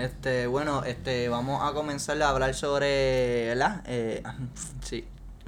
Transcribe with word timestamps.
Este, 0.00 0.46
bueno, 0.46 0.82
este, 0.84 1.28
vamos 1.28 1.62
a 1.62 1.74
comenzar 1.74 2.20
a 2.22 2.30
hablar 2.30 2.54
sobre, 2.54 3.48
¿verdad? 3.48 3.82
Eh, 3.86 4.22
sí. 4.82 5.06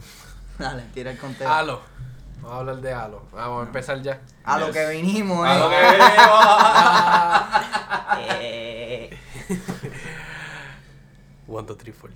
Dale, 0.58 0.82
tira 0.92 1.10
el 1.10 1.18
conteo. 1.18 1.50
Halo. 1.50 1.80
Vamos 2.36 2.52
a 2.52 2.58
hablar 2.58 2.80
de 2.83 2.92
Halo. 2.92 3.23
Vamos 3.33 3.62
a 3.62 3.67
empezar 3.67 4.02
ya. 4.02 4.20
A 4.44 4.58
lo 4.58 4.70
que 4.70 4.86
vinimos, 4.91 5.46
A 5.46 5.58
lo 5.58 5.73
eh. 5.73 5.76
que 8.18 8.32
Eh, 8.45 9.18
One, 11.48 11.66
two, 11.66 11.77
three, 11.77 11.93
four. 11.93 12.11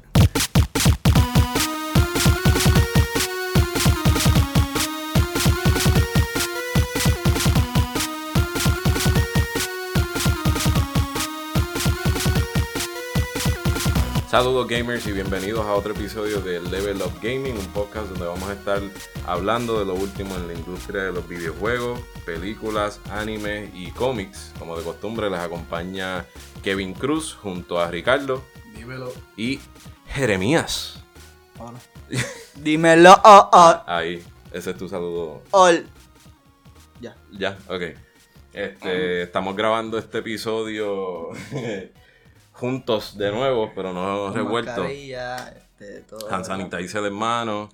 Saludos 14.36 14.68
gamers 14.68 15.06
y 15.06 15.12
bienvenidos 15.12 15.64
a 15.64 15.72
otro 15.72 15.94
episodio 15.94 16.42
de 16.42 16.60
Level 16.60 17.00
Up 17.00 17.14
Gaming, 17.22 17.56
un 17.56 17.66
podcast 17.68 18.08
donde 18.08 18.26
vamos 18.26 18.46
a 18.50 18.52
estar 18.52 18.82
hablando 19.24 19.78
de 19.78 19.86
lo 19.86 19.94
último 19.94 20.34
en 20.36 20.46
la 20.46 20.52
industria 20.52 21.04
de 21.04 21.12
los 21.12 21.26
videojuegos, 21.26 21.98
películas, 22.26 23.00
animes 23.08 23.70
y 23.72 23.90
cómics. 23.92 24.52
Como 24.58 24.76
de 24.76 24.84
costumbre 24.84 25.30
les 25.30 25.40
acompaña 25.40 26.26
Kevin 26.62 26.92
Cruz 26.92 27.32
junto 27.32 27.80
a 27.80 27.90
Ricardo 27.90 28.42
Dímelo. 28.76 29.10
y 29.38 29.58
Jeremías. 30.08 31.02
hola. 31.58 31.78
Dímelo, 32.56 33.14
oh, 33.24 33.48
oh, 33.50 33.82
Ahí, 33.86 34.22
ese 34.52 34.72
es 34.72 34.76
tu 34.76 34.86
saludo. 34.86 35.44
ol. 35.52 35.86
Ya. 37.00 37.16
Ya, 37.32 37.56
ok. 37.68 37.82
Este, 38.52 39.22
estamos 39.22 39.56
grabando 39.56 39.96
este 39.96 40.18
episodio 40.18 41.30
juntos 42.56 43.16
de 43.18 43.30
nuevo, 43.32 43.72
pero 43.74 43.92
no 43.92 44.32
revueltos. 44.32 44.86
este, 44.90 46.00
todo. 46.08 46.32
hand 46.32 46.44
sanitizer 46.44 47.04
en 47.04 47.12
mano 47.14 47.68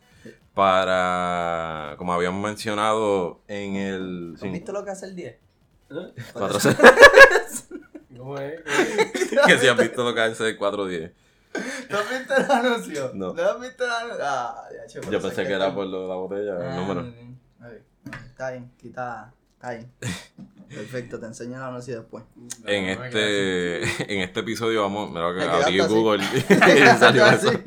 para, 0.55 1.95
como 1.99 2.13
habíamos 2.13 2.43
mencionado 2.43 3.41
en 3.49 3.77
el... 3.77 4.35
¿Has 4.37 4.43
visto 4.53 4.73
lo 4.73 4.85
que 4.85 4.91
hace 4.91 5.07
el 5.07 5.17
10? 5.17 5.37
Cuatro- 6.33 6.59
¿Cómo 8.17 8.39
es? 8.39 8.61
que 9.47 9.59
si 9.59 9.67
has 9.69 9.77
visto 9.77 10.05
lo 10.05 10.15
que 10.15 10.21
hace 10.21 10.49
el 10.51 10.57
410. 10.59 11.13
¿No 11.91 11.99
has 11.99 12.11
visto 12.11 12.35
el 12.37 12.51
anuncio? 12.51 13.11
No. 13.15 13.33
¿No 13.35 13.43
has 13.43 13.61
visto 13.61 13.85
el 13.85 13.91
anuncio? 13.91 14.25
Ah, 14.25 14.65
ya, 14.73 14.87
che, 14.87 15.01
Yo 15.11 15.21
pensé 15.21 15.43
es 15.43 15.49
que 15.49 15.55
era 15.55 15.75
por 15.75 15.87
lo 15.87 16.03
de 16.03 16.09
la 16.09 16.15
botella, 16.15 16.57
el 16.57 16.63
Ah, 16.73 16.77
número. 16.77 17.13
Está 18.27 18.51
bien, 18.53 18.71
quita. 18.79 19.33
Está 19.55 19.71
bien. 19.73 19.93
Perfecto, 20.75 21.21
te 21.21 21.27
enseño 21.27 21.57
el 21.57 21.63
anuncio 21.63 22.01
después. 22.01 22.25
En 22.67 22.87
No, 22.99 23.05
este, 23.05 23.83
en 24.15 24.21
este 24.21 24.41
episodio 24.41 24.83
vamos, 24.83 25.11
mira 25.11 25.35
que 25.35 25.43
abrí. 25.43 25.79
Google 25.81 26.23
y 26.35 26.41
salió 26.99 27.25
Así. 27.25 27.49
eso. 27.49 27.61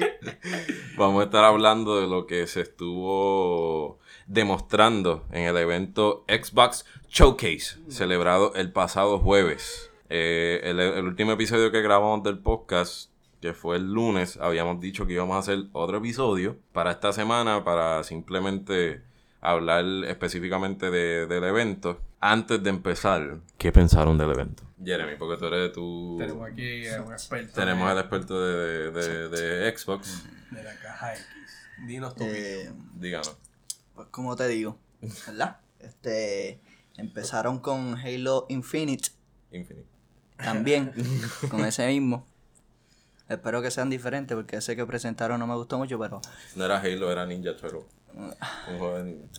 Vamos 0.97 1.21
a 1.21 1.25
estar 1.25 1.43
hablando 1.43 1.99
de 1.99 2.07
lo 2.07 2.25
que 2.25 2.47
se 2.47 2.61
estuvo 2.61 3.99
demostrando 4.27 5.25
en 5.31 5.43
el 5.43 5.57
evento 5.57 6.25
Xbox 6.27 6.85
Showcase, 7.09 7.77
celebrado 7.89 8.53
el 8.55 8.71
pasado 8.71 9.19
jueves. 9.19 9.91
Eh, 10.09 10.61
el, 10.63 10.79
el 10.79 11.05
último 11.05 11.31
episodio 11.33 11.71
que 11.71 11.81
grabamos 11.81 12.23
del 12.23 12.39
podcast, 12.39 13.11
que 13.41 13.53
fue 13.53 13.75
el 13.77 13.91
lunes, 13.93 14.37
habíamos 14.41 14.79
dicho 14.79 15.05
que 15.05 15.13
íbamos 15.13 15.35
a 15.35 15.39
hacer 15.39 15.65
otro 15.73 15.97
episodio 15.97 16.57
para 16.73 16.91
esta 16.91 17.11
semana, 17.13 17.63
para 17.63 18.03
simplemente 18.03 19.01
hablar 19.41 19.85
específicamente 20.07 20.89
de- 20.89 21.27
del 21.27 21.43
evento. 21.43 21.99
Antes 22.27 22.63
de 22.63 22.69
empezar, 22.71 23.37
¿qué 23.59 23.71
pensaron 23.71 24.17
del 24.17 24.31
evento? 24.31 24.63
Jeremy, 24.83 25.15
porque 25.15 25.37
tú 25.37 25.45
eres 25.45 25.71
tu... 25.73 26.15
Tenemos 26.17 26.49
aquí 26.51 26.87
a 26.87 27.01
un 27.03 27.13
experto. 27.13 27.53
Tenemos 27.53 27.85
de, 27.85 27.91
al 27.91 27.99
experto 27.99 28.41
de, 28.43 28.91
de- 28.91 29.29
de- 29.29 29.59
de 29.59 29.77
Xbox. 29.77 30.23
de 30.49 30.63
la 30.63 30.75
caja 30.79 31.13
X. 31.13 31.25
Dinos 31.85 32.15
tu 32.15 32.23
Eh, 32.23 32.67
opinión. 32.69 32.91
Díganos. 32.99 33.37
pues 33.93 34.07
como 34.09 34.35
te 34.35 34.47
digo, 34.47 34.79
¿verdad? 35.27 35.57
Este. 35.79 36.59
Empezaron 36.97 37.59
con 37.59 37.95
Halo 37.95 38.47
Infinite 38.49 39.09
Infinite. 39.51 39.85
también, 40.37 40.93
con 41.51 41.63
ese 41.63 41.85
mismo. 41.87 42.25
Espero 43.29 43.61
que 43.61 43.69
sean 43.69 43.89
diferentes 43.91 44.35
porque 44.35 44.57
ese 44.57 44.75
que 44.75 44.85
presentaron 44.87 45.39
no 45.39 45.45
me 45.45 45.53
gustó 45.55 45.77
mucho, 45.77 45.99
pero 45.99 46.21
No 46.55 46.65
era 46.65 46.79
Halo, 46.79 47.11
era 47.11 47.25
Ninja 47.27 47.55
Turtle. 47.55 47.81
Un 48.15 48.79
joven. 48.79 49.29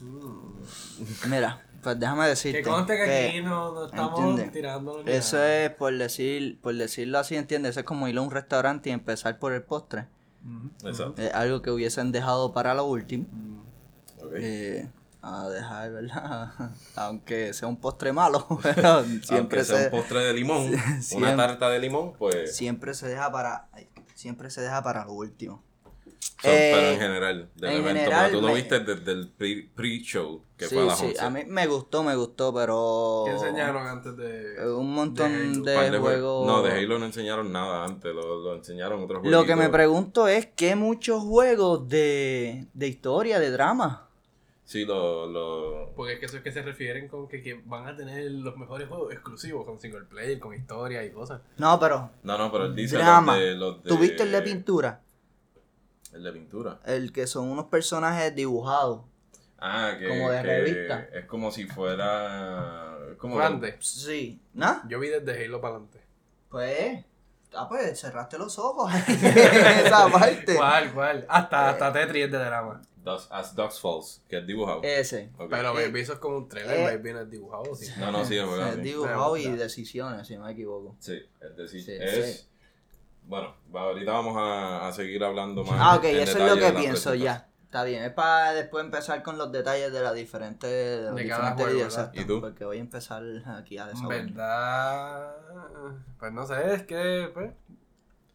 mira, 1.28 1.62
pues 1.86 2.00
déjame 2.00 2.26
decirte. 2.26 2.62
Que 2.62 2.68
conste 2.68 2.96
que 2.96 3.04
que 3.04 3.28
aquí 3.28 3.40
no, 3.42 3.72
no 3.72 3.86
estamos 3.86 4.50
tirando. 4.50 5.04
Eso 5.06 5.36
nada. 5.36 5.64
es 5.64 5.70
por 5.70 5.96
decir, 5.96 6.58
por 6.60 6.74
decirlo 6.74 7.20
así, 7.20 7.36
¿entiendes? 7.36 7.70
Eso 7.70 7.80
es 7.80 7.86
como 7.86 8.08
ir 8.08 8.18
a 8.18 8.22
un 8.22 8.32
restaurante 8.32 8.90
y 8.90 8.92
empezar 8.92 9.38
por 9.38 9.52
el 9.52 9.62
postre. 9.62 10.08
Exacto. 10.82 11.22
Es 11.22 11.32
algo 11.32 11.62
que 11.62 11.70
hubiesen 11.70 12.10
dejado 12.10 12.52
para 12.52 12.74
lo 12.74 12.86
último. 12.86 13.26
Eh, 14.34 14.88
a 15.22 15.48
dejar, 15.48 15.92
¿verdad? 15.92 16.52
Aunque 16.96 17.54
sea 17.54 17.68
un 17.68 17.76
postre 17.76 18.12
malo, 18.12 18.44
pero 18.64 19.04
siempre 19.04 19.36
Aunque 19.38 19.64
sea 19.64 19.78
se, 19.78 19.84
un 19.84 19.90
postre 19.92 20.24
de 20.24 20.34
limón, 20.34 20.72
Siempre. 21.00 21.34
una 21.34 21.46
tarta 21.46 21.70
de 21.70 21.78
limón, 21.78 22.14
pues. 22.18 22.56
siempre 22.56 22.94
se 22.94 23.06
deja 23.06 23.30
para 23.30 23.68
siempre 24.14 24.50
se 24.50 24.60
deja 24.60 24.82
para 24.82 25.04
lo 25.04 25.12
último. 25.12 25.62
Eh, 26.42 26.70
pero 26.74 26.88
en 26.92 26.98
general, 27.00 27.48
del 27.56 27.70
en 27.70 27.76
evento. 27.78 27.98
general 28.00 28.26
pero 28.30 28.40
tú 28.40 28.46
lo 28.46 28.54
viste 28.54 28.80
desde 28.80 29.12
el 29.12 29.28
pre- 29.30 29.68
pre-show, 29.74 30.42
que 30.56 30.66
sí, 30.66 30.74
fue 30.74 30.84
a 30.84 30.86
las 30.86 30.98
sí, 30.98 31.06
11. 31.06 31.20
a 31.24 31.30
mí 31.30 31.40
me 31.46 31.66
gustó, 31.66 32.02
me 32.02 32.14
gustó, 32.14 32.52
pero 32.54 33.22
¿Qué 33.26 33.32
enseñaron 33.32 33.86
antes 33.86 34.16
de.? 34.16 34.54
eh, 34.62 34.68
un 34.68 34.92
montón 34.94 35.62
de, 35.64 35.98
juegos. 35.98 36.46
No, 36.46 36.62
de 36.62 36.72
Halo 36.72 36.98
no 36.98 37.06
enseñaron 37.06 37.50
nada 37.52 37.84
antes, 37.84 38.14
lo, 38.14 38.36
lo 38.42 38.54
enseñaron 38.54 39.02
otros 39.02 39.20
juegos. 39.22 39.40
Lo 39.40 39.46
que 39.46 39.56
me 39.56 39.70
pregunto 39.70 40.28
es 40.28 40.46
que 40.46 40.76
muchos 40.76 41.22
juegos 41.22 41.88
de, 41.88 42.66
de 42.74 42.86
historia, 42.86 43.38
de 43.40 43.50
drama. 43.50 44.02
Sí, 44.64 44.84
lo. 44.84 45.26
lo... 45.26 45.92
Porque 45.96 46.14
es 46.14 46.18
que 46.20 46.26
eso 46.26 46.36
es 46.38 46.42
que 46.42 46.52
se 46.52 46.60
refieren 46.60 47.08
con 47.08 47.28
que, 47.28 47.40
que 47.42 47.62
van 47.64 47.86
a 47.86 47.96
tener 47.96 48.30
los 48.30 48.56
mejores 48.56 48.88
juegos 48.88 49.12
exclusivos, 49.12 49.64
con 49.64 49.80
single 49.80 50.02
player, 50.02 50.38
con 50.40 50.52
historia 50.54 51.04
y 51.04 51.10
cosas. 51.12 51.40
No, 51.56 51.78
pero 51.80 52.10
No, 52.24 52.36
no, 52.36 52.50
pero 52.52 52.66
él 52.66 52.74
dice 52.74 52.96
drama. 52.96 53.36
los 53.36 53.42
de. 53.44 53.54
Los 53.54 53.82
de... 53.84 53.88
¿Tuviste 53.88 54.22
el 54.24 54.32
de 54.32 54.42
pintura? 54.42 55.00
El 56.16 56.22
de 56.24 56.32
pintura. 56.32 56.80
El 56.86 57.12
que 57.12 57.26
son 57.26 57.48
unos 57.50 57.66
personajes 57.66 58.34
dibujados. 58.34 59.02
Ah, 59.58 59.94
que. 59.98 60.08
Como 60.08 60.30
de 60.30 60.36
que 60.42 60.46
revista. 60.46 61.08
Es 61.12 61.24
como 61.26 61.50
si 61.50 61.66
fuera. 61.66 62.96
Como 63.18 63.36
Grande. 63.36 63.76
Sí. 63.80 64.40
¿No? 64.54 64.80
Yo 64.88 64.98
vi 64.98 65.08
desde 65.08 65.44
Halo 65.44 65.60
para 65.60 65.74
adelante. 65.74 66.00
Pues. 66.48 67.04
Ah, 67.54 67.68
pues 67.68 67.98
cerraste 68.00 68.36
los 68.38 68.58
ojos. 68.58 68.92
Esa 69.08 70.08
parte. 70.10 70.56
¿Cuál, 70.56 70.92
cuál? 70.92 71.26
Hasta, 71.28 71.66
Eh. 71.66 71.70
hasta 71.70 71.92
Tetris 71.92 72.24
es 72.26 72.32
de 72.32 72.38
drama. 72.38 72.82
Dos, 73.02 73.28
as 73.30 73.54
Dogs 73.54 73.78
Falls, 73.80 74.20
que 74.28 74.38
es 74.38 74.46
dibujado. 74.46 74.80
Ese. 74.82 75.30
Pero 75.48 75.78
Eh, 75.78 75.86
Baby 75.86 76.00
eso 76.00 76.14
es 76.14 76.18
como 76.18 76.38
un 76.38 76.48
trailer, 76.48 76.80
eh. 76.80 76.96
Baby 76.96 77.12
no 77.12 77.20
es 77.20 77.30
dibujado. 77.30 77.74
Sí. 77.76 77.88
No, 77.98 78.10
no, 78.10 78.24
sí, 78.24 78.36
es 78.36 78.46
verdad. 78.50 78.74
Es 78.74 78.82
dibujado 78.82 79.36
y 79.36 79.48
decisiones, 79.52 80.26
si 80.26 80.36
no 80.36 80.44
me 80.44 80.52
equivoco. 80.52 80.96
Sí, 80.98 81.18
es 81.40 81.56
decir, 81.56 81.82
Sí, 81.84 81.92
es... 81.98 82.36
sí. 82.40 82.46
Bueno, 83.26 83.54
ahorita 83.74 84.12
vamos 84.12 84.36
a, 84.36 84.86
a 84.88 84.92
seguir 84.92 85.22
hablando 85.24 85.64
más. 85.64 85.78
Ah, 85.80 85.96
ok, 85.96 86.04
en 86.04 86.16
eso 86.20 86.38
es 86.38 86.44
lo 86.44 86.54
de 86.54 86.60
que 86.60 86.72
la 86.72 86.78
pienso 86.78 87.14
ya. 87.14 87.48
Está 87.64 87.82
bien, 87.84 88.04
es 88.04 88.12
para 88.12 88.52
después 88.52 88.84
empezar 88.84 89.22
con 89.22 89.36
los 89.36 89.50
detalles 89.52 89.92
de 89.92 90.00
las 90.00 90.14
diferentes, 90.14 90.70
de 90.70 91.02
los 91.08 91.14
De 91.16 91.28
cada 91.28 91.50
diferentes 91.50 91.64
juego, 91.66 91.84
exacto, 91.84 92.20
¿Y 92.20 92.24
tú? 92.24 92.40
Porque 92.40 92.64
voy 92.64 92.76
a 92.78 92.80
empezar 92.80 93.22
aquí 93.58 93.76
a 93.76 93.82
En 93.82 93.88
desahogarme. 93.88 94.24
verdad, 94.26 95.36
pues 96.18 96.32
no 96.32 96.46
sé, 96.46 96.74
es 96.74 96.82
que 96.84 97.30
pues, 97.34 97.52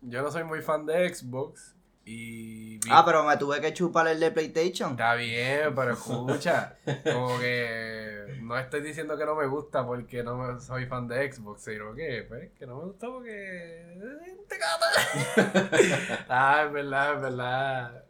yo 0.02 0.22
no 0.22 0.32
soy 0.32 0.44
muy 0.44 0.62
fan 0.62 0.86
de 0.86 1.14
Xbox 1.14 1.76
y 2.06 2.78
vi- 2.80 2.90
Ah, 2.92 3.04
pero 3.06 3.24
me 3.24 3.38
tuve 3.38 3.62
que 3.62 3.74
chupar 3.74 4.08
el 4.08 4.20
de 4.20 4.32
PlayStation. 4.32 4.92
está 4.92 5.16
bien, 5.16 5.74
pero 5.76 5.94
escucha, 5.94 6.76
como 7.04 7.40
que 7.40 8.38
no 8.42 8.58
estoy 8.58 8.82
diciendo 8.82 9.18
que 9.18 9.26
no 9.26 9.36
me 9.36 9.46
gusta 9.48 9.86
porque 9.86 10.24
no 10.24 10.60
soy 10.60 10.86
fan 10.88 11.08
de 11.08 11.32
Xbox, 11.32 11.64
sino 11.64 11.94
que 11.94 12.26
pues 12.28 12.50
que 12.58 12.66
no 12.66 12.78
me 12.80 12.86
gusta 12.86 13.08
porque 13.08 13.96
ah, 16.30 16.64
es 16.66 16.74
verdad, 16.74 17.16
es 17.16 17.22
verdad. 17.22 18.04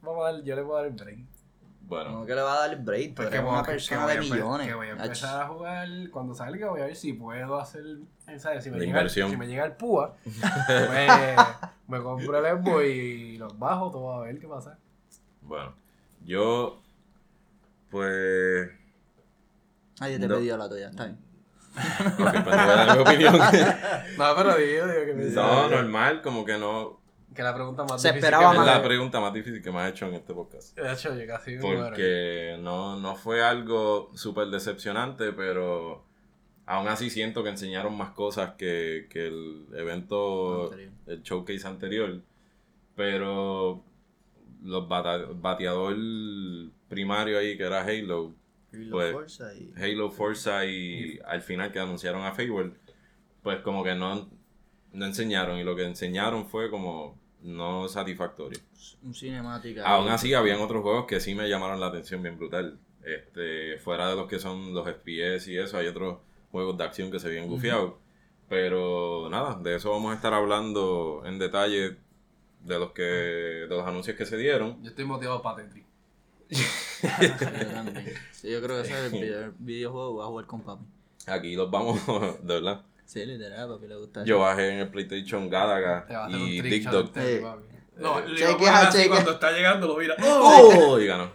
Vamos 0.00 0.26
a 0.26 0.32
dar, 0.32 0.42
yo 0.42 0.56
le 0.56 0.62
puedo 0.62 0.76
dar 0.76 0.86
el 0.86 0.92
break. 0.92 1.18
Bueno, 1.92 2.10
¿Cómo 2.10 2.24
que 2.24 2.34
le 2.34 2.40
va 2.40 2.54
a 2.54 2.60
dar 2.60 2.70
el 2.72 2.80
break? 2.80 3.14
Pues 3.16 3.28
eres 3.28 3.40
que 3.42 3.46
una 3.46 3.62
que 3.62 3.72
persona 3.72 4.06
de 4.06 4.18
millones. 4.20 4.66
Que 4.66 4.72
voy 4.74 4.88
a 4.88 4.92
Ach. 4.94 5.02
empezar 5.02 5.42
a 5.42 5.46
jugar 5.48 5.88
cuando 6.10 6.34
salga, 6.34 6.70
voy 6.70 6.80
a 6.80 6.86
ver 6.86 6.96
si 6.96 7.12
puedo 7.12 7.60
hacer, 7.60 7.84
¿sabes? 8.38 8.64
Si 8.64 8.70
me, 8.70 8.78
La 8.78 8.84
llega, 8.86 8.98
inversión. 9.00 9.30
si 9.30 9.36
me 9.36 9.46
llega 9.46 9.66
el 9.66 9.72
púa, 9.72 10.14
pues, 10.24 11.10
me 11.88 12.00
compro 12.02 12.38
el 12.46 12.56
Xbox 12.64 12.84
y 12.86 13.36
los 13.36 13.58
bajo 13.58 13.90
todo 13.90 14.10
a 14.14 14.22
ver 14.22 14.38
qué 14.38 14.48
pasa. 14.48 14.78
bueno. 15.42 15.74
Yo, 16.24 16.80
pues... 17.90 18.70
Ay, 20.00 20.14
yo 20.14 20.20
te 20.20 20.28
No. 20.28 20.36
pedí 20.36 20.48
la 20.48 20.68
tuya, 20.70 20.88
está 20.88 21.04
bien. 21.04 21.18
Ok, 21.76 22.16
pues 22.16 22.34
no 22.34 22.42
voy 22.42 22.52
a 22.54 22.66
dar 22.86 22.96
mi 22.96 23.02
opinión. 23.02 23.34
No, 24.18 24.34
pero 24.36 24.56
digo, 24.56 24.86
digo 24.86 25.04
que 25.04 25.14
me 25.14 25.24
no, 25.26 25.68
normal, 25.68 26.22
como 26.22 26.42
que 26.46 26.56
no... 26.56 27.01
Que 27.34 27.42
la 27.42 27.54
pregunta 27.54 27.84
más 27.84 28.00
Se 28.02 28.08
difícil 28.08 28.24
esperaba 28.26 28.44
que 28.44 28.54
Es 28.56 28.60
me 28.60 28.66
más. 28.66 28.76
la 28.76 28.82
pregunta 28.82 29.20
más 29.20 29.32
difícil 29.32 29.62
que 29.62 29.70
me 29.70 29.78
has 29.80 29.90
hecho 29.90 30.06
en 30.06 30.14
este 30.14 30.34
podcast. 30.34 30.76
De 30.78 30.92
hecho, 30.92 31.14
yo 31.18 31.26
casi. 31.26 31.56
Porque 31.58 32.56
no, 32.60 32.98
no 32.98 33.14
fue 33.16 33.42
algo 33.42 34.10
súper 34.14 34.48
decepcionante, 34.48 35.32
pero 35.32 36.04
Aún 36.64 36.86
así 36.86 37.10
siento 37.10 37.42
que 37.42 37.50
enseñaron 37.50 37.96
más 37.98 38.10
cosas 38.10 38.52
que, 38.56 39.08
que 39.10 39.26
el 39.26 39.66
evento, 39.74 40.64
Anterior. 40.70 40.92
el 41.06 41.22
showcase 41.22 41.66
anterior. 41.66 42.20
Pero 42.94 43.82
los 44.62 44.88
bata- 44.88 45.26
bateador 45.34 45.96
primario 46.88 47.38
ahí, 47.38 47.56
que 47.56 47.64
era 47.64 47.82
Halo, 47.82 48.34
Halo 48.72 48.90
Pues, 48.90 49.12
Forza 49.12 49.54
y... 49.54 49.72
Halo, 49.76 50.10
Forza 50.10 50.64
y 50.64 51.18
al 51.26 51.42
final 51.42 51.72
que 51.72 51.80
anunciaron 51.80 52.22
a 52.24 52.32
Fable, 52.32 52.72
pues 53.42 53.58
como 53.60 53.82
que 53.82 53.94
no, 53.96 54.28
no 54.92 55.04
enseñaron 55.04 55.58
y 55.58 55.64
lo 55.64 55.74
que 55.74 55.84
enseñaron 55.84 56.46
fue 56.46 56.70
como 56.70 57.18
no 57.42 57.88
satisfactorio. 57.88 58.58
Un 59.02 59.14
cinemática. 59.14 59.84
Aún 59.86 60.08
así 60.08 60.32
habían 60.34 60.60
otros 60.60 60.82
juegos 60.82 61.06
que 61.06 61.20
sí 61.20 61.34
me 61.34 61.48
llamaron 61.48 61.80
la 61.80 61.86
atención 61.88 62.22
bien 62.22 62.38
brutal. 62.38 62.78
Este, 63.04 63.78
fuera 63.78 64.08
de 64.08 64.16
los 64.16 64.28
que 64.28 64.38
son 64.38 64.72
los 64.74 64.86
FPS 64.88 65.48
y 65.48 65.58
eso, 65.58 65.76
hay 65.78 65.88
otros 65.88 66.18
juegos 66.52 66.78
de 66.78 66.84
acción 66.84 67.10
que 67.10 67.18
se 67.18 67.28
ven 67.28 67.48
gufiados. 67.48 67.94
Pero 68.48 69.28
nada, 69.30 69.58
de 69.60 69.76
eso 69.76 69.90
vamos 69.90 70.12
a 70.12 70.16
estar 70.16 70.32
hablando 70.34 71.22
en 71.24 71.38
detalle 71.38 71.96
de 72.60 72.78
los 72.78 72.92
que 72.92 73.02
de 73.02 73.66
los 73.66 73.86
anuncios 73.86 74.16
que 74.16 74.26
se 74.26 74.36
dieron. 74.36 74.80
Yo 74.82 74.90
estoy 74.90 75.04
motivado 75.04 75.42
para 75.42 75.56
Tetris. 75.64 75.84
Sí, 78.32 78.50
yo 78.50 78.62
creo 78.62 78.82
que 78.82 78.88
ese 78.88 79.06
es 79.06 79.12
el 79.12 79.20
video- 79.22 79.52
videojuego 79.58 80.08
que 80.10 80.14
voy 80.14 80.22
a 80.22 80.26
jugar 80.26 80.46
con 80.46 80.60
papi. 80.62 80.84
Aquí 81.26 81.54
los 81.56 81.70
vamos, 81.70 82.00
de 82.42 82.54
verdad. 82.54 82.82
Sí, 83.12 83.26
literal, 83.26 83.68
papi 83.68 83.86
le 83.88 83.96
gusta 83.96 84.24
Yo 84.24 84.38
bajé 84.38 84.70
en 84.70 84.78
el 84.78 84.88
PlayStation 84.88 85.50
Galaga 85.50 86.06
Te 86.06 86.14
va 86.14 86.24
a 86.24 86.26
hacer 86.28 86.38
y 86.38 86.42
un 86.42 86.48
Dick 86.50 86.62
trick 86.62 86.84
shot 86.90 87.12
Tetris, 87.12 87.34
Eh. 87.34 87.40
papi. 87.42 87.62
No, 87.98 88.18
Eh, 88.20 88.28
le 88.28 88.36
chequea, 88.38 88.78
así 88.88 88.96
chequea. 88.98 89.10
cuando 89.12 89.32
está 89.32 89.52
llegando 89.52 89.86
lo 89.86 89.96
mira. 89.98 90.16
¡Oh! 90.22 90.98
Y 91.00 91.06
ganó. 91.06 91.30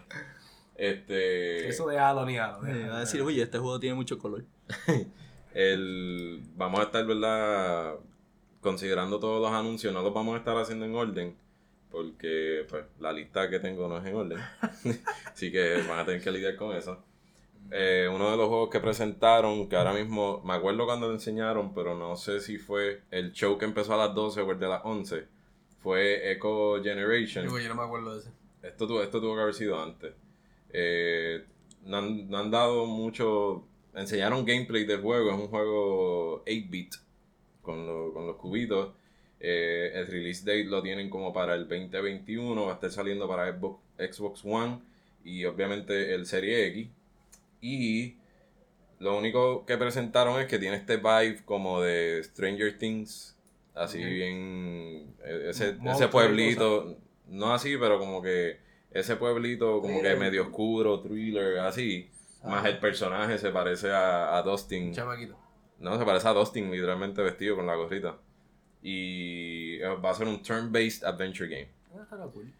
Este. 0.74 1.68
Eso 1.68 1.86
de 1.86 1.98
halo 2.00 2.26
ni 2.26 2.36
halo. 2.36 2.60
Va 2.62 2.96
a 2.96 3.00
decir, 3.00 3.20
oye, 3.22 3.42
este 3.42 3.58
juego 3.58 3.78
tiene 3.78 3.94
mucho 3.94 4.18
color. 4.18 4.44
el, 5.54 6.42
vamos 6.56 6.80
a 6.80 6.84
estar, 6.84 7.06
¿verdad? 7.06 7.94
Considerando 8.60 9.20
todos 9.20 9.40
los 9.40 9.52
anuncios, 9.52 9.92
no 9.94 10.02
los 10.02 10.12
vamos 10.12 10.34
a 10.34 10.38
estar 10.38 10.56
haciendo 10.56 10.84
en 10.84 10.94
orden, 10.96 11.36
porque 11.90 12.66
pues, 12.68 12.84
la 12.98 13.12
lista 13.12 13.48
que 13.48 13.60
tengo 13.60 13.86
no 13.88 13.98
es 13.98 14.04
en 14.06 14.16
orden. 14.16 14.38
Así 15.32 15.52
que 15.52 15.82
van 15.88 16.00
a 16.00 16.04
tener 16.04 16.20
que 16.22 16.30
lidiar 16.32 16.56
con 16.56 16.76
eso. 16.76 17.02
Eh, 17.70 18.08
uno 18.12 18.30
de 18.30 18.36
los 18.36 18.48
juegos 18.48 18.70
que 18.70 18.80
presentaron, 18.80 19.68
que 19.68 19.76
ahora 19.76 19.92
mismo 19.92 20.40
me 20.44 20.54
acuerdo 20.54 20.86
cuando 20.86 21.06
lo 21.08 21.12
enseñaron, 21.14 21.74
pero 21.74 21.94
no 21.96 22.16
sé 22.16 22.40
si 22.40 22.56
fue 22.58 23.02
el 23.10 23.32
show 23.32 23.58
que 23.58 23.66
empezó 23.66 23.94
a 23.94 24.06
las 24.06 24.14
12 24.14 24.40
o 24.40 24.50
el 24.52 24.58
de 24.58 24.68
las 24.68 24.80
11, 24.84 25.24
fue 25.80 26.32
Echo 26.32 26.82
Generation. 26.82 27.44
Digo, 27.44 27.58
yo 27.58 27.68
no 27.68 27.74
me 27.74 27.82
acuerdo 27.82 28.14
de 28.14 28.20
ese. 28.20 28.30
Esto, 28.62 28.86
tuvo- 28.86 29.02
esto 29.02 29.20
tuvo 29.20 29.34
que 29.36 29.42
haber 29.42 29.54
sido 29.54 29.80
antes. 29.82 30.12
Eh, 30.72 31.44
no, 31.84 31.98
han, 31.98 32.28
no 32.30 32.38
han 32.38 32.50
dado 32.50 32.86
mucho. 32.86 33.64
Enseñaron 33.94 34.44
gameplay 34.44 34.84
del 34.84 35.00
juego. 35.00 35.30
Es 35.30 35.36
un 35.38 35.48
juego 35.48 36.44
8-bit 36.44 36.94
con, 37.62 37.86
lo- 37.86 38.12
con 38.12 38.26
los 38.26 38.36
cubitos. 38.36 38.90
Eh, 39.40 39.92
el 39.94 40.06
release 40.08 40.40
date 40.44 40.64
lo 40.64 40.82
tienen 40.82 41.08
como 41.10 41.32
para 41.32 41.54
el 41.54 41.68
2021. 41.68 42.64
Va 42.64 42.72
a 42.72 42.74
estar 42.74 42.90
saliendo 42.90 43.28
para 43.28 43.52
Xbox, 43.52 43.80
Xbox 43.98 44.44
One 44.44 44.80
y 45.24 45.44
obviamente 45.44 46.14
el 46.14 46.26
Serie 46.26 46.66
X. 46.68 46.88
Y 47.60 48.16
lo 48.98 49.16
único 49.18 49.64
que 49.66 49.76
presentaron 49.76 50.40
es 50.40 50.46
que 50.46 50.58
tiene 50.58 50.76
este 50.76 50.96
vibe 50.96 51.44
como 51.44 51.80
de 51.80 52.22
Stranger 52.24 52.78
Things. 52.78 53.36
Así 53.74 54.02
bien. 54.02 55.14
eh, 55.24 55.46
Ese, 55.50 55.76
ese 55.84 56.08
pueblito. 56.08 56.96
No 57.28 57.52
así, 57.52 57.76
pero 57.78 57.98
como 57.98 58.22
que 58.22 58.58
ese 58.90 59.16
pueblito 59.16 59.80
como 59.80 60.00
que 60.02 60.16
medio 60.16 60.42
oscuro, 60.42 61.00
thriller, 61.00 61.58
así. 61.60 62.10
Más 62.44 62.64
el 62.66 62.78
personaje 62.78 63.36
se 63.38 63.50
parece 63.50 63.90
a, 63.90 64.36
a 64.36 64.42
Dustin. 64.42 64.92
Chamaquito. 64.92 65.36
No, 65.78 65.98
se 65.98 66.04
parece 66.04 66.26
a 66.28 66.32
Dustin 66.32 66.70
literalmente 66.70 67.22
vestido 67.22 67.56
con 67.56 67.66
la 67.66 67.74
gorrita. 67.74 68.16
Y 68.82 69.76
eh, 69.76 69.88
va 70.02 70.10
a 70.10 70.14
ser 70.14 70.26
un 70.28 70.42
turn-based 70.42 71.04
adventure 71.04 71.48
game. 71.48 71.68
Ah, 71.94 72.26
cool. 72.32 72.52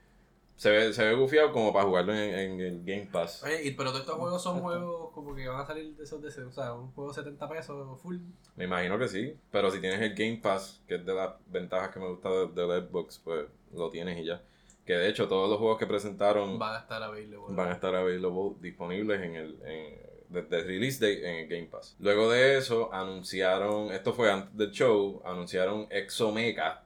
Se 0.59 0.71
ve, 0.71 0.93
se 0.93 1.05
ve 1.05 1.15
gufiado 1.15 1.53
como 1.53 1.73
para 1.73 1.85
jugarlo 1.87 2.13
en, 2.13 2.35
en 2.35 2.61
el 2.61 2.85
Game 2.85 3.09
Pass. 3.13 3.43
Oye, 3.45 3.65
y- 3.65 3.71
pero 3.71 3.91
todos 3.91 4.01
estos 4.03 4.17
juegos 4.17 4.43
son 4.43 4.61
juegos 4.61 5.13
como 5.13 5.35
que 5.35 5.47
van 5.49 5.61
a 5.61 5.65
salir 5.67 5.95
de 5.97 6.03
esos 6.03 6.21
de 6.21 6.29
o 6.45 6.51
sea, 6.53 6.75
un 6.75 6.91
juego 6.93 7.15
70 7.15 7.49
pesos 7.49 8.01
full. 8.03 8.17
Me 8.57 8.65
imagino 8.65 8.99
que 8.99 9.07
sí. 9.09 9.37
Pero 9.53 9.71
si 9.71 9.81
tienes 9.81 10.01
el 10.01 10.15
Game 10.15 10.41
Pass, 10.43 10.83
que 10.89 10.97
es 10.97 11.07
de 11.07 11.15
las 11.15 11.31
ventajas 11.47 11.91
que 11.91 12.01
me 12.01 12.09
gusta 12.09 12.29
de, 12.29 12.49
de 12.49 12.67
la 12.67 12.81
Xbox, 12.87 13.21
pues 13.25 13.47
lo 13.73 13.89
tienes 13.89 14.19
y 14.19 14.25
ya. 14.25 14.43
Que 14.85 14.95
de 14.95 15.09
hecho 15.09 15.29
todos 15.29 15.49
los 15.49 15.59
juegos 15.59 15.79
que 15.79 15.87
presentaron 15.87 16.59
Van 16.59 16.75
a 16.75 16.79
estar 16.81 17.03
available. 17.03 17.55
van 17.55 17.69
a 17.69 17.73
estar 17.75 17.95
available, 17.95 18.57
disponibles 18.61 19.21
en 19.23 19.37
el 19.37 19.63
en, 19.65 20.09
desde 20.29 20.63
release 20.65 20.99
date 20.99 21.27
en 21.31 21.37
el 21.45 21.49
Game 21.49 21.69
Pass. 21.71 21.95
Luego 22.01 22.31
de 22.31 22.59
eso 22.59 22.93
anunciaron, 22.93 23.93
esto 23.93 24.13
fue 24.13 24.31
antes 24.31 24.57
del 24.57 24.73
show, 24.73 25.23
anunciaron 25.25 25.87
Exomecha. 25.91 26.83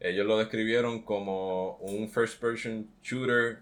Ellos 0.00 0.26
lo 0.26 0.38
describieron 0.38 1.02
como 1.02 1.76
un 1.78 2.08
first 2.08 2.40
person 2.40 2.88
shooter 3.02 3.58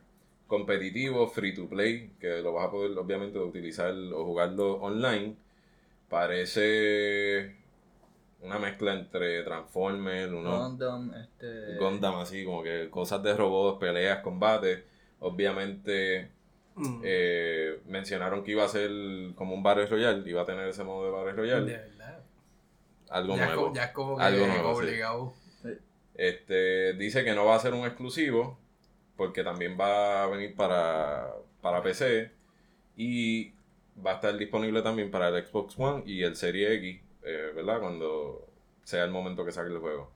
competitivo, 0.46 1.28
free 1.28 1.54
to 1.54 1.68
play, 1.68 2.12
que 2.20 2.40
lo 2.42 2.52
vas 2.52 2.68
a 2.68 2.70
poder 2.70 2.96
obviamente 2.98 3.38
utilizar 3.38 3.92
o 3.92 4.24
jugarlo 4.24 4.74
online. 4.74 5.34
Parece 6.08 7.54
una 8.42 8.58
mezcla 8.58 8.92
entre 8.94 9.42
Transformers, 9.42 10.30
uno, 10.32 10.58
Gundam, 10.68 11.14
este... 11.14 11.76
Gundam 11.78 12.16
así, 12.16 12.44
como 12.44 12.62
que 12.62 12.88
cosas 12.90 13.22
de 13.22 13.34
robots, 13.34 13.78
peleas, 13.80 14.20
combates. 14.20 14.82
Obviamente 15.20 16.30
Mm. 16.78 17.00
eh, 17.04 17.80
mencionaron 17.86 18.44
que 18.44 18.50
iba 18.50 18.62
a 18.62 18.68
ser 18.68 18.90
como 19.34 19.54
un 19.54 19.62
Battle 19.62 19.86
Royale, 19.86 20.28
iba 20.28 20.42
a 20.42 20.44
tener 20.44 20.68
ese 20.68 20.84
modo 20.84 21.06
de 21.06 21.10
Battle 21.10 21.30
de 21.32 21.36
Royale. 21.38 21.64
verdad. 21.72 22.20
Algo 23.08 23.34
ya, 23.34 23.42
es 23.42 23.48
nuevo. 23.48 23.62
como, 23.62 23.74
ya 23.74 23.84
es 23.84 23.90
como 23.92 24.16
que 24.18 24.22
Algo 24.22 24.46
nuevo, 24.46 24.82
sí. 24.82 24.86
Este, 26.16 26.94
dice 26.94 27.24
que 27.24 27.34
no 27.34 27.44
va 27.44 27.56
a 27.56 27.60
ser 27.60 27.74
un 27.74 27.86
exclusivo, 27.86 28.58
porque 29.16 29.44
también 29.44 29.76
va 29.78 30.24
a 30.24 30.26
venir 30.28 30.54
para, 30.54 31.34
para 31.60 31.82
PC 31.82 32.30
y 32.96 33.52
va 34.04 34.12
a 34.12 34.14
estar 34.16 34.36
disponible 34.36 34.82
también 34.82 35.10
para 35.10 35.28
el 35.28 35.46
Xbox 35.46 35.78
One 35.78 36.02
y 36.06 36.22
el 36.22 36.36
Serie 36.36 36.74
X, 36.74 37.00
eh, 37.24 37.52
¿verdad? 37.54 37.80
Cuando 37.80 38.46
sea 38.84 39.04
el 39.04 39.10
momento 39.10 39.44
que 39.44 39.52
saque 39.52 39.70
el 39.72 39.78
juego. 39.78 40.10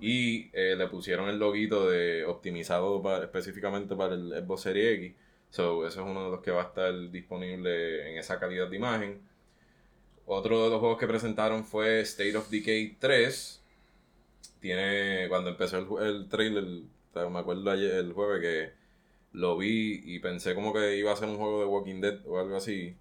Y 0.00 0.50
eh, 0.52 0.74
le 0.76 0.86
pusieron 0.88 1.28
el 1.28 1.38
loguito 1.38 1.88
de 1.88 2.24
optimizado 2.24 3.00
para- 3.02 3.24
específicamente 3.24 3.94
para 3.94 4.14
el 4.14 4.30
Xbox 4.44 4.62
Series 4.62 4.98
X. 4.98 5.14
So, 5.50 5.86
eso 5.86 6.00
es 6.02 6.06
uno 6.06 6.24
de 6.24 6.30
los 6.30 6.40
que 6.40 6.50
va 6.50 6.62
a 6.62 6.66
estar 6.66 7.10
disponible 7.10 8.10
en 8.10 8.18
esa 8.18 8.40
calidad 8.40 8.68
de 8.68 8.76
imagen. 8.76 9.20
Otro 10.26 10.64
de 10.64 10.70
los 10.70 10.80
juegos 10.80 10.98
que 10.98 11.06
presentaron 11.06 11.64
fue 11.64 12.00
State 12.00 12.36
of 12.36 12.48
Decay 12.48 12.96
3. 12.98 13.61
Tiene, 14.62 15.28
cuando 15.28 15.50
empezó 15.50 15.76
el, 16.00 16.06
el 16.06 16.28
trailer, 16.30 16.64
me 17.30 17.38
acuerdo 17.38 17.70
ayer, 17.70 17.92
el 17.96 18.12
jueves 18.14 18.40
que 18.40 18.72
lo 19.32 19.56
vi 19.58 20.00
y 20.04 20.18
pensé 20.20 20.54
como 20.54 20.72
que 20.72 20.96
iba 20.96 21.12
a 21.12 21.16
ser 21.16 21.28
un 21.28 21.36
juego 21.36 21.60
de 21.60 21.66
Walking 21.66 22.00
Dead 22.00 22.24
o 22.26 22.38
algo 22.38 22.56
así. 22.56 22.96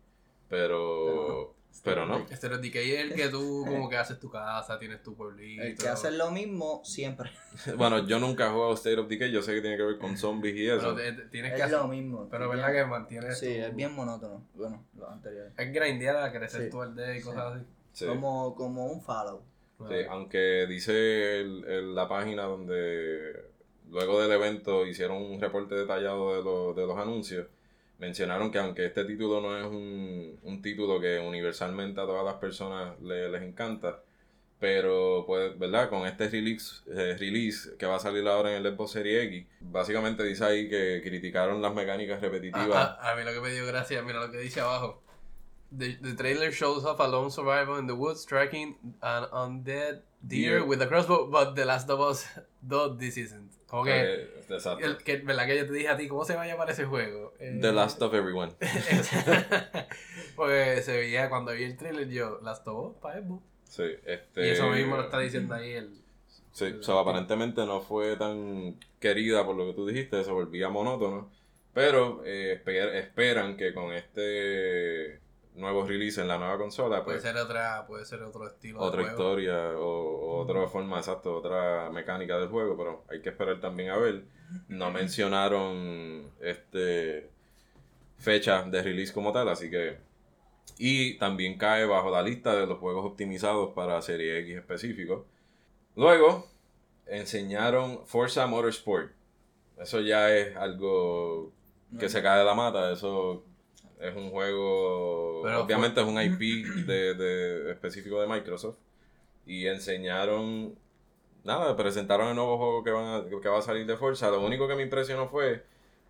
Pero, 0.50 1.56
pero 1.84 2.06
no. 2.06 2.18
Este 2.30 2.48
es 2.48 2.62
Decay 2.62 2.92
es 2.92 3.00
el 3.02 3.14
que 3.14 3.30
tú 3.30 3.64
como 3.66 3.88
que 3.90 3.96
haces 3.98 4.20
tu 4.20 4.30
casa, 4.30 4.78
tienes 4.80 5.02
tu 5.02 5.16
pueblito. 5.16 5.64
El 5.64 5.78
que 5.78 5.88
hace 5.88 6.12
lo 6.12 6.30
mismo 6.32 6.82
siempre. 6.84 7.32
Bueno, 7.78 8.06
yo 8.08 8.20
nunca 8.20 8.48
he 8.48 8.50
jugado 8.50 8.74
State 8.74 8.98
of 8.98 9.08
Decay, 9.08 9.32
yo 9.32 9.42
sé 9.42 9.54
que 9.54 9.62
tiene 9.62 9.78
que 9.78 9.84
ver 9.84 9.98
con 9.98 10.18
zombies 10.18 10.56
y 10.56 10.68
eso. 10.68 10.96
Pero 10.96 11.30
que 11.32 11.48
Es 11.48 11.62
hacer. 11.62 11.72
lo 11.72 11.88
mismo. 11.88 12.28
Pero 12.30 12.50
Bien- 12.50 12.58
verdad 12.62 12.74
que 12.74 12.90
mantiene 12.90 13.34
Sí, 13.36 13.46
tu- 13.46 13.52
es 13.66 13.76
bien 13.76 13.94
monótono. 13.94 14.44
Bueno, 14.56 14.84
los 14.98 15.10
anteriores. 15.10 15.54
Es 15.58 15.74
grindear 15.74 16.18
a 16.18 16.32
crecer 16.32 16.64
Sí. 16.66 16.70
tu 16.70 16.82
aldea 16.82 17.16
y 17.18 17.22
cosas 17.22 17.54
así. 17.56 17.66
Sí. 17.94 18.06
Como, 18.08 18.56
como 18.56 18.86
un 18.88 19.02
Sí, 19.90 19.96
aunque 20.10 20.66
dice 20.68 21.42
el- 21.42 21.66
el- 21.66 21.96
la 21.96 22.08
página 22.08 22.44
donde 22.44 23.46
luego 23.90 24.22
del 24.22 24.32
evento 24.32 24.86
hicieron 24.86 25.18
un 25.22 25.40
reporte 25.42 25.76
detallado 25.76 26.36
de, 26.38 26.44
lo- 26.44 26.74
de 26.74 26.86
los 26.88 26.98
anuncios, 26.98 27.48
mencionaron 28.00 28.52
que 28.52 28.60
aunque 28.60 28.86
este 28.86 29.06
título 29.06 29.42
no 29.42 29.58
es 29.58 29.66
un, 29.66 30.40
un 30.44 30.62
título 30.62 31.00
que 31.00 31.20
universalmente 31.20 32.00
a 32.02 32.06
todas 32.06 32.26
las 32.26 32.36
personas 32.36 33.00
le- 33.02 33.30
les 33.30 33.42
encanta, 33.44 34.02
pero 34.60 35.24
pues, 35.26 35.58
¿verdad? 35.58 35.90
Con 35.90 36.06
este 36.08 36.30
release, 36.30 36.82
eh, 36.88 37.18
release 37.20 37.76
que 37.78 37.86
va 37.88 37.96
a 37.96 38.00
salir 38.00 38.28
ahora 38.28 38.56
en 38.56 38.64
el 38.66 38.74
Xbox 38.76 38.92
Series 38.92 39.24
X, 39.26 39.46
básicamente 39.60 40.24
dice 40.24 40.46
ahí 40.46 40.70
que 40.70 41.02
criticaron 41.04 41.62
las 41.62 41.74
mecánicas 41.74 42.22
repetitivas. 42.22 42.70
Ah, 42.76 42.98
ah, 43.02 43.12
a 43.12 43.16
mí 43.16 43.24
lo 43.24 43.34
que 43.34 43.42
me 43.42 43.52
dio 43.52 43.66
gracia, 43.66 44.02
mira 44.04 44.20
lo 44.20 44.32
que 44.32 44.38
dice 44.38 44.62
abajo. 44.62 45.01
The, 45.72 45.96
the 46.02 46.16
trailer 46.16 46.52
shows 46.52 46.84
off 46.86 47.00
a 47.00 47.08
lone 47.08 47.32
survivor 47.32 47.80
in 47.80 47.88
the 47.88 47.96
woods 47.96 48.26
tracking 48.26 48.76
an 49.02 49.24
undead 49.32 50.02
deer, 50.28 50.60
Deer. 50.60 50.66
with 50.66 50.82
a 50.82 50.88
crossbow, 50.88 51.28
but 51.32 51.56
The 51.56 51.64
Last 51.66 51.90
of 51.90 52.00
Us 52.02 52.26
2 52.68 52.98
this 53.00 53.16
isn't. 53.18 53.52
Como 53.68 53.86
que, 53.86 54.28
exacto. 54.50 54.84
el, 54.86 54.98
que, 54.98 55.18
¿verdad 55.20 55.46
que 55.48 55.58
yo 55.58 55.66
te 55.66 55.72
dije 55.72 55.88
a 55.88 55.96
ti 55.96 56.10
cómo 56.10 56.26
se 56.26 56.36
va 56.36 56.42
a 56.42 56.48
llamar 56.48 56.70
ese 56.70 56.84
juego? 56.84 57.34
Eh, 57.40 57.58
The 57.62 57.72
Last 57.72 58.02
of 58.02 58.14
Everyone. 58.14 58.52
Porque 60.36 60.82
se 60.84 60.92
veía 60.98 61.30
cuando 61.30 61.54
vi 61.54 61.64
el 61.64 61.78
trailer 61.78 62.10
yo, 62.10 62.40
Last 62.42 62.68
of 62.68 62.90
Us 62.92 62.98
para 63.02 63.22
Xbox. 63.22 63.44
Sí, 63.64 63.84
este... 64.06 64.48
Y 64.48 64.50
eso 64.50 64.70
mismo 64.70 64.98
lo 64.98 65.04
está 65.04 65.20
diciendo 65.20 65.54
ahí 65.56 65.72
el... 65.72 65.94
Sí, 66.52 66.76
so, 66.82 67.00
aparentemente 67.00 67.66
no 67.66 67.80
fue 67.80 68.18
tan 68.18 68.78
querida 69.00 69.46
por 69.46 69.56
lo 69.56 69.68
que 69.68 69.74
tú 69.74 69.88
dijiste, 69.88 70.22
se 70.26 70.32
volvía 70.32 70.68
monótono. 70.68 71.30
Pero 71.74 72.22
eh, 72.26 72.62
esper- 72.62 72.94
esperan 72.96 73.56
que 73.56 73.74
con 73.74 73.94
este 73.94 75.22
nuevos 75.56 75.88
releases 75.88 76.20
en 76.20 76.28
la 76.28 76.38
nueva 76.38 76.58
consola, 76.58 77.04
Puede 77.04 77.18
pues 77.20 77.24
ser 77.24 77.42
otra, 77.42 77.86
puede 77.88 78.06
ser 78.06 78.24
otro 78.24 78.48
estilo 78.48 78.80
de 78.80 78.86
otra 78.86 79.02
juego. 79.02 79.18
historia 79.18 79.78
o, 79.78 79.84
o 79.84 80.38
otra 80.40 80.68
forma, 80.68 80.98
exacto, 80.98 81.36
otra 81.36 81.90
mecánica 81.92 82.38
del 82.38 82.48
juego, 82.50 82.78
pero 82.78 83.04
hay 83.10 83.22
que 83.22 83.30
esperar 83.30 83.60
también 83.60 83.90
a 83.90 83.98
ver. 83.98 84.24
No 84.68 84.92
mencionaron 84.92 86.30
este 86.42 87.30
fecha 88.18 88.64
de 88.64 88.84
release 88.84 89.14
como 89.14 89.32
tal, 89.32 89.50
así 89.50 89.70
que 89.70 89.98
y 90.78 91.18
también 91.18 91.58
cae 91.58 91.86
bajo 91.86 92.10
la 92.10 92.22
lista 92.22 92.56
de 92.56 92.66
los 92.66 92.80
juegos 92.80 93.06
optimizados 93.06 93.74
para 93.74 94.02
Serie 94.02 94.40
X 94.40 94.58
específico. 94.58 95.26
Luego 95.96 96.48
enseñaron 97.06 98.06
Forza 98.06 98.48
Motorsport. 98.48 99.12
Eso 99.78 100.00
ya 100.00 100.34
es 100.36 100.56
algo 100.56 101.52
que 102.00 102.08
se 102.10 102.22
cae 102.22 102.40
de 102.40 102.46
la 102.46 102.54
mata, 102.54 102.92
eso 102.92 103.44
es 104.02 104.16
un 104.16 104.30
juego, 104.32 105.42
Pero 105.44 105.64
obviamente 105.64 106.02
es 106.02 106.08
un 106.08 106.22
IP 106.22 106.40
de, 106.88 107.14
de- 107.16 107.72
específico 107.72 108.20
de 108.22 108.28
Microsoft 108.28 108.78
y 109.46 109.68
enseñaron 109.68 110.76
nada, 111.44 111.76
presentaron 111.76 112.30
el 112.30 112.36
nuevo 112.36 112.58
juego 112.58 112.84
que, 112.84 112.92
van 112.92 113.06
a- 113.26 113.42
que 113.42 113.50
va 113.50 113.60
a 113.60 113.62
salir 113.62 113.86
de 113.86 113.98
Forza. 113.98 114.30
Lo 114.30 114.46
único 114.46 114.68
que 114.68 114.76
me 114.76 114.84
impresionó 114.84 115.28
fue 115.30 115.64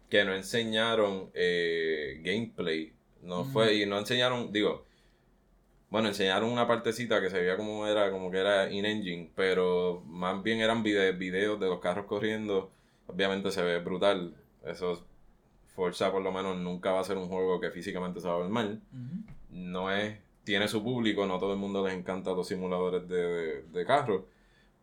que 0.09 0.25
no 0.25 0.33
enseñaron 0.33 1.29
eh, 1.33 2.19
gameplay, 2.23 2.93
no 3.21 3.45
fue 3.45 3.75
y 3.75 3.85
no 3.85 3.97
enseñaron, 3.99 4.51
digo, 4.51 4.83
bueno, 5.89 6.07
enseñaron 6.07 6.49
una 6.49 6.67
partecita 6.67 7.19
que 7.21 7.29
se 7.29 7.39
veía 7.39 7.57
como 7.57 7.85
era, 7.85 8.11
como 8.11 8.31
que 8.31 8.37
era 8.37 8.71
in-engine, 8.71 9.31
pero 9.35 10.01
más 10.05 10.41
bien 10.41 10.59
eran 10.61 10.83
vide- 10.83 11.11
videos 11.17 11.59
de 11.59 11.67
los 11.67 11.79
carros 11.81 12.05
corriendo. 12.05 12.71
Obviamente 13.07 13.51
se 13.51 13.61
ve 13.61 13.79
brutal. 13.79 14.35
Eso, 14.65 15.05
Forza 15.75 16.11
por 16.11 16.21
lo 16.21 16.31
menos 16.31 16.57
nunca 16.57 16.91
va 16.91 16.99
a 16.99 17.03
ser 17.03 17.17
un 17.17 17.27
juego 17.29 17.59
que 17.59 17.71
físicamente 17.71 18.19
se 18.19 18.27
va 18.27 18.35
a 18.35 18.39
ver 18.39 18.49
mal. 18.49 18.81
No 19.49 19.91
es, 19.91 20.17
tiene 20.43 20.67
su 20.67 20.83
público, 20.83 21.25
no 21.25 21.39
todo 21.39 21.53
el 21.53 21.59
mundo 21.59 21.85
les 21.85 21.95
encanta 21.95 22.31
los 22.31 22.47
simuladores 22.47 23.07
de, 23.07 23.15
de, 23.17 23.61
de 23.63 23.85
carros. 23.85 24.23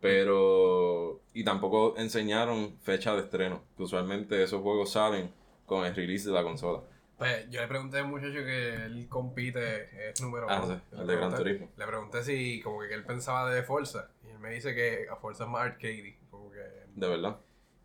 Pero, 0.01 1.21
y 1.33 1.43
tampoco 1.43 1.95
enseñaron 1.97 2.77
fecha 2.81 3.13
de 3.13 3.21
estreno. 3.21 3.61
que 3.77 3.83
usualmente 3.83 4.41
esos 4.41 4.61
juegos 4.61 4.91
salen 4.93 5.31
con 5.65 5.85
el 5.85 5.95
release 5.95 6.27
de 6.27 6.33
la 6.35 6.43
consola. 6.43 6.81
Pues 7.17 7.49
yo 7.49 7.59
le 7.61 7.67
pregunté 7.67 7.97
al 7.97 8.07
muchacho 8.07 8.43
que 8.45 8.75
él 8.85 9.07
compite, 9.09 10.09
es 10.09 10.21
número 10.21 10.47
Ah, 10.49 10.61
uno. 10.65 10.75
sí, 10.75 10.81
el 11.01 11.05
de 11.07 11.15
Gran 11.17 11.35
Turismo. 11.35 11.69
Le 11.77 11.85
pregunté 11.85 12.23
si 12.23 12.61
como 12.61 12.79
que 12.79 12.93
él 12.93 13.03
pensaba 13.05 13.51
de 13.53 13.61
Forza. 13.61 14.09
Y 14.25 14.29
él 14.31 14.39
me 14.39 14.51
dice 14.51 14.73
que 14.73 15.05
a 15.11 15.15
Forza 15.17 15.43
es 15.43 15.49
más 15.49 15.61
arcade. 15.63 16.17
Como 16.31 16.49
que, 16.49 16.59
De 16.95 17.07
verdad. 17.09 17.37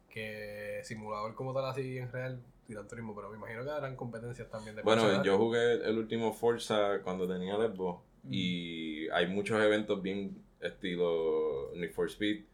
que 0.08 0.80
simulador 0.84 1.34
como 1.34 1.52
tal 1.52 1.64
así 1.66 1.98
en 1.98 2.10
real, 2.12 2.40
Gran 2.68 2.88
Turismo. 2.88 3.14
Pero 3.14 3.30
me 3.30 3.36
imagino 3.36 3.64
que 3.64 3.70
habrán 3.70 3.96
competencias 3.96 4.48
también 4.50 4.76
de 4.76 4.82
Bueno, 4.82 5.22
yo 5.22 5.36
jugué 5.38 5.74
el 5.74 5.98
último 5.98 6.32
Forza 6.32 7.00
cuando 7.02 7.28
tenía 7.28 7.56
el 7.56 7.74
Xbox 7.74 8.02
y 8.30 9.08
hay 9.10 9.26
muchos 9.26 9.62
eventos 9.62 10.00
bien 10.02 10.36
estilo 10.60 11.70
Need 11.74 11.92
for 11.92 12.08
Speed. 12.08 12.44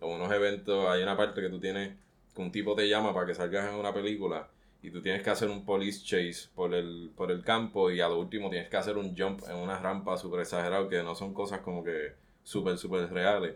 O 0.00 0.08
unos 0.08 0.30
eventos, 0.32 0.88
hay 0.88 1.02
una 1.02 1.16
parte 1.16 1.40
que 1.40 1.48
tú 1.48 1.60
tienes, 1.60 1.96
que 2.34 2.42
un 2.42 2.50
tipo 2.52 2.74
te 2.74 2.88
llama 2.88 3.14
para 3.14 3.26
que 3.26 3.34
salgas 3.34 3.72
en 3.72 3.78
una 3.78 3.94
película 3.94 4.48
y 4.82 4.90
tú 4.90 5.00
tienes 5.00 5.22
que 5.22 5.30
hacer 5.30 5.48
un 5.48 5.64
police 5.64 6.04
chase 6.04 6.50
por 6.54 6.74
el, 6.74 7.10
por 7.16 7.30
el 7.30 7.42
campo 7.42 7.90
y 7.90 8.00
a 8.02 8.08
lo 8.08 8.18
último 8.18 8.50
tienes 8.50 8.68
que 8.68 8.76
hacer 8.76 8.98
un 8.98 9.16
jump 9.16 9.40
en 9.48 9.56
una 9.56 9.78
rampa 9.78 10.18
súper 10.18 10.40
exagerado 10.40 10.88
que 10.90 11.02
no 11.02 11.14
son 11.14 11.32
cosas 11.32 11.60
como 11.60 11.82
que 11.82 12.12
súper, 12.42 12.76
súper 12.76 13.10
reales. 13.10 13.54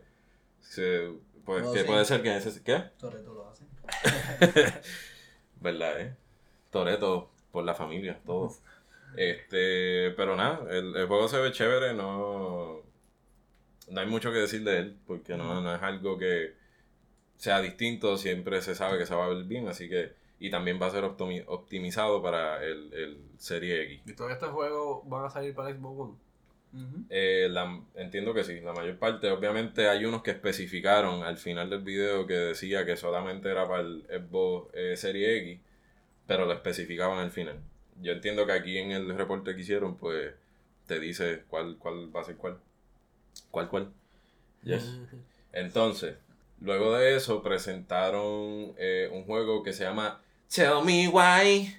Se- 0.61 1.11
pues 1.45 1.67
que 1.69 1.81
sí. 1.81 1.85
puede 1.87 2.05
ser 2.05 2.23
que 2.23 2.37
ese... 2.37 2.62
¿Qué? 2.62 2.83
Toretto 2.99 3.35
lo 3.35 3.49
hace. 3.49 3.64
¿Verdad, 5.61 6.00
eh? 6.00 6.15
Toreto 6.71 7.31
por 7.53 7.65
la 7.65 7.75
familia, 7.75 8.21
todo. 8.25 8.53
Este, 9.17 10.11
pero 10.17 10.37
nada, 10.37 10.67
el, 10.71 10.95
el 10.95 11.07
juego 11.07 11.29
se 11.29 11.38
ve 11.38 11.50
chévere, 11.50 11.95
no, 11.95 12.83
no 13.91 14.00
hay 14.00 14.07
mucho 14.07 14.31
que 14.31 14.38
decir 14.38 14.62
de 14.65 14.79
él, 14.79 14.97
porque 15.07 15.37
no, 15.37 15.61
no 15.62 15.75
es 15.75 15.83
algo 15.83 16.19
que 16.19 16.53
sea 17.37 17.61
distinto, 17.61 18.19
siempre 18.19 18.61
se 18.61 18.75
sabe 18.75 18.99
que 18.99 19.07
se 19.07 19.15
va 19.15 19.25
a 19.25 19.29
ver 19.29 19.45
bien, 19.45 19.67
así 19.69 19.88
que, 19.88 20.12
y 20.38 20.50
también 20.50 20.79
va 20.81 20.87
a 20.87 20.91
ser 20.91 21.05
optimi- 21.05 21.45
optimizado 21.47 22.23
para 22.23 22.62
el, 22.62 22.93
el 22.93 23.19
Serie 23.38 23.83
X. 23.85 24.03
¿Y 24.07 24.12
todos 24.15 24.31
estos 24.33 24.50
juegos 24.50 25.09
van 25.09 25.25
a 25.25 25.31
salir 25.31 25.55
para 25.55 25.73
Xbox 25.73 26.00
One? 26.00 26.15
Eh, 27.11 27.49
la- 27.51 27.81
entiendo 27.95 28.35
que 28.35 28.45
sí, 28.45 28.61
la 28.61 28.73
mayor 28.73 28.99
parte, 28.99 29.31
obviamente 29.31 29.89
hay 29.89 30.05
unos 30.05 30.23
que 30.23 30.31
especificaron 30.33 31.23
al 31.25 31.37
final 31.39 31.71
del 31.71 31.81
video 31.81 32.27
que 32.27 32.35
decía 32.35 32.85
que 32.85 32.97
solamente 32.97 33.51
era 33.51 33.67
para 33.67 33.81
el 33.83 34.05
Xbox 34.09 34.71
eh, 34.75 34.95
Serie 34.97 35.39
X, 35.39 35.61
pero 36.27 36.45
lo 36.47 36.53
especificaban 36.53 37.19
al 37.19 37.31
final. 37.31 37.57
Yo 38.03 38.13
entiendo 38.13 38.47
que 38.47 38.53
aquí 38.53 38.77
en 38.79 38.93
el 38.93 39.17
reporte 39.17 39.55
que 39.55 39.63
hicieron, 39.63 39.97
pues 39.97 40.33
te 40.87 41.01
dice 41.01 41.43
cuál, 41.49 41.77
cuál 41.79 42.15
va 42.15 42.21
a 42.21 42.25
ser 42.25 42.37
cuál. 42.37 42.59
¿Cuál, 43.51 43.69
cuál? 43.69 43.89
Yes. 44.63 44.99
Entonces, 45.53 46.17
luego 46.61 46.95
de 46.97 47.17
eso 47.17 47.43
presentaron 47.43 48.75
eh, 48.79 49.09
un 49.13 49.25
juego 49.25 49.63
que 49.63 49.73
se 49.73 49.85
llama 49.85 50.21
Tell 50.55 50.85
Me 50.85 51.09
Why. 51.09 51.75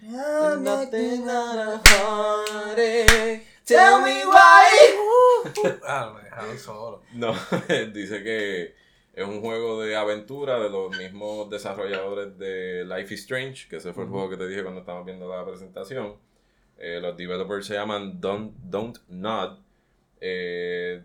Nothing 0.61 1.21
but 1.21 1.29
a 1.31 1.81
heartache. 1.85 3.43
Tell 3.69 4.01
me 4.01 4.25
why. 4.25 5.79
ah, 5.87 6.13
me 6.15 6.23
dejaron 6.23 6.57
solo. 6.57 7.01
No, 7.13 7.33
dice 7.93 8.23
que 8.23 8.73
es 9.13 9.27
un 9.27 9.41
juego 9.41 9.81
de 9.81 9.95
aventura 9.95 10.59
de 10.59 10.69
los 10.69 10.97
mismos 10.97 11.49
desarrolladores 11.49 12.37
de 12.37 12.83
Life 12.85 13.13
is 13.13 13.21
Strange, 13.21 13.67
que 13.69 13.75
ese 13.77 13.93
fue 13.93 14.05
el 14.05 14.09
juego 14.09 14.29
que 14.29 14.37
te 14.37 14.47
dije 14.47 14.63
cuando 14.63 14.81
estábamos 14.81 15.05
viendo 15.05 15.29
la 15.29 15.45
presentación. 15.45 16.15
Eh, 16.77 16.99
los 17.01 17.15
developers 17.15 17.67
se 17.67 17.75
llaman 17.75 18.19
Don't, 18.19 18.55
Don't 18.57 18.97
Nod. 19.09 19.59
Eh, 20.19 21.03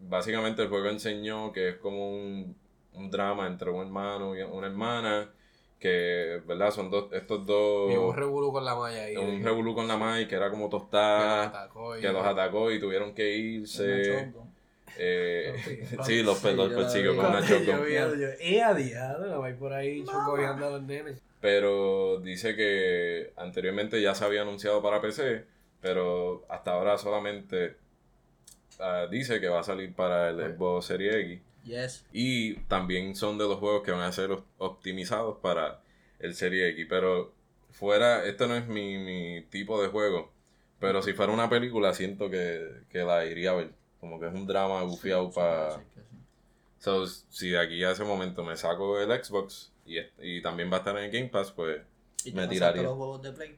básicamente 0.00 0.62
el 0.62 0.68
juego 0.68 0.88
enseñó 0.88 1.52
que 1.52 1.70
es 1.70 1.76
como 1.76 2.10
un, 2.10 2.56
un 2.94 3.10
drama 3.10 3.46
entre 3.46 3.70
un 3.70 3.82
hermano 3.82 4.36
y 4.36 4.42
una 4.42 4.68
hermana, 4.68 5.30
que, 5.78 6.40
¿verdad? 6.46 6.70
Son 6.70 6.90
dos, 6.90 7.12
estos 7.12 7.44
dos... 7.46 7.92
Y 7.92 7.96
un 7.96 8.14
revolú 8.16 8.52
con 8.52 8.64
la 8.64 8.74
malla 8.74 9.02
ahí. 9.04 9.16
un 9.16 9.38
de- 9.38 9.44
revolú 9.44 9.74
con 9.74 9.86
la 9.86 9.96
Mai, 9.96 10.26
que 10.26 10.34
era 10.34 10.50
como 10.50 10.68
que 10.68 10.72
los 10.74 10.82
tostada, 10.82 11.42
atacó 11.44 11.96
y- 11.96 12.00
que 12.00 12.08
los 12.12 12.24
atacó 12.24 12.70
y 12.72 12.80
tuvieron 12.80 13.14
que 13.14 13.36
irse. 13.36 14.32
Eh, 14.98 15.54
Sí. 16.04 16.22
los, 16.22 16.38
Sí, 16.38 16.54
los 16.56 16.72
persiguió 16.72 17.14
con 17.16 17.26
una 17.26 17.46
choco. 17.46 17.82
vi, 17.84 17.94
yo, 17.94 18.28
eh, 18.40 18.62
a 18.62 18.72
diablo, 18.72 19.42
la 19.42 19.56
por 19.58 19.72
ahí 19.72 20.02
chocobeando 20.04 20.66
a 20.66 20.70
los 20.70 20.82
nenes. 20.82 21.20
Pero 21.40 22.18
dice 22.20 22.56
que 22.56 23.32
anteriormente 23.36 24.00
ya 24.00 24.14
se 24.14 24.24
había 24.24 24.42
anunciado 24.42 24.82
para 24.82 25.02
PC, 25.02 25.44
pero 25.82 26.44
hasta 26.48 26.72
ahora 26.72 26.96
solamente 26.96 27.76
ah, 28.80 29.06
dice 29.10 29.38
que 29.40 29.48
va 29.48 29.60
a 29.60 29.64
salir 29.64 29.94
para 29.94 30.30
el 30.30 30.56
Xbox 30.56 30.86
Series 30.86 31.14
X. 31.14 31.40
Yes. 31.66 32.04
Y 32.12 32.54
también 32.68 33.14
son 33.16 33.38
de 33.38 33.44
los 33.44 33.58
juegos 33.58 33.82
que 33.82 33.90
van 33.90 34.00
a 34.02 34.12
ser 34.12 34.30
op- 34.30 34.46
optimizados 34.58 35.38
para 35.42 35.80
el 36.20 36.34
Serie 36.34 36.68
X. 36.70 36.86
Pero 36.88 37.32
fuera, 37.72 38.24
esto 38.24 38.46
no 38.46 38.54
es 38.56 38.66
mi, 38.66 38.98
mi 38.98 39.42
tipo 39.50 39.82
de 39.82 39.88
juego. 39.88 40.30
Pero 40.80 41.02
si 41.02 41.12
fuera 41.12 41.32
una 41.32 41.48
película, 41.50 41.92
siento 41.94 42.30
que, 42.30 42.82
que 42.90 42.98
la 43.00 43.24
iría 43.26 43.50
a 43.50 43.54
ver. 43.54 43.70
Como 44.00 44.20
que 44.20 44.26
es 44.28 44.34
un 44.34 44.46
drama 44.46 44.82
bufiado 44.84 45.28
Sí, 45.28 45.34
para... 45.34 45.76
sí, 45.76 45.80
sí. 45.94 46.00
So, 46.78 47.06
si 47.06 47.48
de 47.50 47.58
aquí 47.58 47.82
a 47.82 47.90
ese 47.92 48.04
momento 48.04 48.44
me 48.44 48.56
saco 48.56 49.00
el 49.00 49.08
Xbox 49.24 49.72
y, 49.86 49.96
y 50.20 50.42
también 50.42 50.70
va 50.70 50.76
a 50.76 50.78
estar 50.78 50.96
en 50.98 51.04
el 51.04 51.10
Game 51.10 51.28
Pass, 51.28 51.50
pues 51.50 51.80
Y 52.24 52.32
me 52.32 52.46
tiraría. 52.46 52.82
los 52.82 52.94
juegos 52.94 53.22
de 53.22 53.32
Play. 53.32 53.56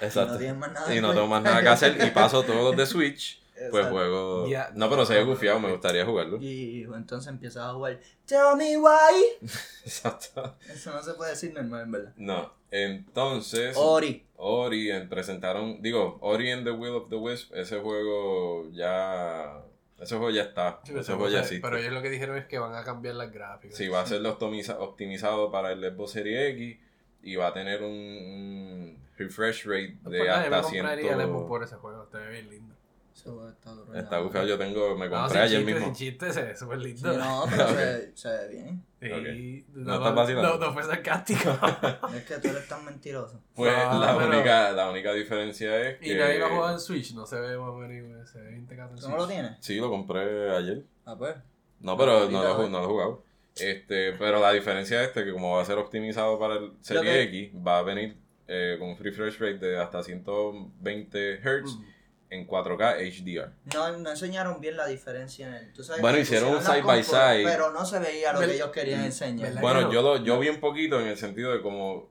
Exacto. 0.00 0.34
No 0.34 0.38
tienes 0.38 0.56
más 0.56 0.72
nada. 0.72 0.94
Y 0.94 1.00
no 1.00 1.12
tengo 1.12 1.26
más 1.26 1.42
nada 1.42 1.60
que 1.60 1.68
hacer 1.68 1.98
y 2.06 2.10
paso 2.10 2.42
todos 2.44 2.62
los 2.64 2.76
de 2.76 2.86
Switch, 2.92 3.39
pues 3.70 3.84
Exacto. 3.86 3.90
juego... 3.90 4.46
No, 4.74 4.88
pero 4.88 5.04
se 5.04 5.14
ve 5.14 5.24
gufiado, 5.24 5.60
me 5.60 5.70
gustaría 5.70 6.04
jugarlo. 6.06 6.38
Y 6.40 6.84
entonces 6.84 7.28
empiezas 7.28 7.64
a 7.68 7.72
jugar. 7.74 8.00
Tell 8.26 8.56
me 8.56 8.76
why. 8.78 9.24
Exacto. 9.84 10.56
Eso 10.68 10.90
no 10.92 11.02
se 11.02 11.14
puede 11.14 11.32
decir 11.32 11.52
normal, 11.52 11.82
en 11.82 11.90
verdad. 11.92 12.12
No, 12.16 12.52
entonces... 12.70 13.76
Ori. 13.76 14.26
Ori 14.36 14.90
en- 14.90 15.08
presentaron, 15.08 15.82
digo, 15.82 16.16
Ori 16.22 16.50
and 16.50 16.64
the 16.64 16.70
Will 16.70 16.94
of 16.94 17.08
the 17.10 17.16
Wisp, 17.16 17.54
ese 17.54 17.78
juego 17.80 18.70
ya... 18.72 19.62
Ese 19.98 20.16
juego 20.16 20.30
ya 20.30 20.44
está, 20.44 20.80
Sí, 20.84 20.92
ese 20.96 21.12
juego 21.12 21.28
ya 21.28 21.40
existe. 21.40 21.60
Pero 21.60 21.76
ellos 21.76 21.92
lo 21.92 22.00
que 22.00 22.08
dijeron 22.08 22.38
es 22.38 22.46
que 22.46 22.58
van 22.58 22.74
a 22.74 22.82
cambiar 22.84 23.16
las 23.16 23.30
gráficas. 23.30 23.76
Sí, 23.76 23.88
va 23.88 24.00
a 24.00 24.06
ser 24.06 24.22
optimiza- 24.22 24.78
optimizado 24.78 25.50
para 25.50 25.72
el 25.72 25.80
Xbox 25.84 26.12
Series 26.12 26.54
X 26.54 26.78
y 27.22 27.36
va 27.36 27.48
a 27.48 27.52
tener 27.52 27.82
un, 27.82 27.90
un 27.92 28.98
refresh 29.18 29.66
rate 29.66 29.98
No, 30.02 30.08
de 30.08 30.18
pues 30.20 30.30
yo 30.30 30.50
me 30.50 30.56
hasta 30.56 30.62
100. 30.70 30.82
compraría 30.86 31.12
el 31.12 31.20
Xbox 31.20 31.48
por 31.48 31.62
ese 31.64 31.76
juego, 31.76 32.04
está 32.04 32.18
bien 32.28 32.48
lindo. 32.48 32.74
Está 33.14 33.70
duro. 33.72 33.94
Está 33.94 34.18
bufiado, 34.20 34.46
yo 34.46 34.56
tengo, 34.58 34.96
me 34.96 35.08
No, 35.08 35.20
compré 35.22 35.40
ayer 35.40 35.58
chiste, 35.58 35.74
mismo. 35.74 35.92
chiste, 35.94 36.32
se 36.32 36.42
ve 36.42 36.56
súper 36.56 36.78
Sí, 36.80 36.84
lindo. 36.86 37.12
no, 37.18 37.44
pero 37.50 37.64
Ok. 37.68 37.76
se, 37.76 38.16
se 38.16 38.28
ve 38.28 38.48
bien. 38.48 38.84
Sí, 39.00 39.10
Ok. 39.12 39.76
no, 39.76 39.84
No 39.84 39.94
estás 39.96 40.14
vacilando. 40.14 40.58
no, 40.58 40.66
no 40.66 40.72
fue 40.72 40.82
sarcástico. 40.84 41.50
Es 42.14 42.24
que 42.24 42.38
tú 42.38 42.48
eres 42.48 42.68
tan 42.68 42.84
mentiroso. 42.84 43.40
Pues 43.54 43.72
No, 43.72 44.00
la, 44.00 44.16
pero- 44.16 44.28
única, 44.30 44.72
la 44.72 44.90
única 44.90 45.12
diferencia 45.12 45.80
es 45.88 45.98
que... 45.98 46.12
y 46.12 46.14
nadie 46.16 46.40
va 46.40 46.46
a 46.46 46.50
jugar 46.50 46.72
en 46.74 46.80
Switch, 46.80 47.12
no 47.14 47.26
se 47.26 47.38
ve 47.40 47.58
menos, 47.58 48.30
se 48.30 48.40
ve 48.40 48.56
integrado 48.56 48.90
en 48.90 48.96
¿Tú 48.96 49.02
Switch. 49.02 49.12
no 49.12 49.18
lo 49.18 49.28
tienes? 49.28 49.52
Sí, 49.60 49.76
lo 49.76 49.90
compré 49.90 50.50
ayer. 50.56 50.82
Ah, 51.04 51.16
pues. 51.18 51.34
No, 51.80 51.96
pero 51.96 52.28
no 52.30 52.42
lo, 52.42 52.68
no 52.68 52.78
lo 52.78 52.84
he 52.84 52.88
jugado. 52.88 53.22
Este, 53.56 54.12
pero 54.12 54.40
la 54.40 54.52
diferencia 54.52 55.02
es 55.02 55.08
este, 55.08 55.24
que 55.24 55.32
como 55.32 55.56
va 55.56 55.62
a 55.62 55.64
ser 55.66 55.76
optimizado 55.76 56.38
para 56.38 56.54
el 56.54 56.72
Serie 56.80 57.02
que- 57.02 57.22
X, 57.48 57.50
va 57.66 57.78
a 57.78 57.82
venir 57.82 58.16
eh, 58.48 58.76
con 58.78 58.88
un 58.90 58.96
refresh 58.98 59.38
rate 59.38 59.58
de 59.58 59.78
hasta 59.78 60.02
120 60.02 61.40
Hz 61.42 61.76
Mm. 61.76 61.84
En 62.30 62.46
4K 62.46 62.96
HDR. 62.96 63.52
No, 63.74 63.98
no 63.98 64.10
enseñaron 64.10 64.60
bien 64.60 64.76
la 64.76 64.86
diferencia 64.86 65.48
en 65.48 65.54
el. 65.54 65.72
¿tú 65.72 65.82
sabes 65.82 66.00
Bueno, 66.00 66.18
hicieron 66.18 66.54
un 66.54 66.62
side 66.62 66.82
by 66.82 67.02
side. 67.02 67.44
Pero 67.44 67.72
no 67.72 67.84
se 67.84 67.98
veía 67.98 68.32
lo 68.32 68.40
que 68.40 68.54
ellos 68.54 68.70
querían 68.70 69.04
enseñar. 69.04 69.48
¿verdad? 69.48 69.60
Bueno, 69.60 69.80
no. 69.82 69.92
yo 69.92 70.02
lo 70.02 70.16
yo 70.24 70.38
vi 70.38 70.48
un 70.48 70.60
poquito 70.60 71.00
en 71.00 71.08
el 71.08 71.16
sentido 71.16 71.52
de 71.52 71.60
como 71.60 72.08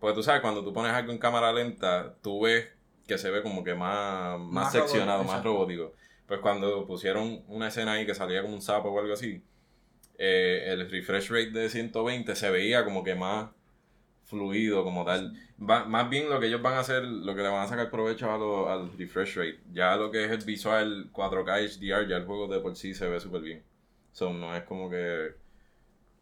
pues 0.00 0.14
tú 0.14 0.22
sabes 0.22 0.40
cuando 0.40 0.64
tú 0.64 0.72
pones 0.72 0.92
algo 0.92 1.12
en 1.12 1.18
cámara 1.18 1.52
lenta, 1.52 2.14
tú 2.22 2.42
ves 2.42 2.68
que 3.06 3.18
se 3.18 3.30
ve 3.30 3.42
como 3.42 3.62
que 3.62 3.74
más 3.74 4.38
más, 4.38 4.64
Más 4.64 4.72
seccionado, 4.72 5.22
robótico, 5.22 5.34
más 5.34 5.44
robótico. 5.44 5.92
Pues 6.26 6.40
cuando 6.40 6.86
pusieron 6.86 7.44
una 7.46 7.68
escena 7.68 7.92
ahí 7.92 8.06
que 8.06 8.14
salía 8.14 8.42
como 8.42 8.54
un 8.54 8.62
sapo 8.62 8.88
o 8.88 8.98
algo 8.98 9.12
así, 9.12 9.44
eh, 10.18 10.64
el 10.68 10.90
refresh 10.90 11.28
rate 11.28 11.50
de 11.50 11.68
120 11.68 12.34
se 12.34 12.50
veía 12.50 12.84
como 12.84 13.04
que 13.04 13.14
más 13.14 13.50
fluido 14.26 14.84
como 14.84 15.04
tal. 15.04 15.32
Va- 15.58 15.84
más 15.84 16.10
bien 16.10 16.28
lo 16.28 16.38
que 16.40 16.46
ellos 16.48 16.60
van 16.60 16.74
a 16.74 16.80
hacer, 16.80 17.02
lo 17.04 17.34
que 17.34 17.42
le 17.42 17.48
van 17.48 17.62
a 17.64 17.68
sacar 17.68 17.90
provecho 17.90 18.30
a 18.30 18.36
lo- 18.38 18.68
al 18.68 18.96
refresh 18.98 19.36
rate. 19.36 19.60
Ya 19.72 19.96
lo 19.96 20.10
que 20.10 20.24
es 20.24 20.30
el 20.30 20.44
visual 20.44 21.08
4K 21.12 21.60
HDR, 21.60 22.06
ya 22.08 22.16
el 22.16 22.26
juego 22.26 22.46
de 22.48 22.60
por 22.60 22.76
sí 22.76 22.92
se 22.94 23.08
ve 23.08 23.18
súper 23.20 23.40
bien. 23.42 23.62
So, 24.12 24.32
no 24.32 24.54
es 24.56 24.62
como 24.64 24.90
que... 24.90 25.34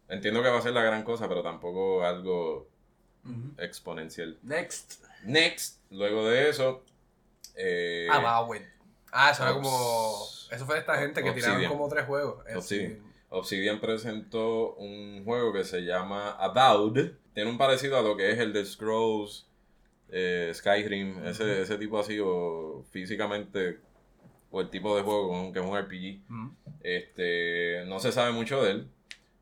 Entiendo 0.09 0.43
que 0.43 0.51
va 0.51 0.59
a 0.59 0.63
ser 0.63 0.73
la 0.75 0.83
gran 0.83 1.03
cosa, 1.03 1.29
pero 1.29 1.43
tampoco 1.43 2.05
algo 2.05 2.69
exponencial. 3.59 4.39
Next. 4.43 5.03
Next, 5.25 5.81
luego 5.91 6.29
de 6.29 6.51
eso... 6.51 6.83
eh, 7.57 8.07
Ah, 8.11 8.43
Bowen. 8.43 8.69
Ah, 9.13 9.31
eso 9.31 9.45
era 9.45 9.53
como. 9.55 10.27
Eso 10.51 10.67
fue 10.67 10.75
de 10.75 10.81
esta 10.81 10.99
gente 10.99 11.23
que 11.23 11.31
tiraron 11.33 11.55
Obsidian. 11.57 11.73
como 11.73 11.89
tres 11.89 12.05
juegos. 12.05 12.45
Es- 12.49 12.57
Obsidian. 12.57 12.99
Obsidian 13.35 13.81
presentó 13.81 14.75
un 14.75 15.25
juego 15.25 15.53
que 15.53 15.65
se 15.65 15.81
llama 15.81 16.31
Avowed. 16.33 17.13
Tiene 17.35 17.51
un 17.51 17.59
parecido 17.59 17.99
a 17.99 18.03
lo 18.03 18.17
que 18.17 18.31
es 18.31 18.39
el 18.39 18.53
de 18.53 18.65
Scrolls, 18.65 19.49
eh, 20.09 20.53
Skyrim, 20.55 21.25
ese, 21.27 21.63
ese 21.63 21.77
tipo 21.77 21.99
así, 21.99 22.19
o 22.23 22.85
físicamente, 22.91 23.81
o 24.51 24.61
el 24.61 24.71
tipo 24.71 24.97
de 24.97 25.03
juego 25.03 25.53
que 25.53 25.59
es 25.59 25.65
un 25.65 25.77
RPG. 25.77 26.21
Este, 26.83 27.85
no 27.87 27.99
se 27.99 28.13
sabe 28.13 28.33
mucho 28.33 28.63
de 28.63 28.71
él. 28.71 28.89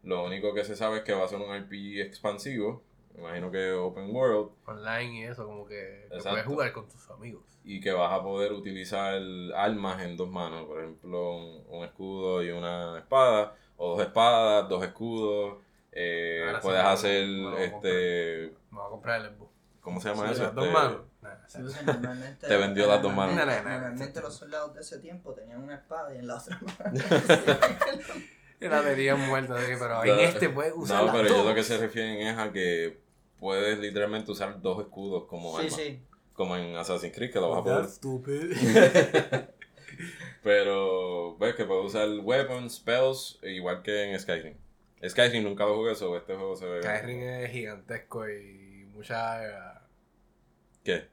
Lo 0.03 0.25
único 0.25 0.55
que 0.55 0.65
se 0.65 0.75
sabe 0.75 0.99
es 0.99 1.03
que 1.05 1.13
va 1.13 1.25
a 1.25 1.29
ser 1.29 1.39
un 1.39 1.55
RPG 1.55 2.01
expansivo. 2.01 2.83
Me 3.15 3.21
imagino 3.21 3.51
que 3.51 3.73
Open 3.73 4.11
World. 4.15 4.53
Online 4.65 5.21
y 5.21 5.23
eso, 5.25 5.45
como 5.45 5.67
que, 5.67 6.09
que 6.11 6.19
puedes 6.19 6.47
jugar 6.47 6.73
con 6.73 6.89
tus 6.89 7.11
amigos. 7.11 7.43
y 7.63 7.79
que 7.81 7.93
vas 7.93 8.11
a 8.11 8.23
poder 8.23 8.53
utilizar 8.53 9.21
armas 9.55 10.03
en 10.03 10.17
dos 10.17 10.31
manos, 10.31 10.67
por 10.67 10.81
ejemplo, 10.81 11.37
un, 11.37 11.65
un 11.69 11.85
escudo 11.85 12.43
y 12.43 12.51
una 12.51 12.99
espada, 12.99 13.55
o 13.77 13.97
dos 13.97 14.01
espadas, 14.07 14.69
dos 14.69 14.85
escudos. 14.85 15.59
eh, 15.93 16.51
sí 16.55 16.59
puedes 16.63 16.85
hacer, 16.85 17.23
este, 17.59 18.53
Me 18.71 18.79
voy 18.79 18.87
a 18.87 18.91
comprar 18.91 19.21
el 19.21 19.35
Xbox. 19.35 19.51
¿cómo 19.81 20.01
se 20.01 20.09
llama 20.11 20.27
Sí, 20.29 20.33
eso? 20.35 20.43
las 20.45 20.55
dos 20.55 20.65
Este, 20.65 20.75
manos. 20.79 21.01
Normalmente- 21.87 22.47
Te 22.49 22.57
vendió 22.57 22.87
las 22.87 23.03
dos 23.03 23.13
manos. 23.15 23.35
Normalmente, 23.37 23.69
No, 23.69 23.71
no, 23.71 23.75
no, 23.75 23.81
no. 23.83 23.89
normalmente 23.91 24.21
los 24.21 24.35
soldados 24.35 24.75
de 24.75 24.81
ese 24.81 24.99
tiempo 25.01 25.33
tenían 25.35 25.63
una 25.63 25.75
espada 25.75 26.15
y 26.15 26.19
en 26.19 26.27
la 26.27 26.37
otra 26.37 26.59
mano. 26.61 27.01
y 28.61 28.69
la 28.69 28.83
tenían 28.83 29.21
muerta, 29.29 29.55
pero 29.57 30.05
en 30.05 30.09
No, 30.17 30.21
este 30.23 30.49
puedes 30.49 30.73
usar 30.77 31.05
No, 31.05 31.13
pero 31.13 31.25
dos. 31.25 31.33
ellos 31.33 31.47
lo 31.47 31.55
que 31.55 31.63
se 31.65 31.79
refieren 31.79 32.27
es 32.27 32.39
a 32.39 32.53
que 32.53 33.01
puedes 33.39 33.79
literalmente 33.81 34.31
usar 34.31 34.61
dos 34.63 34.81
escudos 34.81 35.25
como 35.25 35.59
sí, 35.59 35.67
arma, 35.67 35.77
sí. 35.77 36.01
como 36.33 36.57
en 36.57 36.77
Assassin's 36.77 37.15
Creed, 37.15 37.33
que 37.33 37.41
lo 37.41 37.51
vas 37.51 37.59
a 37.61 37.65
poder. 37.65 39.49
Pero 40.43 41.37
ves 41.39 41.55
que 41.55 41.65
puedes 41.65 41.87
usar 41.87 42.09
weapons, 42.21 42.77
spells, 42.77 43.39
igual 43.43 43.83
que 43.83 44.11
en 44.11 44.19
Skyrim. 44.19 44.57
Skyrim 45.07 45.45
nunca 45.45 45.65
lo 45.65 45.77
jugué, 45.77 45.95
so 45.95 46.17
este 46.17 46.35
juego 46.35 46.57
se 46.57 46.67
ve... 46.67 46.83
Skyrim 46.83 47.23
es 47.23 47.51
gigantesco 47.51 48.29
y 48.29 48.87
mucha... 48.93 49.83
¿Qué? 50.85 51.07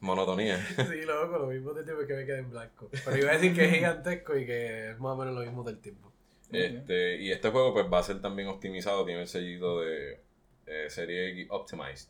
Monotonía. 0.00 0.58
Sí, 0.76 1.02
loco, 1.04 1.38
lo 1.38 1.46
mismo 1.46 1.72
del 1.72 1.84
tiempo 1.84 2.06
que 2.06 2.14
me 2.14 2.26
quedé 2.26 2.38
en 2.38 2.50
blanco. 2.50 2.90
Pero 3.04 3.16
iba 3.16 3.30
a 3.30 3.34
decir 3.34 3.54
que 3.54 3.64
es 3.64 3.72
gigantesco 3.72 4.36
y 4.36 4.46
que 4.46 4.90
es 4.90 4.98
más 4.98 5.12
o 5.12 5.16
menos 5.16 5.34
lo 5.34 5.40
mismo 5.42 5.62
del 5.62 5.78
tiempo. 5.78 6.12
Este, 6.50 7.16
y 7.16 7.30
este 7.30 7.50
juego 7.50 7.74
pues 7.74 7.86
va 7.92 7.98
a 7.98 8.02
ser 8.02 8.20
también 8.22 8.48
optimizado, 8.48 9.04
tiene 9.04 9.22
el 9.22 9.28
sellito 9.28 9.80
de 9.80 10.20
eh, 10.66 10.88
serie 10.88 11.46
Optimized. 11.50 12.08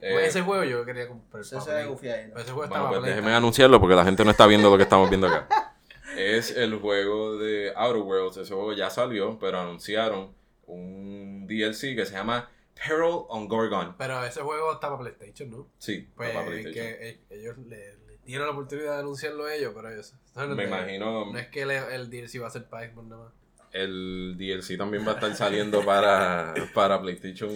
Eh, 0.00 0.10
Pues 0.12 0.28
ese 0.28 0.42
juego 0.42 0.64
yo 0.64 0.84
quería 0.84 1.08
comprar. 1.08 1.40
Ese 1.42 1.60
se. 1.60 1.70
Pero 1.70 1.92
ese 1.94 2.52
juego 2.52 2.56
bueno, 2.56 2.64
estaba 2.74 2.88
pues 2.90 3.02
déjenme 3.02 3.32
anunciarlo 3.34 3.80
porque 3.80 3.94
la 3.94 4.04
gente 4.04 4.24
no 4.24 4.30
está 4.30 4.46
viendo 4.46 4.70
lo 4.70 4.76
que 4.76 4.82
estamos 4.82 5.08
viendo 5.08 5.28
acá. 5.28 5.74
Es 6.16 6.50
el 6.56 6.76
juego 6.78 7.38
de 7.38 7.72
Outer 7.74 8.02
Worlds, 8.02 8.36
ese 8.36 8.54
juego 8.54 8.72
ya 8.72 8.88
salió, 8.90 9.38
pero 9.38 9.58
anunciaron 9.60 10.32
un 10.66 11.46
DLC 11.46 11.94
que 11.96 12.06
se 12.06 12.12
llama 12.12 12.48
Peril 12.74 13.24
on 13.28 13.48
Gorgon. 13.48 13.94
Pero 13.98 14.24
ese 14.24 14.40
juego 14.40 14.72
está 14.74 14.88
para 14.88 15.00
PlayStation, 15.00 15.50
¿no? 15.50 15.68
Sí, 15.78 16.08
Pues 16.14 16.30
para 16.30 16.46
PlayStation. 16.46 16.86
que 16.86 17.08
eh, 17.08 17.20
ellos 17.30 17.58
le, 17.58 17.96
le 18.06 18.18
dieron 18.24 18.46
la 18.46 18.52
oportunidad 18.52 18.94
de 18.94 19.00
anunciarlo 19.00 19.48
ellos, 19.48 19.72
pero 19.74 19.90
ellos. 19.90 20.14
no 20.36 20.46
Me 20.48 20.62
es- 20.64 20.68
imagino 20.68 21.32
No 21.32 21.38
es 21.38 21.48
que 21.48 21.62
el 21.62 22.10
DLC 22.10 22.40
va 22.40 22.46
a 22.48 22.50
ser 22.50 22.64
para 22.68 22.88
Xbox 22.88 23.06
nada 23.08 23.24
más. 23.24 23.32
el 23.72 24.36
DLC 24.38 24.76
también 24.78 25.06
va 25.06 25.12
a 25.12 25.14
estar 25.14 25.34
saliendo 25.34 25.84
para, 25.84 26.54
para 26.74 27.00
PlayStation 27.00 27.50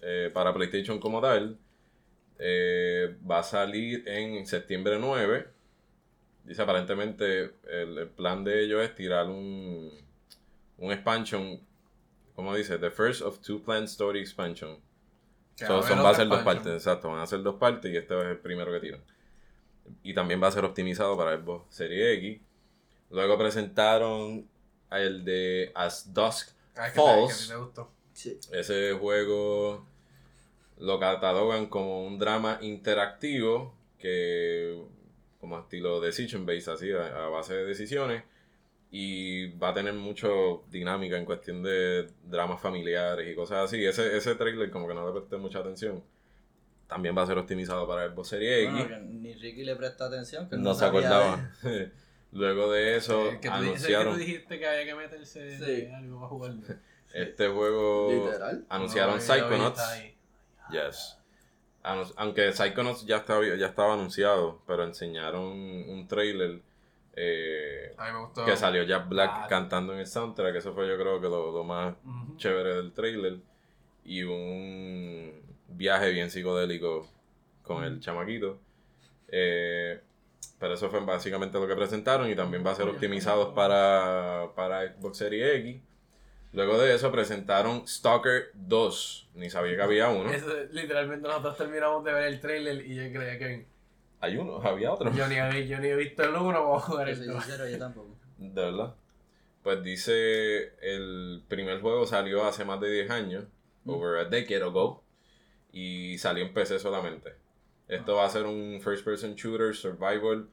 eh, 0.00 0.30
para 0.34 0.52
PlayStation 0.52 0.98
como 0.98 1.20
tal. 1.20 1.58
Eh, 2.38 3.16
va 3.30 3.38
a 3.40 3.42
salir 3.42 4.06
en 4.08 4.46
septiembre 4.46 4.98
9. 4.98 5.48
Dice 6.44 6.60
aparentemente 6.62 7.54
el, 7.70 7.98
el 7.98 8.08
plan 8.08 8.44
de 8.44 8.64
ellos 8.64 8.82
es 8.82 8.94
tirar 8.94 9.26
un, 9.26 9.90
un 10.78 10.92
expansion, 10.92 11.60
como 12.34 12.54
dice, 12.54 12.78
the 12.78 12.90
first 12.90 13.22
of 13.22 13.40
two 13.40 13.62
planned 13.62 13.88
story 13.88 14.20
expansion. 14.20 14.78
Que 15.56 15.66
So, 15.66 15.74
va 15.74 15.80
a 15.80 15.82
son, 15.88 16.04
va 16.04 16.10
a 16.10 16.14
ser 16.14 16.26
dos 16.28 16.42
partes, 16.42 16.72
exacto, 16.72 17.08
van 17.08 17.20
a 17.20 17.26
ser 17.26 17.42
dos 17.42 17.54
partes 17.54 17.92
y 17.92 17.96
este 17.96 18.18
es 18.20 18.26
el 18.26 18.38
primero 18.38 18.72
que 18.72 18.80
tiran. 18.80 19.00
Y 20.02 20.12
también 20.14 20.42
va 20.42 20.48
a 20.48 20.50
ser 20.52 20.64
optimizado 20.64 21.16
para 21.16 21.36
Xbox 21.38 21.72
Serie 21.74 22.12
X. 22.14 22.40
Luego 23.10 23.38
presentaron 23.38 24.48
el 24.90 25.24
de 25.24 25.70
As 25.74 26.12
Dusk 26.12 26.50
Ah, 26.76 26.88
es 26.88 26.92
que 26.94 26.98
te- 27.00 27.06
que 27.06 27.12
Falls. 27.12 27.48
te 27.48 27.56
gustó. 27.56 27.90
Sí. 28.12 28.38
Ese 28.52 28.92
juego 28.94 29.86
lo 30.78 30.98
catalogan 30.98 31.66
como 31.66 32.04
un 32.06 32.18
drama 32.18 32.58
interactivo 32.62 33.74
que 33.98 34.82
como 35.40 35.58
estilo 35.58 36.00
decision 36.00 36.46
based 36.46 36.72
así 36.72 36.90
a, 36.92 37.24
a 37.26 37.28
base 37.28 37.54
de 37.54 37.64
decisiones 37.64 38.22
y 38.90 39.48
va 39.58 39.70
a 39.70 39.74
tener 39.74 39.92
mucho 39.94 40.62
dinámica 40.70 41.16
en 41.18 41.24
cuestión 41.24 41.62
de 41.62 42.06
dramas 42.24 42.60
familiares 42.60 43.28
y 43.30 43.34
cosas 43.34 43.64
así. 43.64 43.84
Ese, 43.84 44.16
ese 44.16 44.34
trailer 44.36 44.70
como 44.70 44.86
que 44.86 44.94
no 44.94 45.04
le 45.06 45.12
presté 45.18 45.36
mucha 45.36 45.58
atención. 45.58 46.02
También 46.86 47.16
va 47.16 47.22
a 47.22 47.26
ser 47.26 47.36
optimizado 47.38 47.88
para 47.88 48.08
Xbox 48.08 48.28
Series 48.28 48.68
X. 48.68 48.72
Bueno, 48.88 48.98
ni 49.00 49.34
Ricky 49.34 49.64
le 49.64 49.74
presta 49.74 50.06
atención. 50.06 50.48
Que 50.48 50.56
no 50.58 50.74
se 50.74 50.84
acordaba. 50.84 51.50
Luego 52.32 52.70
de 52.72 52.96
eso 52.96 53.30
El 53.30 53.40
que 53.40 53.48
tú, 53.48 53.54
ese 53.54 53.62
que 53.62 53.68
anunciaron 53.68 54.14
tú 54.14 54.18
dijiste 54.20 54.58
que 54.58 54.66
había 54.66 54.84
que 54.84 54.94
meterse 54.94 55.58
Sí. 55.58 55.86
algo 55.92 56.16
para 56.18 56.28
jugarlo. 56.28 56.62
este 57.14 57.48
juego 57.48 58.26
Literal. 58.26 58.66
anunciaron 58.68 59.14
No, 59.16 59.20
Psychonauts. 59.20 59.80
Yes. 60.70 61.18
Aunque 62.16 62.52
Psychonauts 62.52 63.04
ya 63.04 63.16
estaba, 63.18 63.44
ya 63.44 63.66
estaba 63.66 63.92
anunciado, 63.94 64.62
pero 64.66 64.84
enseñaron 64.84 65.44
un 65.44 66.06
trailer 66.08 66.60
eh, 67.16 67.94
A 67.98 68.06
mí 68.06 68.12
me 68.12 68.20
gustó. 68.24 68.44
que 68.44 68.56
salió 68.56 68.82
Jack 68.84 69.08
Black 69.08 69.30
Ah, 69.32 69.46
cantando 69.48 69.92
en 69.92 70.00
el 70.00 70.06
soundtrack. 70.06 70.56
Eso 70.56 70.72
fue 70.74 70.88
yo 70.88 70.96
creo 70.96 71.20
que 71.20 71.28
lo, 71.28 71.52
lo 71.52 71.62
más 71.62 71.94
chévere 72.36 72.74
del 72.76 72.92
trailer. 72.92 73.36
Y 74.04 74.22
un 74.22 75.32
viaje 75.68 76.10
bien 76.10 76.30
psicodélico 76.30 77.06
con 77.62 77.84
el 77.84 78.00
chamaquito. 78.00 78.58
Eh, 79.28 80.00
pero 80.58 80.74
eso 80.74 80.88
fue 80.90 81.00
básicamente 81.00 81.58
lo 81.60 81.66
que 81.66 81.74
presentaron 81.76 82.28
y 82.30 82.34
también 82.34 82.64
va 82.66 82.70
a 82.72 82.74
ser 82.74 82.88
optimizado 82.88 83.54
para, 83.54 84.48
para 84.56 84.86
Xbox 84.94 85.18
Series 85.18 85.56
X. 85.60 85.80
Luego 86.54 86.78
de 86.78 86.94
eso 86.94 87.10
presentaron 87.10 87.86
Stalker 87.86 88.50
2. 88.54 89.30
Ni 89.34 89.50
sabía 89.50 89.76
que 89.76 89.82
había 89.82 90.08
uno. 90.08 90.30
Eso, 90.30 90.46
literalmente 90.70 91.26
nosotros 91.26 91.56
terminamos 91.56 92.04
de 92.04 92.12
ver 92.12 92.24
el 92.24 92.40
trailer 92.40 92.86
y 92.86 92.94
yo 92.94 93.02
creía 93.12 93.38
que 93.38 93.66
Hay 94.20 94.36
uno, 94.36 94.60
había 94.62 94.92
otro. 94.92 95.12
yo 95.12 95.26
ni, 95.26 95.34
he, 95.34 95.66
yo 95.66 95.78
ni 95.80 95.88
he 95.88 95.96
visto 95.96 96.22
el 96.22 96.30
uno, 96.30 96.52
vamos 96.62 96.82
a 96.84 96.86
jugar 96.86 97.08
el 97.08 97.26
dos. 97.26 97.42
sincero, 97.44 97.68
yo 97.68 97.78
tampoco. 97.78 98.16
De 98.38 98.64
verdad. 98.64 98.94
Pues 99.64 99.82
dice, 99.82 100.74
el 100.80 101.42
primer 101.48 101.80
juego 101.80 102.06
salió 102.06 102.44
hace 102.44 102.64
más 102.64 102.80
de 102.80 102.90
10 102.90 103.10
años, 103.10 103.44
over 103.86 104.18
a 104.18 104.24
decade 104.26 104.62
ago, 104.62 105.02
y 105.72 106.18
salió 106.18 106.44
en 106.44 106.52
PC 106.54 106.78
solamente. 106.78 107.32
Esto 107.88 108.14
va 108.16 108.26
a 108.26 108.30
ser 108.30 108.44
un 108.44 108.80
first 108.82 109.04
person 109.04 109.34
shooter 109.34 109.74
survival 109.74 110.48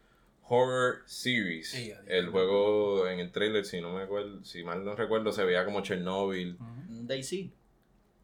horror 0.53 1.01
series. 1.05 1.73
El 2.07 2.27
juego 2.29 3.07
en 3.07 3.19
el 3.19 3.31
trailer, 3.31 3.63
si 3.65 3.79
no 3.79 3.93
me 3.93 4.03
acuerdo, 4.03 4.43
si 4.43 4.63
mal 4.63 4.83
no 4.83 4.95
recuerdo, 4.95 5.31
se 5.31 5.45
veía 5.45 5.63
como 5.63 5.81
Chernobyl. 5.81 6.57
Daisy. 6.89 7.53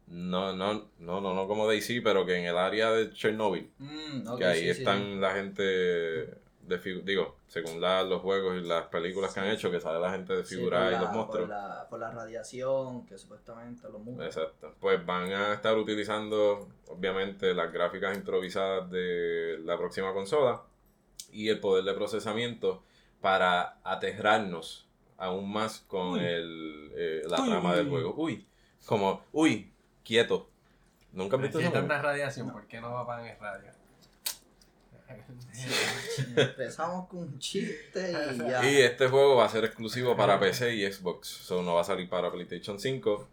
No, 0.08 0.54
no, 0.54 0.88
no, 0.98 1.20
no, 1.20 1.34
no 1.34 1.48
como 1.48 1.68
DC, 1.68 2.00
pero 2.02 2.24
que 2.26 2.36
en 2.36 2.44
el 2.44 2.56
área 2.56 2.90
de 2.92 3.10
Chernobyl. 3.12 3.70
Mm, 3.78 4.36
que 4.36 4.44
ahí 4.44 4.60
sí, 4.60 4.68
están 4.68 4.98
sí. 5.02 5.14
la 5.16 5.32
gente 5.34 5.62
de 5.62 6.78
digo, 7.02 7.36
según 7.46 7.80
la- 7.80 8.02
los 8.02 8.20
juegos 8.20 8.62
y 8.62 8.66
las 8.66 8.88
películas 8.88 9.32
que 9.32 9.40
han 9.40 9.48
hecho, 9.48 9.70
que 9.70 9.80
sale 9.80 9.98
la 10.00 10.10
gente 10.12 10.34
de 10.36 10.44
figurar 10.44 10.90
y 10.92 10.96
la- 10.96 11.00
los 11.02 11.12
monstruos. 11.12 11.48
Por 11.48 11.56
la, 11.56 11.86
por 11.88 11.98
la 12.00 12.10
radiación, 12.10 13.06
que 13.06 13.16
supuestamente 13.16 13.84
los 13.88 14.02
monstruos. 14.02 14.36
Exacto. 14.36 14.74
Pues 14.78 15.04
van 15.06 15.32
a 15.32 15.54
estar 15.54 15.76
utilizando, 15.78 16.68
obviamente, 16.88 17.54
las 17.54 17.72
gráficas 17.72 18.14
improvisadas 18.16 18.90
de 18.90 19.58
la 19.64 19.78
próxima 19.78 20.12
consola. 20.12 20.60
Y 21.32 21.48
el 21.48 21.60
poder 21.60 21.84
de 21.84 21.94
procesamiento 21.94 22.82
para 23.20 23.78
aterrarnos 23.84 24.86
aún 25.16 25.50
más 25.52 25.80
con 25.80 26.12
Uy. 26.12 26.20
el, 26.20 26.92
eh, 26.96 27.22
la 27.28 27.42
Uy, 27.42 27.48
trama 27.48 27.70
uy, 27.70 27.76
del 27.76 27.88
juego. 27.88 28.14
Uy, 28.16 28.46
como, 28.86 29.22
uy, 29.32 29.70
quieto. 30.04 30.48
¿Nunca 31.12 31.36
has 31.36 31.42
visto 31.42 31.58
Si 31.58 31.64
hay 31.64 31.72
tanta 31.72 32.00
radiación, 32.00 32.50
¿por 32.52 32.66
qué 32.66 32.80
no 32.80 32.96
apagan 32.96 33.26
el 33.26 33.38
radio? 33.38 33.72
Empezamos 36.36 37.08
con 37.08 37.20
un 37.20 37.38
chiste 37.38 38.12
y 38.34 38.38
ya. 38.38 38.70
Y 38.70 38.76
este 38.82 39.08
juego 39.08 39.36
va 39.36 39.46
a 39.46 39.48
ser 39.48 39.64
exclusivo 39.64 40.16
para 40.16 40.38
PC 40.38 40.74
y 40.74 40.90
Xbox. 40.92 41.26
So, 41.28 41.62
no 41.62 41.74
va 41.74 41.80
a 41.80 41.84
salir 41.84 42.08
para 42.08 42.30
PlayStation 42.30 42.78
5 42.78 43.28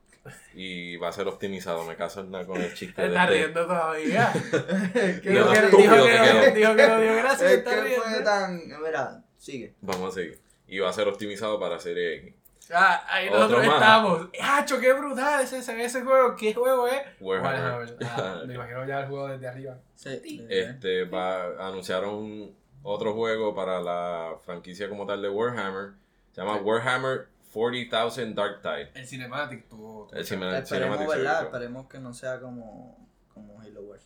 y 0.54 0.98
va 0.98 1.10
a 1.10 1.12
ser 1.12 1.28
optimizado. 1.28 1.84
Me 1.86 1.96
caso 1.96 2.22
en 2.22 2.46
con 2.46 2.62
el 2.62 2.74
chiste 2.74 3.02
de 3.02 3.08
Está 3.10 3.24
este. 3.26 3.36
riendo 3.36 3.66
todavía. 3.66 4.32
Dijo 4.34 5.22
que, 5.22 5.30
dijo 5.30 5.50
que 5.52 5.60
que 5.60 5.88
no, 5.88 6.06
quedó. 6.06 6.56
dijo 6.56 6.76
que 6.76 6.88
no 6.88 7.00
dio 7.02 7.16
gracias. 7.16 7.52
Es 7.52 7.58
está 7.60 7.70
que 7.72 7.82
fue 7.82 7.84
riendo. 8.06 8.24
tan. 8.24 8.62
Mira, 8.84 9.24
sigue. 9.38 9.74
Vamos 9.82 10.12
a 10.12 10.16
seguir. 10.16 10.42
Y 10.68 10.80
va 10.80 10.90
a 10.90 10.94
ser 10.94 11.08
optimizado 11.08 11.60
para 11.60 11.80
Serie 11.80 12.16
X. 12.18 12.34
Ah, 12.74 13.06
ahí 13.08 13.28
Otro 13.28 13.40
nosotros 13.42 13.68
más. 13.68 13.76
estamos. 13.76 14.28
¡Hacho, 14.42 14.80
qué 14.80 14.94
brutal 14.94 15.44
ese, 15.44 15.60
ese, 15.60 15.84
ese 15.84 16.02
juego! 16.02 16.36
¿Qué 16.36 16.52
juego 16.56 16.88
es? 16.88 17.00
Warhammer. 17.20 17.62
Warhammer. 17.62 17.98
Ah, 18.04 18.42
me 18.48 18.56
imagino 18.56 18.88
ya 18.88 19.02
el 19.02 19.08
juego 19.08 19.28
desde 19.28 19.48
arriba. 19.48 19.78
Sí. 19.94 20.44
Este 20.50 21.04
va 21.04 21.68
anunciaron 21.68 22.56
otro 22.82 23.14
juego 23.14 23.54
para 23.54 23.80
la 23.82 24.36
franquicia 24.44 24.90
como 24.90 25.06
tal 25.06 25.22
de 25.22 25.30
Warhammer. 25.30 25.92
Se 26.32 26.42
llama 26.42 26.58
Warhammer 26.58 27.28
40,000 27.56 28.36
Dark 28.36 28.62
Tide. 28.62 28.92
El 28.94 29.08
Cinematic 29.08 29.70
tuvo. 29.70 30.10
El 30.14 30.26
cine- 30.26 30.58
Esperemos, 30.60 30.98
Cinematic 31.00 31.08
¿verdad? 31.08 31.44
Esperemos 31.46 31.88
que 31.88 32.00
no 32.00 32.14
sea 32.14 32.40
como, 32.42 33.08
como 33.34 33.62
Halo 33.62 33.82
Wars. 33.82 34.06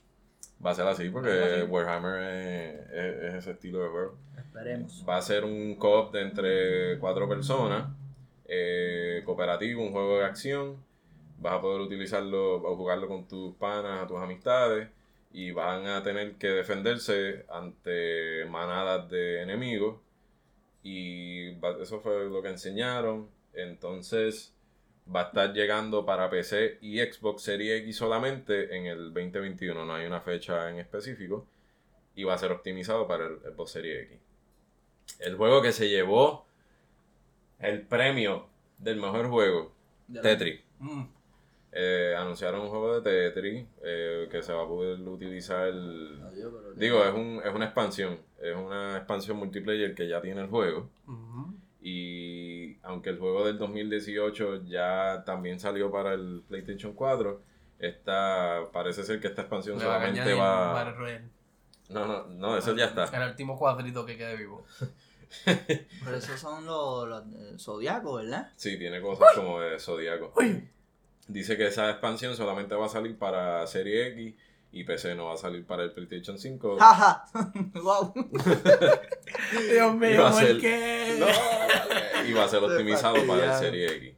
Va 0.63 0.71
a 0.71 0.75
ser 0.75 0.88
así 0.88 1.09
porque. 1.09 1.63
Warhammer 1.67 2.21
es, 2.21 2.79
es- 2.91 3.23
es 3.23 3.33
ese 3.35 3.51
estilo 3.51 3.81
de 3.81 3.89
juego. 3.89 4.17
Esperemos. 4.38 5.03
Va 5.07 5.17
a 5.17 5.21
ser 5.23 5.43
un 5.45 5.75
co-op 5.77 6.13
de 6.13 6.21
entre 6.21 6.99
cuatro 6.99 7.27
personas, 7.27 7.89
eh, 8.45 9.23
cooperativo, 9.25 9.81
un 9.81 9.91
juego 9.91 10.19
de 10.19 10.25
acción. 10.25 10.77
Vas 11.39 11.53
a 11.53 11.62
poder 11.62 11.81
utilizarlo 11.81 12.55
o 12.57 12.75
jugarlo 12.75 13.07
con 13.07 13.27
tus 13.27 13.55
panas, 13.55 14.07
tus 14.07 14.19
amistades. 14.19 14.89
Y 15.31 15.51
van 15.51 15.88
a 15.88 16.03
tener 16.03 16.35
que 16.35 16.47
defenderse 16.49 17.45
ante 17.49 18.45
manadas 18.45 19.09
de 19.09 19.41
enemigos. 19.41 19.97
Y 20.83 21.49
eso 21.81 21.99
fue 21.99 22.25
lo 22.29 22.41
que 22.41 22.49
enseñaron. 22.49 23.27
Entonces 23.63 24.54
va 25.13 25.22
a 25.22 25.26
estar 25.26 25.54
llegando 25.54 26.06
para 26.06 26.30
PC 26.30 26.78
y 26.82 27.00
Xbox 27.00 27.41
Series 27.43 27.82
X 27.82 27.98
solamente 27.98 28.76
en 28.78 28.86
el 28.86 29.13
2021. 29.13 29.86
No 29.86 29.93
hay 29.95 30.06
una 30.06 30.22
fecha 30.22 30.69
en 30.69 30.78
específico. 30.80 31.45
Y 32.15 32.24
va 32.26 32.34
a 32.34 32.38
ser 32.38 32.52
optimizado 32.52 33.08
para 33.08 33.28
el 33.28 33.39
Xbox 33.39 33.72
Series 33.72 34.04
X. 34.08 34.19
El 35.19 35.36
juego 35.36 35.62
que 35.62 35.72
se 35.72 35.89
llevó 35.89 36.45
el 37.60 37.82
premio 37.84 38.48
del 38.78 38.98
mejor 38.98 39.28
juego, 39.30 39.72
Ya 40.08 40.22
Tetris. 40.22 40.62
Mm. 40.80 41.04
Eh, 41.72 42.15
anunciaron 42.17 42.62
un 42.62 42.69
juego 42.69 43.00
de 43.00 43.30
Tetris 43.32 43.65
eh, 43.84 44.28
que 44.32 44.41
se 44.41 44.52
va 44.54 44.63
a 44.63 44.67
poder 44.67 45.00
utilizar. 45.02 45.72
pero- 45.72 46.74
Digo, 46.76 47.04
es, 47.06 47.13
un, 47.13 47.41
es 47.45 47.54
una 47.54 47.65
expansión. 47.65 48.19
Es 48.41 48.56
una 48.56 48.98
expansión 48.98 49.38
multiplayer 49.38 49.93
que 49.93 50.08
ya 50.08 50.22
tiene 50.22 50.41
el 50.41 50.48
juego. 50.48 50.89
Y 51.82 52.78
aunque 52.84 53.10
el 53.12 53.20
juego 53.20 53.46
del 53.46 53.58
2018 53.58 54.65
ya 54.65 55.24
también 55.26 55.60
salió 55.60 55.92
para 55.92 56.13
el 56.13 56.44
PlayStation 56.48 56.94
4, 56.94 57.42
esta, 57.80 58.63
parece 58.74 59.04
ser 59.04 59.20
que 59.22 59.28
esta 59.28 59.44
expansión 59.44 59.78
Le 59.78 59.86
solamente 59.86 60.34
va. 60.34 60.92
Royale. 60.92 61.30
No, 61.89 62.06
no, 62.06 62.28
no, 62.28 62.58
eso 62.58 62.76
ya 62.76 62.86
está. 62.86 63.06
El 63.06 63.30
último 63.30 63.58
cuadrito 63.58 64.06
que 64.06 64.18
quede 64.18 64.36
vivo. 64.36 64.65
Pero 65.46 66.18
esos 66.18 66.39
son 66.39 66.65
los, 66.65 67.08
los 67.08 67.24
eh, 67.24 67.56
zodiacos, 67.58 68.24
¿verdad? 68.24 68.52
Sí, 68.56 68.78
tiene 68.78 69.02
cosas 69.02 69.30
como 69.36 69.62
de 69.62 69.80
Zodíaco. 69.80 70.34
Uy. 70.36 70.68
Dice 71.28 71.58
que 71.58 71.68
esa 71.68 71.92
expansión 71.92 72.36
solamente 72.36 72.74
va 72.74 72.88
a 72.88 72.89
salir 72.89 73.18
para 73.18 73.65
Serie 73.68 74.08
X 74.08 74.36
y 74.71 74.84
PC 74.84 75.15
no 75.15 75.25
va 75.25 75.34
a 75.34 75.38
salir 75.38 75.65
para 75.65 75.84
el 75.84 75.91
PlayStation 75.91 76.38
5. 76.38 76.77
¡Jaja! 76.79 77.25
¡Wow! 77.73 78.13
Dios 79.51 79.73
Iba 79.73 79.93
mío, 79.93 80.25
a 80.25 80.34
ser- 80.34 80.51
¿por 80.53 80.62
qué? 80.62 81.17
No, 81.19 82.27
y 82.27 82.34
va 82.34 82.43
a 82.45 82.47
ser 82.49 82.63
optimizado 82.63 83.15
para 83.27 83.53
el. 83.53 83.60
Serie 83.60 83.88
X. 83.95 84.13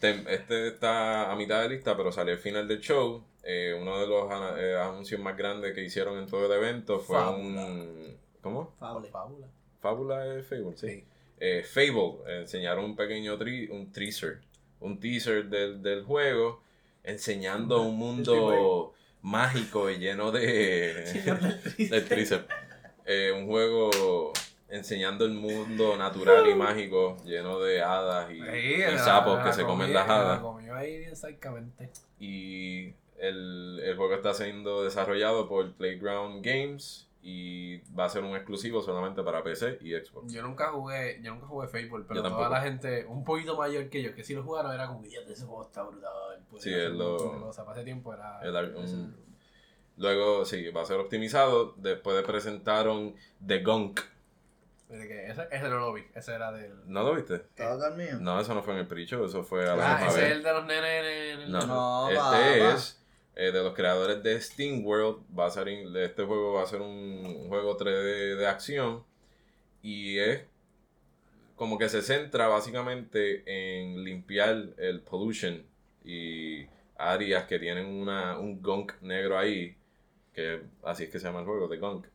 Este 0.00 0.68
está 0.68 1.30
a 1.30 1.36
mitad 1.36 1.62
de 1.62 1.68
lista, 1.68 1.96
pero 1.96 2.10
salió 2.10 2.34
al 2.34 2.40
final 2.40 2.66
del 2.66 2.80
show. 2.80 3.24
Eh, 3.44 3.76
uno 3.80 4.00
de 4.00 4.06
los 4.06 4.28
eh, 4.58 4.76
anuncios 4.80 5.20
más 5.20 5.36
grandes 5.36 5.74
que 5.74 5.82
hicieron 5.84 6.18
en 6.18 6.26
todo 6.26 6.46
el 6.46 6.52
evento 6.52 6.98
fue 7.00 7.16
Fábula. 7.18 7.64
un... 7.66 8.16
¿Cómo? 8.40 8.72
Fable. 8.78 9.08
Fábula. 9.10 9.46
Fábula 9.80 10.26
es 10.36 10.46
Fable, 10.46 10.76
sí. 10.76 10.88
Sí. 10.88 11.04
eh, 11.38 11.62
Fable, 11.64 12.40
enseñaron 12.40 12.84
un 12.84 12.96
pequeño 12.96 13.38
tri- 13.38 13.68
un 13.70 13.92
teaser, 13.92 14.40
un 14.80 14.98
teaser 14.98 15.46
del, 15.48 15.82
del 15.82 16.02
juego, 16.04 16.62
enseñando 17.04 17.82
un 17.82 17.96
mundo 17.96 18.92
mágico 19.22 19.90
y 19.90 19.98
lleno 19.98 20.30
de... 20.32 21.04
del 21.90 22.08
teaser. 22.08 22.46
Eh, 23.04 23.32
un 23.36 23.46
juego 23.46 24.32
enseñando 24.68 25.24
el 25.26 25.32
mundo 25.32 25.96
natural 25.96 26.48
y 26.48 26.54
mágico, 26.54 27.16
lleno 27.24 27.60
de 27.60 27.82
hadas 27.82 28.30
y, 28.30 28.36
Sí, 28.36 28.40
y 28.74 28.78
la- 28.78 28.98
sapos 28.98 29.38
la 29.38 29.44
que 29.44 29.52
se 29.52 29.64
comen 29.64 29.92
las 29.92 30.06
la 30.08 30.14
hadas. 30.16 30.40
ahí. 31.78 31.88
Y 32.18 32.94
el, 33.18 33.80
el 33.84 33.96
juego 33.96 34.14
está 34.14 34.32
siendo 34.32 34.82
desarrollado 34.82 35.48
por 35.48 35.72
Playground 35.74 36.44
Games 36.44 37.08
y 37.24 37.78
va 37.94 38.06
a 38.06 38.08
ser 38.08 38.24
un 38.24 38.34
exclusivo 38.34 38.82
solamente 38.82 39.22
para 39.22 39.42
PC 39.44 39.78
y 39.80 39.92
Xbox. 39.92 40.32
Yo 40.32 40.42
nunca 40.42 40.70
jugué, 40.72 41.20
yo 41.22 41.32
nunca 41.32 41.46
jugué 41.46 41.68
Fable, 41.68 42.04
pero 42.08 42.22
toda 42.22 42.48
la 42.48 42.60
gente 42.60 43.04
un 43.06 43.22
poquito 43.24 43.56
mayor 43.56 43.88
que 43.88 44.02
yo, 44.02 44.12
que 44.14 44.24
si 44.24 44.34
lo 44.34 44.42
jugaron 44.42 44.72
era 44.72 44.88
como, 44.88 45.02
"Dios, 45.02 45.24
ese 45.30 45.44
juego 45.44 45.62
está 45.62 45.82
brutal. 45.84 46.10
Sí, 46.58 46.74
es 46.74 46.90
lo- 46.90 47.10
montón 47.10 47.34
de 47.36 47.40
cosas". 47.46 47.64
Para 47.64 47.78
ese 47.78 47.84
tiempo 47.84 48.12
era... 48.12 48.40
El 48.42 48.56
ar- 48.56 48.74
un- 48.76 49.16
luego, 49.96 50.44
sí, 50.44 50.68
va 50.70 50.82
a 50.82 50.86
ser 50.86 50.98
optimizado. 50.98 51.74
Después 51.76 52.22
presentaron 52.24 53.14
The 53.46 53.62
Gunk. 53.62 54.00
Que 54.88 55.26
ese, 55.30 55.48
ese 55.50 55.68
no 55.70 55.78
lo 55.78 55.92
vi, 55.94 56.02
ese 56.14 56.34
era 56.34 56.52
del... 56.52 56.74
¿No 56.86 57.02
lo 57.02 57.14
viste? 57.14 57.36
¿Estaba 57.36 57.76
dormido? 57.76 58.20
No, 58.20 58.38
eso 58.38 58.52
no 58.54 58.62
fue 58.62 58.74
en 58.74 58.80
el 58.80 58.86
pre-show, 58.86 59.24
eso 59.24 59.42
fue 59.42 59.66
a 59.66 59.74
la 59.74 59.96
Ah, 59.96 60.06
ese 60.06 60.26
es 60.26 60.32
el 60.32 60.42
de 60.42 60.52
los 60.52 60.66
nenes 60.66 60.84
en 61.04 61.40
el... 61.40 61.52
No, 61.52 61.66
No, 61.66 62.08
este 62.10 62.18
va, 62.20 62.30
va. 62.68 62.74
es 62.74 63.01
eh, 63.36 63.50
de 63.52 63.62
los 63.62 63.74
creadores 63.74 64.22
de 64.22 64.40
Steam 64.40 64.84
World. 64.84 65.22
Va 65.38 65.46
a 65.46 65.50
ser 65.50 65.68
in- 65.68 65.94
este 65.96 66.24
juego 66.24 66.54
va 66.54 66.62
a 66.62 66.66
ser 66.66 66.80
un 66.80 67.48
juego 67.48 67.76
3D 67.76 68.36
de 68.36 68.46
acción 68.46 69.04
y 69.82 70.18
es 70.18 70.44
como 71.56 71.78
que 71.78 71.88
se 71.88 72.02
centra 72.02 72.48
básicamente 72.48 73.42
en 73.46 74.02
limpiar 74.04 74.70
el 74.78 75.00
pollution 75.02 75.62
y 76.04 76.66
áreas 76.96 77.44
que 77.44 77.58
tienen 77.58 77.86
una, 77.86 78.38
un 78.38 78.60
gunk 78.62 78.94
negro 79.02 79.38
ahí, 79.38 79.76
que 80.34 80.62
así 80.82 81.04
es 81.04 81.10
que 81.10 81.18
se 81.20 81.26
llama 81.26 81.40
el 81.40 81.46
juego, 81.46 81.68
de 81.68 81.78
gunk. 81.78 82.06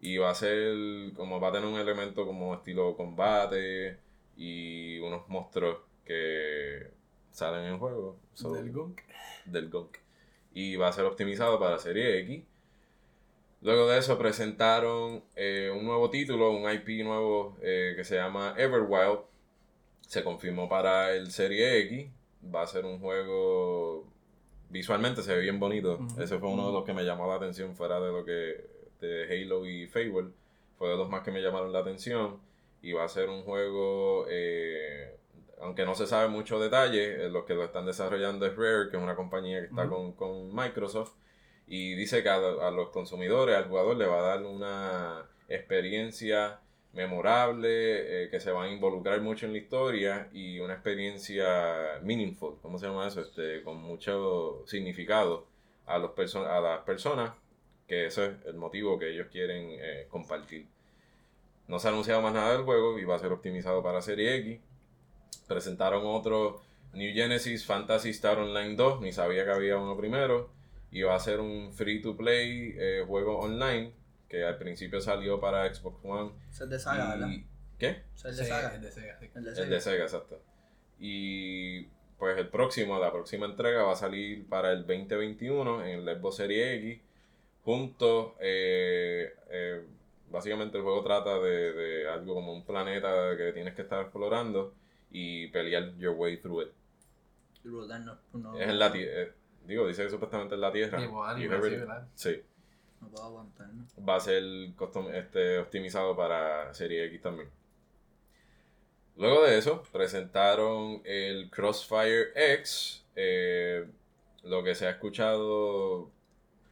Y 0.00 0.18
va 0.18 0.30
a 0.30 0.34
ser 0.34 0.74
como 1.14 1.40
va 1.40 1.48
a 1.48 1.52
tener 1.52 1.68
un 1.68 1.78
elemento 1.78 2.26
como 2.26 2.54
estilo 2.54 2.96
combate 2.96 3.98
y 4.36 4.98
unos 4.98 5.28
monstruos 5.28 5.78
que 6.04 6.88
salen 7.30 7.64
en 7.72 7.78
juego. 7.78 8.18
So, 8.34 8.52
Del 8.52 8.72
Gunk. 8.72 9.00
del 9.44 9.70
Gunk. 9.70 9.96
Y 10.54 10.76
va 10.76 10.88
a 10.88 10.92
ser 10.92 11.04
optimizado 11.04 11.58
para 11.58 11.78
Serie 11.78 12.20
X. 12.20 12.42
Luego 13.62 13.88
de 13.88 13.98
eso 13.98 14.18
presentaron 14.18 15.22
eh, 15.36 15.72
un 15.74 15.84
nuevo 15.84 16.10
título, 16.10 16.50
un 16.50 16.70
IP 16.70 17.04
nuevo 17.04 17.56
eh, 17.62 17.94
que 17.96 18.04
se 18.04 18.16
llama 18.16 18.54
Everwild. 18.58 19.20
Se 20.00 20.24
confirmó 20.24 20.68
para 20.68 21.14
el 21.14 21.30
Serie 21.30 21.78
X. 21.82 22.10
Va 22.54 22.62
a 22.62 22.66
ser 22.66 22.84
un 22.84 22.98
juego... 22.98 24.04
Visualmente 24.68 25.22
se 25.22 25.34
ve 25.34 25.42
bien 25.42 25.60
bonito. 25.60 26.00
Ese 26.18 26.38
fue 26.38 26.48
uno 26.48 26.66
de 26.66 26.72
los 26.72 26.84
que 26.84 26.92
me 26.92 27.04
llamó 27.04 27.28
la 27.28 27.36
atención 27.36 27.76
fuera 27.76 28.00
de 28.00 28.10
lo 28.10 28.24
que... 28.24 28.66
de 29.00 29.24
Halo 29.24 29.64
y 29.64 29.86
Fable. 29.86 30.30
Fue 30.76 30.88
de 30.88 30.96
los 30.96 31.08
más 31.08 31.22
que 31.22 31.30
me 31.30 31.40
llamaron 31.40 31.72
la 31.72 31.78
atención. 31.78 32.40
Y 32.82 32.92
va 32.92 33.04
a 33.04 33.08
ser 33.08 33.28
un 33.28 33.42
juego... 33.44 34.26
eh, 34.28 35.16
aunque 35.62 35.84
no 35.84 35.94
se 35.94 36.06
sabe 36.06 36.28
mucho 36.28 36.60
detalle, 36.60 37.24
eh, 37.26 37.28
los 37.30 37.44
que 37.44 37.54
lo 37.54 37.64
están 37.64 37.86
desarrollando 37.86 38.44
es 38.46 38.56
Rare, 38.56 38.90
que 38.90 38.96
es 38.96 39.02
una 39.02 39.16
compañía 39.16 39.60
que 39.60 39.66
está 39.66 39.88
con, 39.88 40.12
con 40.12 40.54
Microsoft, 40.54 41.14
y 41.66 41.94
dice 41.94 42.22
que 42.22 42.28
a, 42.28 42.36
a 42.36 42.70
los 42.70 42.90
consumidores, 42.90 43.56
al 43.56 43.68
jugador, 43.68 43.96
le 43.96 44.06
va 44.06 44.18
a 44.18 44.36
dar 44.36 44.42
una 44.44 45.26
experiencia 45.48 46.60
memorable, 46.92 48.24
eh, 48.24 48.28
que 48.28 48.40
se 48.40 48.50
van 48.50 48.68
a 48.68 48.72
involucrar 48.72 49.20
mucho 49.22 49.46
en 49.46 49.52
la 49.52 49.58
historia 49.58 50.28
y 50.32 50.58
una 50.60 50.74
experiencia 50.74 51.98
meaningful, 52.02 52.58
¿cómo 52.60 52.78
se 52.78 52.86
llama 52.86 53.08
eso? 53.08 53.22
Este, 53.22 53.62
con 53.62 53.78
mucho 53.78 54.62
significado 54.66 55.46
a, 55.86 55.98
los 55.98 56.10
perso- 56.10 56.46
a 56.46 56.60
las 56.60 56.80
personas, 56.80 57.32
que 57.88 58.06
ese 58.06 58.26
es 58.26 58.32
el 58.46 58.54
motivo 58.54 58.98
que 58.98 59.10
ellos 59.10 59.28
quieren 59.30 59.68
eh, 59.70 60.06
compartir. 60.10 60.66
No 61.66 61.78
se 61.78 61.88
ha 61.88 61.90
anunciado 61.92 62.20
más 62.20 62.34
nada 62.34 62.52
del 62.52 62.64
juego 62.64 62.98
y 62.98 63.04
va 63.04 63.16
a 63.16 63.18
ser 63.20 63.32
optimizado 63.32 63.82
para 63.82 64.02
Serie 64.02 64.36
X 64.36 64.60
presentaron 65.46 66.04
otro 66.06 66.62
New 66.94 67.12
Genesis 67.14 67.64
Fantasy 67.64 68.10
Star 68.10 68.38
Online 68.38 68.74
2, 68.76 69.00
ni 69.00 69.12
sabía 69.12 69.44
que 69.44 69.50
había 69.50 69.78
uno 69.78 69.96
primero. 69.96 70.50
Y 70.90 71.02
va 71.02 71.14
a 71.14 71.20
ser 71.20 71.40
un 71.40 71.72
free 71.72 72.02
to 72.02 72.16
play 72.16 72.74
eh, 72.76 73.02
juego 73.06 73.38
online 73.38 73.92
que 74.28 74.44
al 74.44 74.58
principio 74.58 75.00
salió 75.00 75.40
para 75.40 75.72
Xbox 75.72 76.04
One. 76.04 76.32
Es 76.50 76.68
de 76.68 76.78
saga, 76.78 77.14
¿verdad? 77.14 77.28
¿Qué? 77.78 78.02
Es 78.14 78.36
de 78.36 78.44
saga. 78.44 78.74
el 78.74 78.82
de 78.82 78.92
Sega, 78.92 79.18
sí. 79.18 79.30
El 79.34 79.44
de 79.44 79.50
El 79.50 79.56
Sega. 79.56 79.68
de 79.68 79.80
Sega, 79.80 80.04
exacto. 80.04 80.42
Y 80.98 81.84
pues 82.18 82.36
el 82.38 82.48
próximo, 82.48 82.98
la 82.98 83.10
próxima 83.10 83.46
entrega 83.46 83.82
va 83.84 83.92
a 83.92 83.96
salir 83.96 84.46
para 84.48 84.72
el 84.72 84.86
2021 84.86 85.84
en 85.84 86.08
el 86.08 86.16
Xbox 86.18 86.36
Series 86.36 86.82
X. 86.82 87.00
Junto, 87.64 88.36
eh, 88.40 89.34
eh, 89.50 89.82
básicamente 90.30 90.76
el 90.76 90.82
juego 90.82 91.02
trata 91.02 91.38
de, 91.38 91.72
de 91.72 92.08
algo 92.08 92.34
como 92.34 92.52
un 92.52 92.64
planeta 92.64 93.36
que 93.36 93.52
tienes 93.52 93.74
que 93.74 93.82
estar 93.82 94.02
explorando 94.02 94.74
y 95.12 95.48
pelear 95.48 95.94
your 95.98 96.14
way 96.16 96.36
through 96.38 96.62
it. 96.62 96.68
No, 97.64 97.86
no, 98.32 98.58
Es 98.58 98.68
en 98.68 98.78
la 98.78 98.90
Tierra. 98.92 99.32
digo, 99.66 99.86
dice 99.86 100.02
que 100.04 100.10
supuestamente 100.10 100.54
en 100.56 100.60
la 100.60 100.72
Tierra. 100.72 101.00
Y 101.00 101.04
Herbert- 101.04 101.62
sí, 101.64 101.76
¿verdad? 101.76 102.08
sí. 102.14 102.42
no 103.00 103.08
puedo 103.08 103.24
aguantar, 103.26 103.68
¿no? 103.72 103.86
va 104.06 104.16
a 104.16 104.20
ser 104.20 104.42
custom- 104.76 105.12
este, 105.14 105.58
optimizado 105.58 106.16
para 106.16 106.72
Serie 106.74 107.04
X 107.06 107.20
también. 107.22 107.48
Luego 109.16 109.44
de 109.44 109.58
eso, 109.58 109.82
presentaron 109.92 111.02
el 111.04 111.50
Crossfire 111.50 112.30
X. 112.54 113.04
eh, 113.14 113.86
lo 114.44 114.64
que 114.64 114.74
se 114.74 114.86
ha 114.86 114.90
escuchado, 114.90 116.10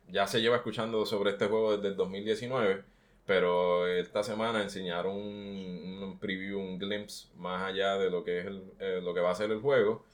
ya 0.08 0.26
se 0.26 0.40
lleva 0.40 0.56
escuchando 0.56 1.04
sobre 1.06 1.30
este 1.30 1.46
juego 1.46 1.76
desde 1.76 1.88
el 1.88 1.96
2019, 1.96 2.82
pero 3.26 3.86
esta 3.88 4.22
semana 4.22 4.62
enseñaron 4.62 5.14
un, 5.16 6.02
un 6.02 6.18
preview, 6.18 6.58
un 6.60 6.78
glimpse 6.78 7.28
más 7.36 7.62
allá 7.62 7.96
de 7.98 8.10
lo 8.10 8.24
que, 8.24 8.40
es 8.40 8.46
el- 8.46 8.62
eh, 8.80 9.00
lo 9.02 9.14
que 9.14 9.20
va 9.20 9.30
a 9.30 9.34
ser 9.34 9.50
el 9.50 9.60
juego. 9.60 10.04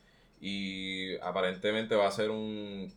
Y 0.40 1.16
aparentemente 1.18 1.94
va 1.94 2.08
a 2.08 2.10
ser 2.10 2.30
un 2.30 2.92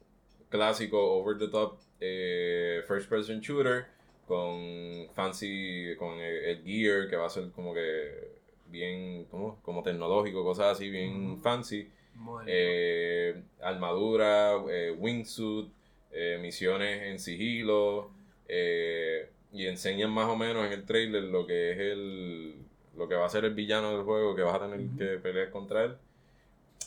clásico 0.50 1.00
over 1.14 1.38
the 1.38 1.48
top 1.48 1.80
eh, 2.02 2.82
first 2.88 3.10
person 3.10 3.40
shooter 3.40 3.88
con 4.28 5.08
fancy 5.14 5.96
con 5.98 6.20
el, 6.20 6.36
el 6.46 6.64
gear 6.64 7.10
que 7.10 7.16
va 7.16 7.28
a 7.28 7.30
ser 7.30 7.50
como 7.52 7.74
que 7.74 8.40
bien 8.68 9.26
como, 9.26 9.60
como 9.64 9.84
tecnológico 9.84 10.44
cosas 10.44 10.74
así 10.78 10.90
bien 10.90 11.40
fancy. 11.42 11.90
Eh, 12.46 13.42
armadura 13.62 14.56
eh, 14.70 14.92
wingsuit 14.98 15.70
eh, 16.12 16.38
misiones 16.42 17.04
en 17.04 17.20
sigilo 17.20 18.12
eh, 18.48 19.30
y 19.52 19.66
enseñan 19.68 20.12
más 20.12 20.28
o 20.28 20.36
menos 20.36 20.66
en 20.66 20.74
el 20.74 20.86
trailer 20.86 21.24
lo 21.24 21.46
que 21.48 21.72
es 21.72 21.78
el 21.80 22.56
lo 22.96 23.08
que 23.08 23.16
va 23.16 23.26
a 23.26 23.30
ser 23.30 23.46
el 23.46 23.54
villano 23.54 23.92
del 23.96 24.04
juego 24.04 24.36
que 24.36 24.42
vas 24.44 24.56
a 24.56 24.60
tener 24.70 24.82
que 24.98 25.18
pelear 25.20 25.50
contra 25.52 25.86
él 25.86 25.98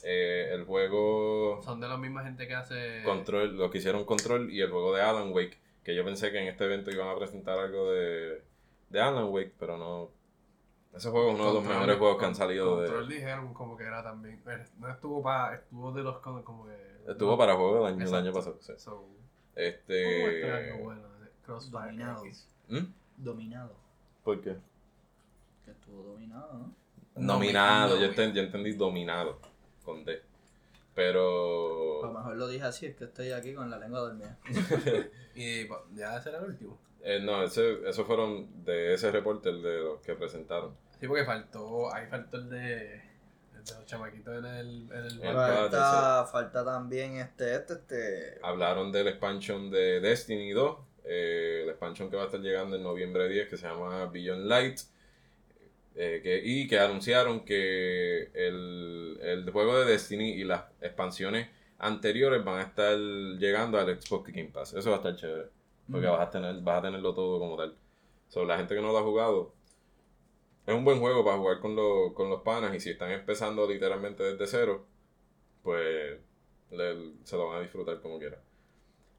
Eh, 0.05 0.51
el 0.53 0.64
juego 0.64 1.61
Son 1.62 1.81
de 1.81 1.87
la 1.88 1.96
misma 1.96 2.25
gente 2.25 2.46
que 2.48 2.55
hace. 2.55 3.03
Control, 3.05 3.57
lo 3.57 3.70
que 3.70 3.79
hicieron 3.79 4.05
Control 4.05 4.51
y 4.51 4.61
el 4.61 4.70
juego 4.70 4.92
de 4.94 5.01
Alan 5.03 5.33
Wake, 5.33 5.57
que 5.85 5.94
yo 5.94 6.05
pensé 6.05 6.33
que 6.33 6.38
en 6.40 6.48
este 6.48 6.64
evento 6.64 6.90
iban 6.90 7.09
a 7.09 7.16
presentar 7.16 7.57
algo 7.59 7.92
de, 7.92 8.42
de 8.90 9.01
Alan 9.01 9.27
Wake, 9.31 9.53
pero 9.61 9.79
no. 9.79 10.11
Ese 10.94 11.09
juego 11.09 11.29
es 11.31 11.35
uno 11.37 11.46
de 11.48 11.55
los 11.55 11.62
Control- 11.62 11.75
mejores 11.75 11.98
juegos 11.98 12.18
que 12.18 12.25
han 12.27 12.35
salido 12.35 12.77
Control 12.77 13.09
de. 13.09 13.14
dijeron 13.14 13.55
como 13.55 13.77
que 13.77 13.85
era 13.85 14.03
también. 14.03 14.42
eh, 14.46 14.64
No 14.81 14.90
estuvo 14.90 15.22
para. 15.22 15.55
Estuvo 15.55 15.92
de 15.92 16.03
los. 16.03 16.18
Como 16.18 16.66
que. 16.66 16.77
Estuvo 17.09 17.38
para 17.38 17.55
juego 17.55 17.77
del 17.85 17.94
año, 17.94 18.05
el 18.07 18.14
año 18.14 18.33
pasado. 18.33 18.57
sí. 18.61 18.72
So, 18.79 18.90
¿cómo 18.96 19.14
Este. 19.55 20.20
muestra 20.20 20.61
¿Mm? 22.72 22.92
Dominado. 23.18 23.76
¿Por 24.24 24.40
qué? 24.40 24.56
Que 25.64 25.70
estuvo 25.72 26.02
dominado, 26.02 26.52
¿no? 26.54 26.74
Nominado, 27.14 27.98
yo, 27.98 28.06
entendí 28.06 28.72
dominado 28.72 29.38
con 29.85 30.04
D. 30.04 30.12
A 30.12 30.16
lo 30.16 30.22
Pero. 30.94 32.12
mejor 32.12 32.37
lo 32.37 32.48
dije 32.48 32.64
así, 32.64 32.87
es 32.87 32.96
que 32.96 33.04
estoy 33.04 33.30
aquí 33.32 33.54
con 33.54 33.68
la 33.70 33.78
lengua 33.78 34.00
dormida. 34.00 34.38
Y 35.35 35.66
ya 35.94 36.16
ese 36.18 36.28
era 36.28 36.38
el 36.40 36.44
último. 36.44 36.78
eh, 37.02 37.18
no, 37.22 37.42
ese, 37.42 37.88
esos 37.88 38.06
fueron 38.06 38.64
de 38.64 38.92
ese 38.94 39.11
reporte 39.11 39.50
de 39.50 39.80
los 39.82 40.00
que 40.00 40.14
presentaron. 40.14 40.74
Sí, 41.00 41.08
porque 41.08 41.24
faltó. 41.24 41.92
Ahí 41.94 42.06
faltó 42.06 42.37
el 42.37 42.50
de. 42.50 42.94
El 43.56 43.64
de 43.64 43.74
los 43.74 43.87
chamaquitos 43.87 44.37
en 44.38 44.44
el. 44.44 44.90
En 44.92 44.98
el 45.06 45.22
El 45.22 45.35
Falta, 45.35 46.26
falta 46.30 46.64
también 46.64 47.16
este, 47.16 47.54
este, 47.54 47.72
este. 47.74 48.40
Hablaron 48.42 48.92
del 48.92 49.08
expansion 49.08 49.70
de 49.70 50.00
Destiny 50.00 50.50
2, 50.52 50.78
eh, 51.05 51.61
el 51.65 51.71
expansion 51.71 52.09
que 52.11 52.17
va 52.17 52.23
a 52.23 52.27
estar 52.27 52.41
llegando 52.41 52.77
en 52.77 52.83
noviembre 52.83 53.29
10, 53.29 53.49
que 53.49 53.57
se 53.57 53.67
llama 53.67 54.07
Beyond 54.07 54.47
Light. 54.47 54.79
eh, 55.95 56.21
que, 56.23 56.41
y 56.45 56.67
que 56.69 56.79
anunciaron 56.79 57.45
que 57.45 58.31
el, 58.35 59.19
el 59.21 59.51
juego 59.51 59.79
de 59.79 59.85
Destiny 59.93 60.31
y 60.33 60.45
las 60.45 60.65
expansiones 60.81 61.49
anteriores 61.79 62.43
van 62.45 62.61
a 62.61 62.62
estar 62.62 62.97
llegando 62.97 63.79
al 63.79 64.01
Xbox 64.01 64.31
Game 64.33 64.51
Pass. 64.51 64.73
Eso 64.73 64.88
va 64.91 64.97
a 64.97 64.99
estar 65.01 65.17
chévere. 65.17 65.49
Porque 65.91 66.07
Mm. 66.07 66.11
vas, 66.12 66.21
a 66.21 66.31
tener, 66.31 66.61
vas 66.62 66.79
a 66.79 66.83
tenerlo 66.83 67.12
todo 67.15 67.38
como 67.38 67.57
tal. 67.57 67.75
Sobre 68.29 68.47
la 68.49 68.57
gente 68.57 68.75
que 68.75 68.81
no 68.81 68.93
lo 68.93 68.99
ha 68.99 69.03
jugado, 69.03 69.53
es 70.67 70.75
un 70.75 70.85
buen 70.85 71.01
juego 71.01 71.25
para 71.25 71.37
jugar 71.37 71.61
con, 71.61 71.75
los- 71.77 72.12
con 72.15 72.31
los 72.31 72.41
panas. 72.43 72.75
Y 72.75 72.81
si 72.81 72.91
están 72.91 73.11
empezando 73.11 73.69
literalmente 73.69 74.23
desde 74.23 74.47
cero, 74.47 74.87
pues 75.62 76.19
le- 76.71 77.12
se 77.25 77.37
lo 77.37 77.49
van 77.49 77.59
a 77.59 77.62
disfrutar 77.62 78.01
como 78.01 78.19
quieran. 78.19 78.41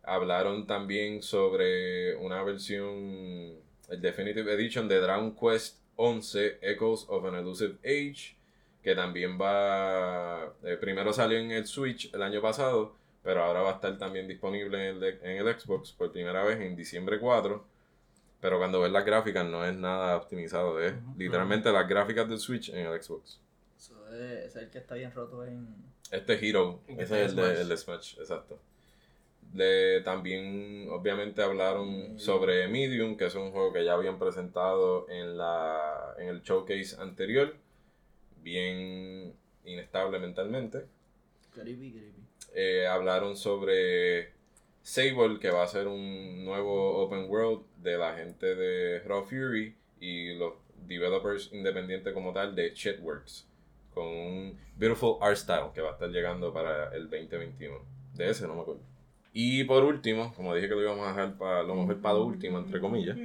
Hablaron 0.04 0.68
también 0.68 1.22
sobre 1.22 2.16
una 2.18 2.44
versión, 2.44 3.56
el 3.90 4.02
Definitive 4.02 4.54
Edition 4.54 4.88
de 4.88 5.00
Dragon 5.00 5.34
Quest 5.36 5.78
11 5.96 6.60
Echoes 6.62 7.06
of 7.08 7.26
an 7.26 7.36
Elusive 7.36 7.78
Age, 7.84 8.36
que 8.82 8.96
también 8.96 9.40
va, 9.40 10.54
eh, 10.64 10.78
primero 10.80 11.14
salió 11.14 11.38
en 11.38 11.52
el 11.52 11.66
Switch 11.66 12.14
el 12.14 12.22
año 12.22 12.42
pasado, 12.42 12.96
pero 13.24 13.44
ahora 13.44 13.62
va 13.62 13.72
a 13.72 13.74
estar 13.76 13.98
también 13.98 14.28
disponible 14.28 14.90
en 14.90 14.98
el, 14.98 15.20
en 15.24 15.48
el 15.48 15.60
Xbox 15.60 15.94
por 15.94 16.12
primera 16.12 16.44
vez 16.44 16.60
en 16.60 16.76
diciembre 16.76 17.20
4. 17.20 17.66
Pero 18.42 18.58
cuando 18.58 18.82
ves 18.82 18.92
las 18.92 19.06
gráficas 19.06 19.46
no 19.46 19.66
es 19.66 19.74
nada 19.74 20.18
optimizado, 20.18 20.82
es 20.82 20.94
literalmente 21.18 21.72
las 21.72 21.88
gráficas 21.88 22.28
del 22.28 22.40
Switch 22.40 22.68
en 22.70 22.86
el 22.86 23.02
Xbox. 23.02 23.40
Eso 23.78 24.06
es, 24.10 24.48
es 24.48 24.56
el 24.58 24.70
que 24.70 24.80
está 24.80 24.96
bien 24.96 25.14
roto 25.14 25.46
en. 25.46 25.66
Este 26.12 26.34
Hero, 26.46 26.82
¿En 26.88 26.98
qué 26.98 27.04
ese 27.04 27.24
es 27.24 27.30
el 27.30 27.38
de, 27.38 27.62
el 27.62 27.70
de 27.70 27.78
Smash, 27.78 28.20
exacto. 28.20 28.60
De, 29.54 30.02
también, 30.04 30.88
obviamente, 30.90 31.42
hablaron 31.44 32.16
Mm. 32.16 32.20
sobre 32.20 32.68
Medium, 32.68 33.16
que 33.16 33.26
es 33.28 33.36
un 33.36 33.52
juego 33.52 33.72
que 33.72 33.86
ya 33.86 33.94
habían 33.94 34.18
presentado 34.20 35.08
en, 35.10 35.38
la, 35.38 36.16
en 36.18 36.28
el 36.30 36.42
showcase 36.42 36.96
anterior, 37.00 37.56
bien 38.42 39.34
inestable 39.66 40.20
mentalmente. 40.20 40.86
Creepy, 41.54 41.92
creepy. 41.92 42.24
Eh, 42.56 42.88
hablaron 42.88 43.36
sobre 43.38 44.32
Sable, 44.82 45.40
que 45.40 45.50
va 45.52 45.64
a 45.64 45.68
ser 45.68 45.88
un 45.88 46.44
nuevo 46.44 46.98
open 47.04 47.30
world 47.30 47.62
de 47.78 47.98
la 47.98 48.16
gente 48.16 48.56
de 48.56 49.00
Raw 49.00 49.24
Fury 49.24 49.76
y 50.00 50.34
los 50.36 50.54
developers 50.88 51.50
independientes 51.54 52.12
como 52.14 52.34
tal 52.34 52.56
de 52.56 52.72
Shitworks, 52.74 53.48
con 53.94 54.06
un 54.08 54.60
beautiful 54.76 55.18
art 55.22 55.38
style 55.38 55.72
que 55.74 55.82
va 55.82 55.92
a 55.92 55.94
estar 55.94 56.10
llegando 56.10 56.52
para 56.54 56.94
el 56.96 57.04
2021. 57.10 57.78
De 58.16 58.30
ese 58.30 58.46
no 58.48 58.56
me 58.56 58.62
acuerdo. 58.62 58.82
Y 59.34 59.64
por 59.64 59.84
último, 59.84 60.32
como 60.36 60.54
dije 60.54 60.70
que 60.70 60.76
lo 60.76 60.82
íbamos 60.84 61.06
a 61.08 61.10
dejar 61.10 61.38
para 61.38 61.64
lo 61.64 61.70
vamos 61.70 61.86
a 61.86 61.88
dejar 61.90 62.02
para 62.04 62.16
lo 62.16 62.26
último, 62.26 62.60
entre 62.60 62.80
comillas, 62.80 63.18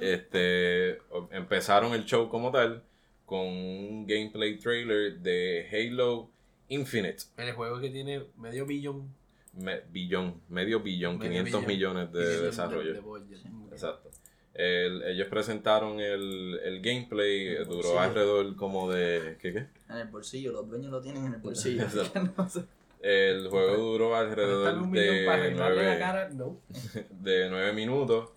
este, 0.00 0.98
empezaron 1.30 1.92
el 1.94 2.04
show 2.04 2.28
como 2.28 2.50
tal 2.50 2.82
con 3.24 3.40
un 3.40 4.06
gameplay 4.06 4.58
trailer 4.58 5.18
de 5.18 5.66
Halo 5.72 6.30
Infinite. 6.68 7.24
El 7.36 7.52
juego 7.52 7.80
que 7.80 7.90
tiene 7.90 8.22
medio 8.38 8.66
billón. 8.66 9.08
Me- 9.54 9.80
billón, 9.90 10.40
medio 10.50 10.80
billón, 10.80 11.18
Medio 11.18 11.42
500 11.42 11.66
billón. 11.66 11.66
millones 11.96 12.12
de 12.12 12.24
de- 12.26 12.42
desarrollo. 12.42 12.92
de 12.92 13.00
budget. 13.00 13.38
Exacto. 13.72 14.10
El- 14.54 15.02
ellos 15.02 15.28
presentaron 15.28 15.98
el, 16.00 16.60
el 16.64 16.80
gameplay, 16.82 17.46
El 17.48 17.66
duró 17.66 17.98
alrededor 17.98 18.54
como 18.56 18.90
de... 18.90 19.36
¿Qué 19.40 19.52
qué? 19.52 19.66
En 19.88 19.96
el 19.96 20.08
bolsillo, 20.08 20.52
los 20.52 20.68
dueños 20.68 20.90
lo 20.90 21.00
tienen 21.00 21.24
en 21.26 21.34
el 21.34 21.40
bolsillo. 21.40 21.82
Exacto. 21.82 22.30
No 22.36 22.48
sé. 22.48 22.64
El 23.00 23.48
juego 23.48 23.76
duró 23.76 24.16
alrededor 24.16 24.74
un 24.74 24.90
millón 24.90 25.26
para 25.26 25.42
de 25.42 25.50
nueve, 25.52 25.98
cara, 25.98 26.28
no. 26.30 26.60
de 27.10 27.48
nueve 27.50 27.72
minutos. 27.72 28.30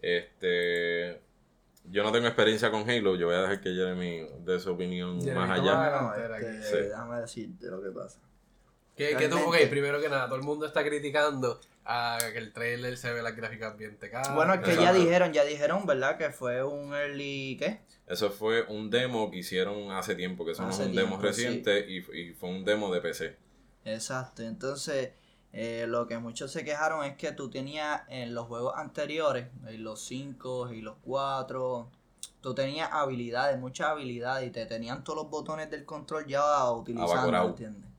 Este, 0.00 1.20
yo 1.84 2.02
no 2.02 2.12
tengo 2.12 2.26
experiencia 2.26 2.70
con 2.70 2.88
Halo, 2.88 3.16
yo 3.16 3.26
voy 3.26 3.36
a 3.36 3.42
dejar 3.42 3.60
que 3.60 3.70
Jeremy 3.70 4.26
dé 4.44 4.60
su 4.60 4.72
opinión 4.72 5.20
Jeremy, 5.20 5.38
más 5.38 5.50
allá. 5.50 6.00
No, 6.00 6.14
este. 6.14 6.62
Sí. 6.62 6.76
Déjame 6.88 7.20
decirte 7.20 7.66
lo 7.66 7.82
que 7.82 7.90
pasa. 7.90 8.20
Que, 8.96 9.16
que 9.16 9.28
tú, 9.28 9.38
ok, 9.38 9.56
primero 9.70 10.00
que 10.00 10.08
nada, 10.08 10.26
todo 10.26 10.36
el 10.36 10.42
mundo 10.42 10.66
está 10.66 10.84
criticando 10.84 11.58
a 11.84 12.18
que 12.32 12.38
el 12.38 12.52
trailer 12.52 12.96
se 12.98 13.12
ve 13.12 13.22
las 13.22 13.34
gráficas 13.34 13.76
bien 13.76 13.96
tecadas. 13.96 14.34
bueno, 14.34 14.54
es 14.54 14.60
que 14.60 14.72
exacto. 14.72 14.92
ya 14.92 14.92
dijeron, 14.92 15.32
ya 15.32 15.44
dijeron, 15.44 15.86
¿verdad? 15.86 16.18
Que 16.18 16.30
fue 16.30 16.62
un 16.62 16.94
early, 16.94 17.56
¿qué? 17.58 17.80
Eso 18.06 18.30
fue 18.30 18.62
un 18.64 18.90
demo 18.90 19.30
que 19.30 19.38
hicieron 19.38 19.90
hace 19.90 20.14
tiempo, 20.14 20.44
que 20.44 20.52
eso 20.52 20.62
no 20.62 20.70
es 20.70 20.78
un 20.78 20.94
demo 20.94 21.18
tiempo, 21.18 21.26
reciente 21.26 21.86
y, 21.88 21.98
y 22.16 22.34
fue 22.34 22.50
un 22.50 22.64
demo 22.64 22.92
de 22.92 23.00
PC. 23.00 23.36
Exacto, 23.84 24.42
entonces 24.42 25.12
eh, 25.52 25.86
lo 25.88 26.06
que 26.06 26.18
muchos 26.18 26.50
se 26.50 26.64
quejaron 26.64 27.04
es 27.04 27.16
que 27.16 27.32
tú 27.32 27.50
tenías 27.50 28.02
en 28.08 28.34
los 28.34 28.46
juegos 28.46 28.74
anteriores, 28.76 29.48
en 29.66 29.84
los 29.84 30.00
5 30.04 30.72
y 30.72 30.80
los 30.80 30.96
4, 31.02 31.90
tú 32.40 32.54
tenías 32.54 32.90
habilidades, 32.92 33.58
muchas 33.58 33.88
habilidades 33.88 34.48
y 34.48 34.50
te 34.50 34.66
tenían 34.66 35.04
todos 35.04 35.24
los 35.24 35.30
botones 35.30 35.70
del 35.70 35.84
control 35.84 36.26
ya 36.26 36.70
utilizando. 36.70 37.48
¿entiendes? 37.48 37.90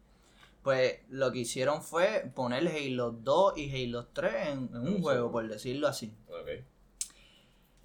Pues 0.62 1.00
lo 1.10 1.32
que 1.32 1.40
hicieron 1.40 1.84
fue 1.84 2.32
poner 2.34 2.68
Halo 2.68 3.12
2 3.12 3.58
y 3.58 3.86
Halo 3.86 4.08
3 4.08 4.34
en, 4.48 4.70
en 4.74 4.88
un 4.88 5.02
juego, 5.02 5.30
por 5.32 5.48
decirlo 5.48 5.88
así. 5.90 6.16
Ok. 6.30 6.64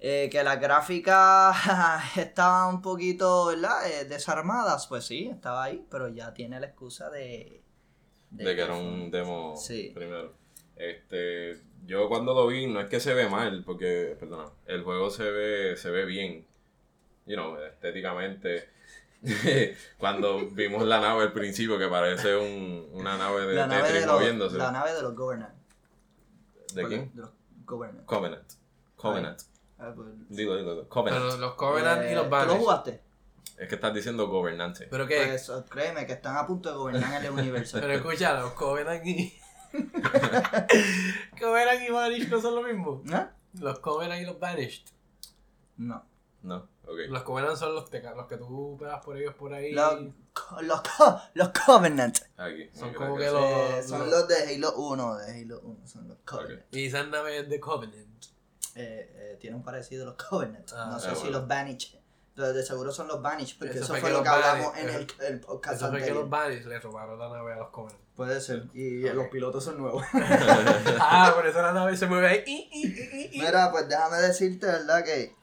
Eh, 0.01 0.29
que 0.31 0.41
las 0.45 0.61
gráficas 0.61 1.57
estaban 2.15 2.75
un 2.75 2.81
poquito, 2.81 3.47
¿verdad? 3.47 3.85
Eh, 3.91 4.05
desarmadas, 4.05 4.87
pues 4.87 5.05
sí, 5.05 5.27
estaba 5.27 5.65
ahí, 5.65 5.85
pero 5.91 6.07
ya 6.07 6.33
tiene 6.33 6.59
la 6.59 6.67
excusa 6.67 7.09
de... 7.09 7.61
De 8.31 8.55
que 8.55 8.61
era 8.61 8.75
un 8.75 9.09
demo 9.11 9.55
Sí. 9.57 9.91
primero. 9.93 10.33
Este, 10.75 11.59
yo 11.85 12.07
cuando 12.07 12.33
lo 12.33 12.47
vi, 12.47 12.67
no 12.67 12.79
es 12.79 12.87
que 12.89 12.99
se 12.99 13.13
ve 13.13 13.27
mal, 13.27 13.63
porque, 13.65 14.15
perdona, 14.19 14.49
el 14.65 14.83
juego 14.83 15.09
se 15.09 15.29
ve, 15.29 15.75
se 15.77 15.89
ve 15.89 16.05
bien. 16.05 16.45
You 17.25 17.35
know, 17.35 17.57
estéticamente. 17.57 18.69
cuando 19.97 20.49
vimos 20.51 20.83
la 20.85 21.01
nave 21.01 21.23
al 21.23 21.33
principio, 21.33 21.77
que 21.77 21.87
parece 21.87 22.35
un, 22.37 22.87
una 22.93 23.17
nave 23.17 23.45
de 23.47 23.53
La 23.55 23.67
nave 23.67 23.81
Tetris 23.83 24.01
de, 24.01 24.07
los, 24.07 24.15
moviéndose. 24.19 24.57
la 24.57 24.71
nave 24.71 24.93
de 24.93 25.01
los 25.01 25.15
Governant. 25.15 25.53
¿De 26.73 26.85
quién? 26.87 27.11
De 27.13 27.21
los 27.21 27.29
Governant. 27.65 28.05
Covenant. 28.05 28.51
Covenant. 28.95 29.39
Ah, 29.77 29.91
pues, 29.95 30.07
Dilo, 30.29 30.55
dilo, 30.55 30.71
dilo. 30.71 30.89
Covenant. 30.89 31.23
Pero 31.25 31.37
los 31.37 31.53
Covenant 31.55 32.03
y 32.03 32.07
eh, 32.07 32.15
los 32.15 32.23
¿Tú 32.25 32.29
lo 32.29 32.37
Banished. 32.37 32.57
jugaste? 32.59 33.01
Es 33.59 33.67
que 33.67 33.75
estás 33.75 33.93
diciendo 33.93 34.27
gobernante. 34.27 34.87
Pero 34.89 35.05
que, 35.05 35.17
Pues 35.25 35.51
créeme 35.69 36.05
que 36.05 36.13
están 36.13 36.37
a 36.37 36.47
punto 36.47 36.69
de 36.69 36.75
gobernar 36.77 37.23
el 37.23 37.31
universo. 37.31 37.77
pero 37.81 37.93
escucha, 37.93 38.33
los 38.39 38.53
Covenant 38.53 39.05
y. 39.05 39.33
Covenant 41.39 41.81
y 41.87 41.91
Banished 41.91 42.29
no 42.29 42.41
son 42.41 42.55
lo 42.55 42.63
mismo. 42.63 43.01
¿No? 43.03 43.29
Los 43.53 43.79
Covenant 43.79 44.21
y 44.21 44.25
los 44.25 44.39
Banished. 44.39 44.85
No. 45.77 46.05
No, 46.41 46.69
ok. 46.83 46.97
Los 47.09 47.23
Covenant 47.23 47.57
son 47.57 47.75
los, 47.75 47.89
teca- 47.91 48.15
los 48.15 48.27
que 48.27 48.37
tú 48.37 48.77
pegas 48.79 49.03
por 49.03 49.17
ellos 49.17 49.33
por 49.35 49.53
ahí. 49.53 49.73
Los, 49.73 49.93
co- 50.33 50.61
los, 50.61 50.81
co- 50.81 51.19
los 51.33 51.49
Covenant. 51.49 52.17
Aquí. 52.37 52.69
Son 52.73 52.93
como 52.93 53.17
que 53.17 53.25
los- 53.25 53.43
Eh, 53.43 53.83
son 53.85 54.09
los 54.09 54.25
de 54.27 54.55
Halo 54.55 54.73
1, 54.75 55.17
de 55.17 55.41
Halo 55.41 55.59
1, 55.61 55.85
son 55.87 56.07
los 56.07 56.17
Covenant. 56.19 56.63
Y 56.73 56.85
esas 56.85 57.07
naves 57.09 57.49
de 57.49 57.59
Covenant. 57.59 58.25
Eh, 58.75 59.33
eh, 59.33 59.37
tiene 59.41 59.57
un 59.57 59.63
parecido 59.63 60.03
a 60.03 60.05
los 60.07 60.15
Covenant. 60.15 60.71
Ah, 60.73 60.87
no 60.91 60.99
sé 60.99 61.09
ah, 61.09 61.15
si 61.15 61.21
bueno. 61.23 61.39
los 61.39 61.47
Banished. 61.49 61.98
Entonces, 62.39 62.55
de 62.55 62.63
seguro 62.63 62.91
son 62.93 63.09
los 63.09 63.21
Banished, 63.21 63.57
porque 63.59 63.73
Eso 63.73 63.83
eso, 63.83 63.95
fue 63.95 64.01
que 64.09 64.15
lo 64.15 64.23
que 64.23 64.29
hablamos 64.29 64.77
en 64.77 64.89
el, 64.89 65.07
el 65.27 65.39
podcast 65.41 65.75
Eso 65.75 65.89
fue 65.89 66.01
que 66.01 66.13
los 66.13 66.29
Banished 66.29 66.65
le 66.67 66.79
robaron 66.79 67.19
la 67.19 67.27
nave 67.27 67.51
a 67.51 67.57
los 67.57 67.69
Covenant. 67.69 67.99
Puede 68.15 68.39
ser. 68.39 68.63
Y 68.73 69.01
los 69.09 69.27
pilotos 69.27 69.61
son 69.65 69.77
nuevos. 69.77 70.05
ah, 70.13 71.33
por 71.35 71.45
eso 71.45 71.61
la 71.61 71.73
nave 71.73 71.97
se 71.97 72.07
mueve 72.07 72.27
ahí. 72.29 72.43
I, 72.47 72.69
i, 72.71 72.87
i, 72.87 73.29
i. 73.37 73.41
Mira, 73.41 73.71
pues 73.71 73.89
déjame 73.89 74.17
decirte, 74.17 74.67
¿verdad? 74.67 75.03
Que 75.03 75.35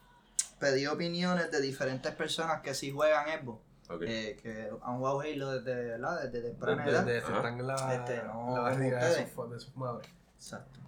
pedí 0.58 0.86
opiniones 0.86 1.50
de 1.50 1.60
diferentes 1.60 2.14
personas 2.14 2.62
que 2.62 2.72
sí 2.74 2.90
juegan 2.90 3.26
Xbox. 3.42 3.60
Ok. 3.90 4.02
eh, 4.06 4.36
que 4.42 4.70
han 4.82 4.96
jugado 4.96 5.20
Halo 5.20 5.52
desde, 5.60 5.74
¿verdad? 5.90 6.22
desde 6.22 6.48
temprana 6.48 6.82
Desde- 6.84 6.96
edad. 6.96 7.04
desde 7.04 7.26
Ajá. 7.26 7.36
están 7.36 7.60
en 7.60 7.66
la, 7.66 7.94
Este, 7.94 8.22
no, 8.24 8.54
la 8.54 8.60
barriga 8.62 9.04
de 9.04 9.28
sus, 9.28 9.50
de 9.50 9.60
sus 9.60 9.76
madres. 9.76 10.08
Exacto. 10.34 10.80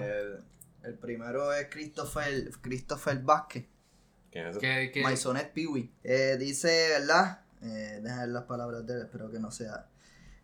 El, 0.00 0.42
el 0.82 0.94
primero 0.98 1.52
es 1.52 1.68
Christopher, 1.70 2.50
Christopher 2.62 3.18
Vázquez. 3.20 3.66
¿Quién 4.30 4.46
es 4.46 4.58
que, 4.58 5.02
Maisonet 5.02 5.52
Peewee. 5.52 5.90
Eh, 6.04 6.36
dice, 6.38 6.88
¿verdad? 6.90 7.40
Eh, 7.62 8.00
deja 8.02 8.20
ver 8.20 8.28
las 8.28 8.44
palabras 8.44 8.86
de 8.86 8.94
él, 8.94 9.00
espero 9.02 9.30
que 9.30 9.38
no 9.38 9.50
sea. 9.50 9.86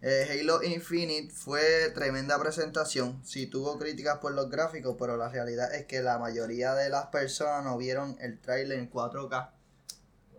Eh, 0.03 0.41
Halo 0.41 0.63
Infinite 0.63 1.33
fue 1.33 1.91
tremenda 1.95 2.39
presentación. 2.39 3.21
Sí 3.25 3.47
tuvo 3.47 3.79
críticas 3.79 4.19
por 4.19 4.35
los 4.35 4.51
gráficos, 4.51 4.97
pero 4.99 5.17
la 5.17 5.29
realidad 5.31 5.75
es 5.75 5.87
que 5.87 6.03
la 6.03 6.19
mayoría 6.19 6.75
de 6.75 6.91
las 6.91 7.07
personas 7.07 7.65
no 7.65 7.79
vieron 7.79 8.17
el 8.21 8.39
trailer 8.39 8.79
en 8.79 8.91
4K 8.91 9.51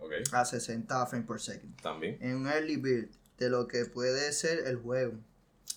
Ok, 0.00 0.12
a 0.32 0.44
60 0.44 1.06
frames 1.06 1.26
por 1.26 1.40
second. 1.40 1.80
también. 1.82 2.18
En 2.20 2.36
un 2.36 2.46
early 2.46 2.76
build 2.76 3.10
de 3.38 3.50
lo 3.50 3.66
que 3.66 3.84
puede 3.84 4.32
ser 4.32 4.66
el 4.66 4.76
juego. 4.76 5.14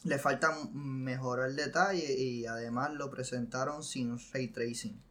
Le 0.04 0.20
falta 0.20 0.56
mejorar 0.74 1.52
detalle 1.54 2.14
y 2.14 2.46
además 2.46 2.94
lo 2.94 3.10
presentaron 3.10 3.84
sin 3.84 4.18
ray 4.32 4.48
tracing. 4.48 5.02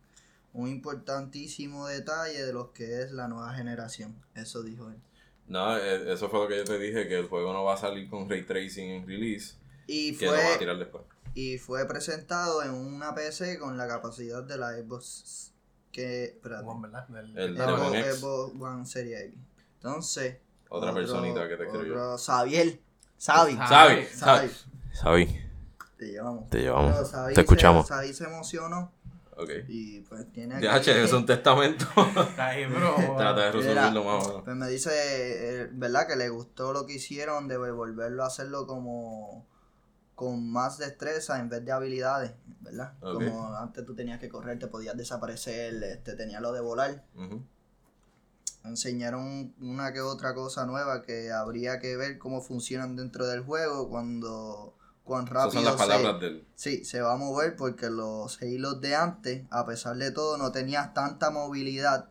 Un 0.52 0.68
importantísimo 0.68 1.86
detalle 1.86 2.44
de 2.44 2.52
lo 2.52 2.72
que 2.72 3.02
es 3.02 3.12
la 3.12 3.28
nueva 3.28 3.54
generación. 3.54 4.14
Eso 4.34 4.62
dijo 4.62 4.88
él. 4.90 4.96
No, 5.46 5.76
eh, 5.76 6.12
eso 6.12 6.28
fue 6.28 6.40
lo 6.40 6.48
que 6.48 6.56
yo 6.58 6.64
te 6.64 6.78
dije, 6.78 7.08
que 7.08 7.18
el 7.18 7.26
juego 7.28 7.52
no 7.52 7.64
va 7.64 7.74
a 7.74 7.76
salir 7.76 8.08
con 8.08 8.28
ray 8.28 8.44
tracing 8.44 8.90
en 8.90 9.06
release, 9.06 9.54
Y 9.86 10.16
que 10.16 10.26
lo 10.26 10.32
van 10.32 10.40
a 10.40 10.48
fue, 10.50 10.58
tirar 10.58 10.78
después. 10.78 11.04
y 11.34 11.58
fue 11.58 11.86
presentado 11.86 12.62
en 12.62 12.70
una 12.72 13.14
PC 13.14 13.58
con 13.58 13.76
la 13.76 13.86
capacidad 13.88 14.42
de 14.44 14.56
la 14.58 14.72
Xbox 14.72 15.52
que 15.92 16.24
espérate, 16.24 16.64
Juan, 16.64 16.82
¿verdad? 16.82 17.08
Del- 17.08 17.36
El 17.38 17.54
del- 17.56 18.14
Xbox 18.14 18.54
One 18.60 18.86
Series 18.86 19.20
X. 19.22 19.34
Entonces, 19.76 20.36
Otra 20.68 20.90
otro- 20.90 21.02
personita 21.02 21.48
que 21.48 21.56
te 21.56 21.64
escribió. 21.64 22.16
Xavier. 22.16 22.78
Xavi. 23.20 23.56
Sabi, 23.56 23.56
Xavi. 23.56 24.06
Sabi. 24.06 24.50
Sabi, 24.92 25.40
Te 25.98 26.06
llevamos. 26.06 26.48
te 26.48 26.58
llevamos. 26.60 27.10
Xavi 27.10 27.34
Te 27.34 27.40
escuchamos. 27.40 27.86
Se, 27.88 27.92
Xavi 27.94 28.14
se 28.14 28.24
emocionó 28.24 28.92
Ok. 29.42 29.50
y 29.68 30.00
pues 30.02 30.30
tiene 30.32 30.56
aquí- 30.56 30.66
DH, 30.66 31.04
es 31.04 31.12
un 31.12 31.24
testamento. 31.26 31.86
Ay, 32.36 32.66
bro. 32.66 32.94
Trata 33.16 33.40
de 33.46 33.52
resolverlo 33.52 34.00
Mira, 34.00 34.12
más 34.14 34.24
o 34.24 34.28
menos. 34.28 34.42
Pues 34.44 34.56
me 34.56 34.68
dice, 34.68 34.90
eh, 35.62 35.68
¿verdad? 35.72 36.06
Que 36.06 36.16
le 36.16 36.28
gustó 36.28 36.72
lo 36.72 36.86
que 36.86 36.94
hicieron 36.94 37.48
de 37.48 37.56
volverlo 37.56 38.24
a 38.24 38.26
hacerlo 38.26 38.66
como 38.66 39.46
con 40.14 40.50
más 40.52 40.76
destreza 40.76 41.38
en 41.40 41.48
vez 41.48 41.64
de 41.64 41.72
habilidades, 41.72 42.32
¿verdad? 42.60 42.92
Como 43.00 43.56
antes 43.56 43.86
tú 43.86 43.94
tenías 43.94 44.18
que 44.20 44.28
correr, 44.28 44.58
te 44.58 44.66
podías 44.66 44.94
desaparecer, 44.94 45.82
este, 45.82 46.14
tenía 46.14 46.40
lo 46.40 46.52
de 46.52 46.60
volar. 46.60 47.06
Ujú. 47.14 47.42
Enseñaron 48.64 49.54
una 49.62 49.92
que 49.94 50.02
otra 50.02 50.34
cosa 50.34 50.66
nueva 50.66 51.00
que 51.02 51.32
habría 51.32 51.78
que 51.78 51.96
ver 51.96 52.18
cómo 52.18 52.42
funcionan 52.42 52.94
dentro 52.96 53.26
del 53.26 53.40
juego 53.40 53.88
cuando 53.88 54.76
cuán 55.10 55.26
rápido 55.26 55.50
son 55.54 55.64
las 55.64 55.72
se- 55.72 55.78
palabras 55.78 56.20
del. 56.20 56.46
Sí, 56.54 56.84
se 56.84 57.00
va 57.00 57.14
a 57.14 57.16
mover 57.16 57.56
porque 57.56 57.90
los 57.90 58.40
Halo 58.40 58.74
de 58.74 58.94
antes, 58.94 59.44
a 59.50 59.66
pesar 59.66 59.96
de 59.96 60.12
todo, 60.12 60.38
no 60.38 60.52
tenías 60.52 60.94
tanta 60.94 61.30
movilidad. 61.30 62.10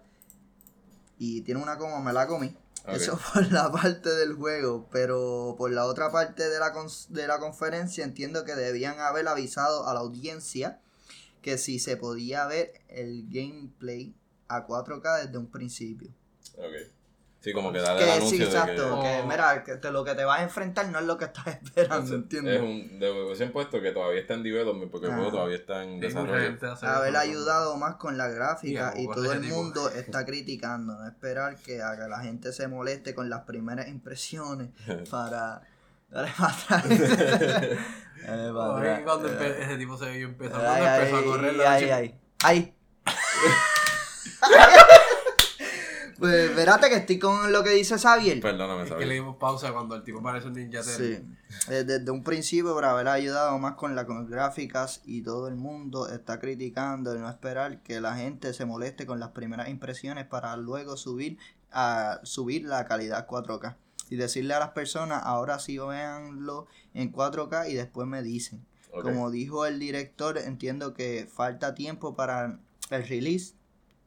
Y 1.18 1.42
tiene 1.42 1.62
una 1.64 1.78
coma, 1.78 2.02
me 2.02 2.12
la 2.12 2.28
comí. 2.28 2.54
Eso 2.88 3.18
por 3.34 3.50
la 3.54 3.72
parte 3.72 4.10
del 4.10 4.34
juego, 4.34 4.90
pero 4.92 5.56
por 5.58 5.72
la 5.72 5.86
otra 5.86 6.12
parte 6.12 6.50
de 6.50 6.60
la, 6.60 6.74
de 7.10 7.28
la 7.28 7.40
conferencia 7.40 8.04
entiendo 8.04 8.44
que 8.44 8.56
debían 8.56 9.00
haber 9.00 9.28
avisado 9.30 9.88
a 9.88 9.94
la 9.94 10.02
audiencia 10.02 10.82
que 11.42 11.58
si 11.58 11.80
se 11.80 11.96
podía 11.96 12.48
ver 12.48 12.74
el 12.90 13.28
gameplay 13.30 14.14
a 14.50 14.68
4K 14.68 15.24
desde 15.26 15.38
un 15.38 15.48
principio. 15.48 16.10
Ok. 16.58 16.92
Sí, 17.50 17.54
como 17.54 17.72
que 17.72 17.80
darle 17.80 18.04
Que 18.04 18.06
el 18.06 18.12
sí, 18.14 18.18
anuncio 18.20 18.46
exacto, 18.46 18.96
de 18.98 19.02
que. 19.04 19.22
que 19.22 19.28
mira, 19.28 19.64
que 19.64 19.76
te- 19.76 19.92
lo 19.92 20.04
que 20.04 20.16
te 20.16 20.24
vas 20.26 20.40
a 20.40 20.44
enfrentar 20.44 20.88
no 20.90 21.00
es 21.00 21.06
lo 21.06 21.18
que 21.18 21.26
estás 21.26 21.48
esperando, 21.64 22.16
¿entiendes? 22.16 22.56
Es 22.56 22.62
un. 22.62 23.00
De 23.00 23.12
hubiesen 23.12 23.52
puesto 23.52 23.82
que 23.82 23.92
todavía 23.92 24.22
está 24.22 24.34
en 24.36 24.44
development 24.44 24.92
porque 24.92 25.08
el 25.08 25.12
Ajá. 25.14 25.22
juego 25.22 25.36
todavía 25.38 25.58
está 25.58 25.84
en 25.84 25.96
Sí, 25.96 26.00
desarrollo. 26.00 26.58
haber 26.82 27.16
ayudado 27.18 27.76
más 27.78 27.96
con 27.96 28.18
la 28.18 28.28
gráfica 28.28 28.94
Sí, 28.96 29.04
y 29.04 29.08
todo 29.08 29.32
el 29.34 29.42
mundo 29.42 29.90
está 29.90 30.26
criticando, 30.26 30.94
no 30.96 31.08
esperar 31.08 31.56
que 31.58 31.82
a 31.82 31.96
que 31.98 32.08
la 32.08 32.20
gente 32.22 32.52
se 32.54 32.68
moleste 32.68 33.14
con 33.16 33.30
las 33.30 33.42
primeras 33.42 33.88
impresiones 33.88 34.70
para 35.12 35.62
darle 36.10 36.32
para 36.38 36.54
atrás. 36.54 36.84
Dale 38.26 38.54
para 38.54 38.76
Ay, 38.76 38.82
atrás. 38.82 39.02
cuando 39.06 39.30
empe- 39.30 39.60
ese 39.60 39.78
tipo 39.78 39.98
se 39.98 40.12
vio 40.12 40.28
empezando, 40.28 40.68
Ay, 40.70 40.82
cuando 40.82 40.96
empezó 41.02 41.18
a 41.18 41.24
correr 41.24 41.54
la 41.56 41.72
ay, 41.72 41.82
noche- 41.82 41.94
ay, 41.94 42.20
ay. 42.44 42.76
Pues 46.20 46.50
espérate 46.50 46.90
que 46.90 46.96
estoy 46.96 47.18
con 47.18 47.52
lo 47.52 47.64
que 47.64 47.72
dice 47.72 47.98
Xavier. 47.98 48.42
Perdóname, 48.42 48.84
Es 48.84 48.94
que 48.94 49.06
le 49.06 49.16
dimos 49.16 49.38
pausa 49.38 49.72
cuando 49.72 49.96
el 49.96 50.04
tipo 50.04 50.22
parece 50.22 50.48
un 50.48 50.54
ninja 50.54 50.84
Sí, 50.84 51.24
eh, 51.70 51.84
desde 51.86 52.12
un 52.12 52.24
principio 52.24 52.74
por 52.74 52.86
haber 52.86 53.08
ayudado 53.08 53.58
más 53.58 53.76
con 53.76 53.96
las 53.96 54.06
gráficas 54.28 55.02
y 55.06 55.22
todo 55.22 55.48
el 55.48 55.56
mundo 55.56 56.10
está 56.10 56.40
criticando 56.40 57.16
y 57.16 57.20
no 57.20 57.30
esperar 57.30 57.82
que 57.82 58.02
la 58.02 58.16
gente 58.16 58.54
se 58.54 58.66
moleste 58.66 59.06
con 59.06 59.20
las 59.20 59.30
primeras 59.30 59.70
impresiones 59.70 60.26
para 60.26 60.56
luego 60.58 60.98
subir 60.98 61.38
a 61.72 62.20
subir 62.24 62.66
la 62.66 62.86
calidad 62.86 63.28
4K 63.28 63.76
y 64.10 64.16
decirle 64.16 64.56
a 64.56 64.60
las 64.60 64.70
personas 64.70 65.22
ahora 65.24 65.60
sí 65.60 65.78
véanlo 65.78 66.68
en 66.94 67.14
4K 67.14 67.70
y 67.70 67.76
después 67.76 68.08
me 68.08 68.22
dicen. 68.22 68.66
Como 69.04 69.30
dijo 69.30 69.68
el 69.68 69.80
director, 69.80 70.38
entiendo 70.40 70.96
que 70.96 71.30
falta 71.32 71.76
tiempo 71.76 72.16
para 72.16 72.60
el 72.90 73.08
release 73.08 73.54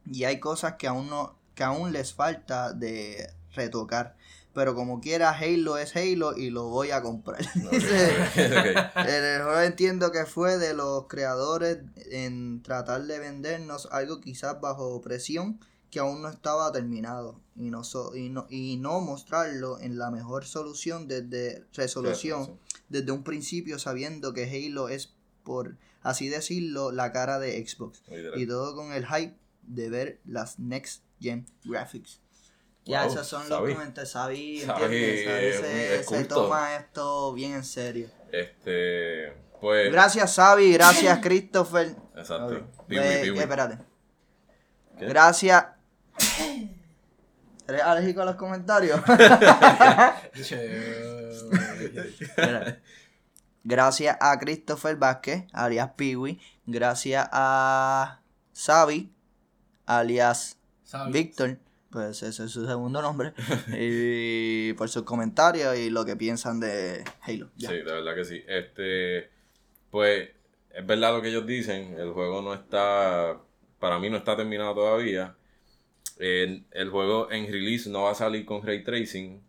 y 0.05 0.25
hay 0.25 0.41
cosas 0.41 0.73
que 0.73 0.87
aún 0.87 1.09
no 1.09 1.37
que 1.55 1.63
aún 1.63 1.91
les 1.93 2.13
falta 2.13 2.73
de 2.73 3.29
retocar. 3.53 4.15
Pero 4.53 4.75
como 4.75 5.01
quiera, 5.01 5.31
Halo 5.31 5.77
es 5.79 5.95
Halo 5.95 6.37
y 6.37 6.51
lo 6.51 6.65
voy 6.69 6.91
a 6.91 7.01
comprar. 7.01 7.41
Dice, 7.71 8.11
Ok. 8.95 8.95
el 9.07 9.23
error 9.23 9.63
entiendo 9.63 10.11
que 10.11 10.25
fue 10.27 10.57
de 10.59 10.75
los 10.75 11.07
creadores 11.07 11.79
en 12.11 12.61
tratar 12.61 13.03
de 13.05 13.17
vendernos 13.17 13.87
algo 13.91 14.21
quizás 14.21 14.61
bajo 14.61 15.01
presión 15.01 15.59
que 15.89 15.99
aún 15.99 16.21
no 16.21 16.29
estaba 16.29 16.71
terminado 16.71 17.39
y 17.55 17.69
no, 17.69 17.83
so- 17.83 18.15
y 18.15 18.29
no, 18.29 18.45
y 18.49 18.77
no 18.77 18.99
mostrarlo 19.01 19.79
en 19.79 19.97
la 19.99 20.09
mejor 20.11 20.45
solución 20.45 21.07
desde 21.07 21.65
resolución 21.73 22.59
desde 22.89 23.11
un 23.11 23.23
principio 23.23 23.77
sabiendo 23.79 24.33
que 24.33 24.43
Halo 24.49 24.89
es 24.89 25.13
por 25.43 25.77
así 26.01 26.29
decirlo 26.29 26.91
la 26.91 27.11
cara 27.11 27.37
de 27.39 27.63
Xbox 27.65 28.01
y 28.39 28.45
todo 28.47 28.75
con 28.75 28.91
el 28.93 29.05
hype 29.05 29.35
de 29.63 29.89
ver 29.89 30.19
las 30.25 30.57
next 30.59 31.03
gen 31.23 31.45
graphics. 31.63 32.19
Ya, 32.85 33.03
Wow, 33.05 33.13
esos 33.13 33.27
son 33.27 33.47
Sabi. 33.47 33.67
los 33.67 33.73
comentarios. 33.77 34.11
Sabi, 34.11 34.59
Sabi 34.61 34.83
¿entiendes? 34.83 35.25
Sabi 35.25 35.53
se, 35.67 35.95
es 36.01 36.05
se 36.05 36.25
toma 36.25 36.75
esto 36.75 37.31
bien 37.33 37.53
en 37.53 37.63
serio. 37.63 38.09
Este. 38.31 39.31
Pues. 39.61 39.89
Gracias, 39.91 40.33
Sabi. 40.35 40.73
Gracias, 40.73 41.19
Christopher. 41.19 41.95
Exacto. 42.17 42.55
Ok. 42.57 42.85
Piwi, 42.87 43.01
Eh, 43.03 43.19
piwi. 43.23 43.39
espérate. 43.39 43.77
¿Qué? 44.99 45.05
Gracias. 45.05 45.65
¿Eres 47.65 47.81
alérgico 47.81 48.21
a 48.21 48.25
los 48.25 48.35
comentarios? 48.35 48.99
Gracias 53.63 54.17
a 54.19 54.37
Christopher 54.39 54.97
Vázquez, 54.97 55.45
alias 55.53 55.91
Piwi. 55.95 56.41
Gracias 56.65 57.27
a 57.31 58.19
Xavi, 58.53 59.13
alias 59.85 60.57
¿Sabes? 60.93 61.11
Víctor. 61.11 61.57
Pues 61.89 62.21
ese 62.21 62.45
es 62.45 62.51
su 62.51 62.67
segundo 62.67 63.01
nombre. 63.01 63.33
y 63.79 64.73
por 64.73 64.89
sus 64.89 65.01
comentarios 65.01 65.75
y 65.75 65.89
lo 65.89 66.05
que 66.05 66.15
piensan 66.15 66.59
de 66.59 67.03
Halo. 67.21 67.49
Ya. 67.55 67.69
Sí, 67.69 67.77
de 67.77 67.83
verdad 67.83 68.13
que 68.13 68.23
sí. 68.23 68.43
Este, 68.47 69.31
pues, 69.89 70.29
es 70.71 70.85
verdad 70.85 71.15
lo 71.15 71.23
que 71.23 71.29
ellos 71.29 71.47
dicen. 71.47 71.95
El 71.99 72.11
juego 72.11 72.43
no 72.43 72.53
está, 72.53 73.39
para 73.79 73.97
mí 73.97 74.11
no 74.11 74.17
está 74.17 74.37
terminado 74.37 74.75
todavía. 74.75 75.35
El, 76.19 76.63
el 76.69 76.89
juego 76.91 77.31
en 77.31 77.51
release 77.51 77.89
no 77.89 78.03
va 78.03 78.11
a 78.11 78.15
salir 78.15 78.45
con 78.45 78.61
ray 78.61 78.83
tracing. 78.83 79.41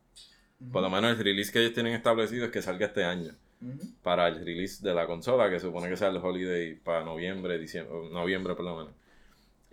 Por 0.72 0.80
lo 0.80 0.88
menos 0.88 1.10
el 1.10 1.22
release 1.22 1.52
que 1.52 1.60
ellos 1.60 1.74
tienen 1.74 1.92
establecido 1.92 2.46
es 2.46 2.50
que 2.50 2.62
salga 2.62 2.86
este 2.86 3.04
año. 3.04 3.34
Para 4.02 4.28
el 4.28 4.42
release 4.42 4.82
de 4.82 4.94
la 4.94 5.06
consola, 5.06 5.50
que 5.50 5.60
supone 5.60 5.90
que 5.90 5.98
sea 5.98 6.08
el 6.08 6.16
holiday 6.16 6.74
para 6.76 7.04
noviembre, 7.04 7.58
diciembre, 7.58 8.08
noviembre 8.10 8.54
por 8.54 8.64
lo 8.64 8.76
menos. 8.78 9.03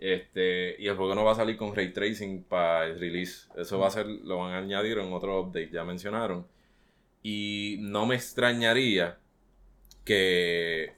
Este, 0.04 0.74
y 0.80 0.88
el 0.88 0.96
juego 0.96 1.14
no 1.14 1.22
va 1.24 1.30
a 1.30 1.36
salir 1.36 1.56
con 1.56 1.76
ray 1.76 1.92
tracing 1.92 2.42
para 2.42 2.86
el 2.86 2.98
release. 2.98 3.46
Eso 3.56 3.78
va 3.78 3.86
a 3.86 3.90
ser, 3.92 4.06
lo 4.06 4.38
van 4.38 4.52
a 4.52 4.58
añadir 4.58 4.98
en 4.98 5.12
otro 5.12 5.40
update, 5.40 5.70
ya 5.70 5.84
mencionaron. 5.84 6.44
Y 7.22 7.76
no 7.78 8.04
me 8.04 8.16
extrañaría 8.16 9.18
que 10.04 10.92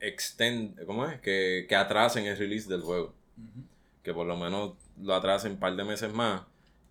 extend, 0.00 0.84
¿cómo 0.84 1.06
es? 1.06 1.18
Que, 1.20 1.64
que 1.66 1.76
atrasen 1.76 2.26
el 2.26 2.36
release 2.36 2.68
del 2.68 2.82
juego. 2.82 3.14
Ujú. 3.38 3.64
Que 4.02 4.12
por 4.12 4.26
lo 4.26 4.36
menos 4.36 4.74
lo 5.02 5.14
atrasen 5.14 5.52
un 5.52 5.58
par 5.58 5.74
de 5.74 5.84
meses 5.84 6.12
más 6.12 6.42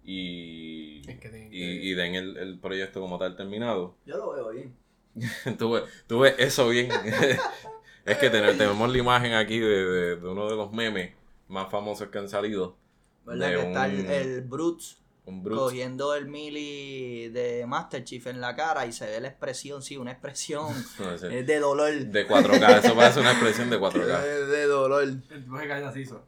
y, 0.03 1.01
Es 1.07 1.19
que 1.19 1.27
y, 1.27 1.49
que- 1.51 1.57
y 1.83 1.93
den 1.93 2.15
el, 2.15 2.37
el 2.37 2.57
proyecto 2.59 3.01
como 3.01 3.17
tal 3.19 3.35
terminado. 3.35 3.95
Yo 4.07 4.17
lo 4.17 4.31
veo 4.33 4.49
bien. 4.49 4.75
tú, 5.59 5.71
ves, 5.73 5.83
tú 6.07 6.19
ves 6.21 6.33
eso 6.39 6.69
bien. 6.69 6.89
es 8.05 8.17
que 8.17 8.29
ten- 8.31 8.57
tenemos 8.57 8.91
la 8.91 8.97
imagen 8.97 9.33
aquí 9.33 9.59
de, 9.59 9.67
de- 9.85 10.15
de 10.17 10.27
uno 10.27 10.49
de 10.49 10.55
los 10.55 10.71
memes 10.73 11.11
más 11.47 11.69
famosos 11.71 12.09
que 12.09 12.17
han 12.17 12.29
salido. 12.29 12.77
¿Verdad? 13.25 13.49
De 13.49 13.55
que 13.55 13.61
está 13.67 13.85
el, 13.87 14.05
el 14.05 14.41
Brutes 14.41 14.97
Un 15.25 15.41
Brute. 15.43 15.59
cogiendo 15.59 16.13
el 16.15 16.27
mili 16.27 17.29
de 17.29 17.65
Master 17.65 18.03
Chief 18.03 18.25
en 18.27 18.39
la 18.39 18.55
cara 18.55 18.85
y 18.85 18.91
se 18.91 19.05
ve 19.07 19.19
la 19.19 19.27
expresión, 19.29 19.81
sí, 19.81 19.97
una 19.97 20.11
expresión 20.11 20.67
No, 20.99 21.13
eh, 21.29 21.43
de 21.43 21.59
dolor. 21.59 21.91
de 21.91 22.27
4K. 22.27 22.79
Eso 22.83 22.95
parece 22.95 23.19
una 23.21 23.31
expresión 23.31 23.69
de 23.69 23.79
4K. 23.79 24.21
De, 24.21 24.45
de 24.45 24.65
dolor. 24.67 25.03
El 25.03 25.21
tipo 25.23 25.57
se 25.59 25.67
cae 25.67 25.83
así, 25.83 26.01
hizo. 26.01 26.23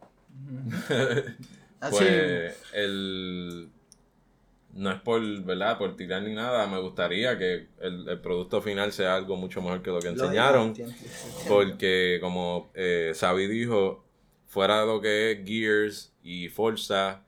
Así. 1.80 1.95
Pues 1.97 2.55
el 2.74 3.70
no 4.74 4.91
es 4.91 4.99
por, 5.01 5.22
¿verdad? 5.43 5.78
Por 5.78 5.95
tirar 5.95 6.22
ni 6.24 6.34
nada, 6.34 6.65
me 6.68 6.80
gustaría 6.80 7.38
que 7.38 7.68
el, 7.82 8.07
el 8.09 8.20
producto 8.20 8.61
final 8.61 8.91
sea 8.91 9.15
algo 9.15 9.36
mucho 9.36 9.61
mejor 9.61 9.82
que 9.84 9.89
lo 9.91 9.99
que 9.99 10.07
enseñaron, 10.09 10.70
Lógico, 10.70 10.89
entiendo, 10.89 11.05
entiendo. 11.24 11.43
porque 11.47 12.18
como 12.22 12.72
eh, 12.76 13.13
Xavi 13.20 13.47
dijo, 13.47 14.05
fuera 14.58 14.80
de 14.80 14.88
lo 14.88 14.99
que 14.99 15.34
es 15.34 15.45
Gears 15.45 16.14
y 16.24 16.49
Forza, 16.49 17.22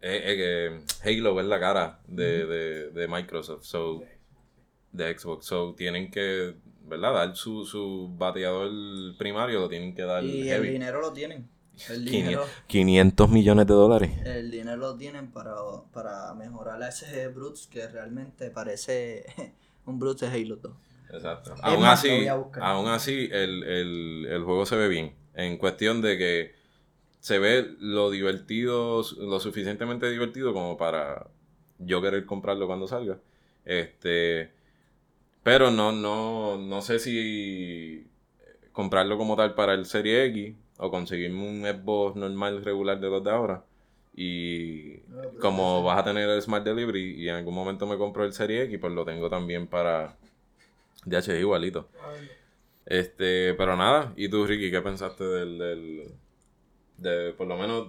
eh, 0.00 0.22
eh, 0.24 0.80
Halo 1.04 1.38
es 1.40 1.46
la 1.46 1.60
cara 1.60 2.00
de, 2.06 2.46
de, 2.46 2.90
de 2.90 3.06
Microsoft, 3.06 3.64
so, 3.64 4.02
de 4.90 5.18
Xbox, 5.18 5.44
so 5.44 5.74
tienen 5.74 6.10
que, 6.10 6.54
¿verdad? 6.86 7.12
Dar 7.12 7.36
su, 7.36 7.66
su 7.66 8.14
bateador 8.16 8.70
primario, 9.18 9.60
lo 9.60 9.68
tienen 9.68 9.94
que 9.94 10.04
dar 10.04 10.24
Y 10.24 10.48
el 10.48 10.62
dinero 10.62 11.02
lo 11.02 11.12
tienen. 11.12 11.50
El 11.90 12.06
500, 12.06 12.10
dinero, 12.10 12.44
500 12.66 13.28
millones 13.28 13.66
de 13.66 13.74
dólares. 13.74 14.10
el 14.24 14.50
dinero 14.50 14.78
lo 14.78 14.96
tienen 14.96 15.30
para, 15.30 15.54
para 15.92 16.32
mejorar 16.32 16.82
a 16.82 16.88
ese 16.88 17.28
Brutes 17.28 17.66
que 17.66 17.86
realmente 17.88 18.50
parece 18.50 19.26
un 19.84 19.98
Brutes 19.98 20.32
de 20.32 20.40
Halo 20.40 20.56
2. 20.56 20.72
Exacto. 21.12 21.54
Aún 21.60 21.84
así, 21.84 22.26
aún 22.26 22.88
así 22.88 23.28
el, 23.30 23.64
el, 23.64 24.26
el 24.30 24.44
juego 24.44 24.64
se 24.64 24.76
ve 24.76 24.88
bien. 24.88 25.27
En 25.38 25.56
cuestión 25.56 26.02
de 26.02 26.18
que 26.18 26.52
se 27.20 27.38
ve 27.38 27.76
lo 27.78 28.10
divertido, 28.10 29.04
lo 29.18 29.38
suficientemente 29.38 30.10
divertido 30.10 30.52
como 30.52 30.76
para 30.76 31.28
yo 31.78 32.02
querer 32.02 32.26
comprarlo 32.26 32.66
cuando 32.66 32.88
salga. 32.88 33.18
Este, 33.64 34.50
pero 35.44 35.70
no, 35.70 35.92
no, 35.92 36.58
no 36.58 36.82
sé 36.82 36.98
si 36.98 38.04
comprarlo 38.72 39.16
como 39.16 39.36
tal 39.36 39.54
para 39.54 39.74
el 39.74 39.86
Serie 39.86 40.24
X 40.24 40.56
o 40.78 40.90
conseguirme 40.90 41.48
un 41.48 41.62
Xbox 41.62 42.16
normal 42.16 42.64
regular 42.64 42.98
de 42.98 43.08
los 43.08 43.22
de 43.22 43.30
ahora. 43.30 43.62
Y 44.16 44.96
como 45.40 45.84
vas 45.84 46.00
a 46.00 46.04
tener 46.04 46.28
el 46.28 46.42
Smart 46.42 46.64
Delivery 46.64 47.14
y 47.14 47.28
en 47.28 47.36
algún 47.36 47.54
momento 47.54 47.86
me 47.86 47.96
compro 47.96 48.24
el 48.24 48.32
Serie 48.32 48.64
X, 48.64 48.76
pues 48.80 48.92
lo 48.92 49.04
tengo 49.04 49.30
también 49.30 49.68
para 49.68 50.16
DH 51.04 51.38
igualito. 51.38 51.86
Este, 52.90 53.52
pero 53.54 53.76
nada, 53.76 54.14
¿y 54.16 54.28
tú 54.30 54.46
Ricky 54.46 54.70
qué 54.70 54.80
pensaste 54.80 55.22
del, 55.24 55.58
del 55.58 56.14
de 56.96 57.34
por 57.36 57.46
lo 57.46 57.56
menos 57.58 57.88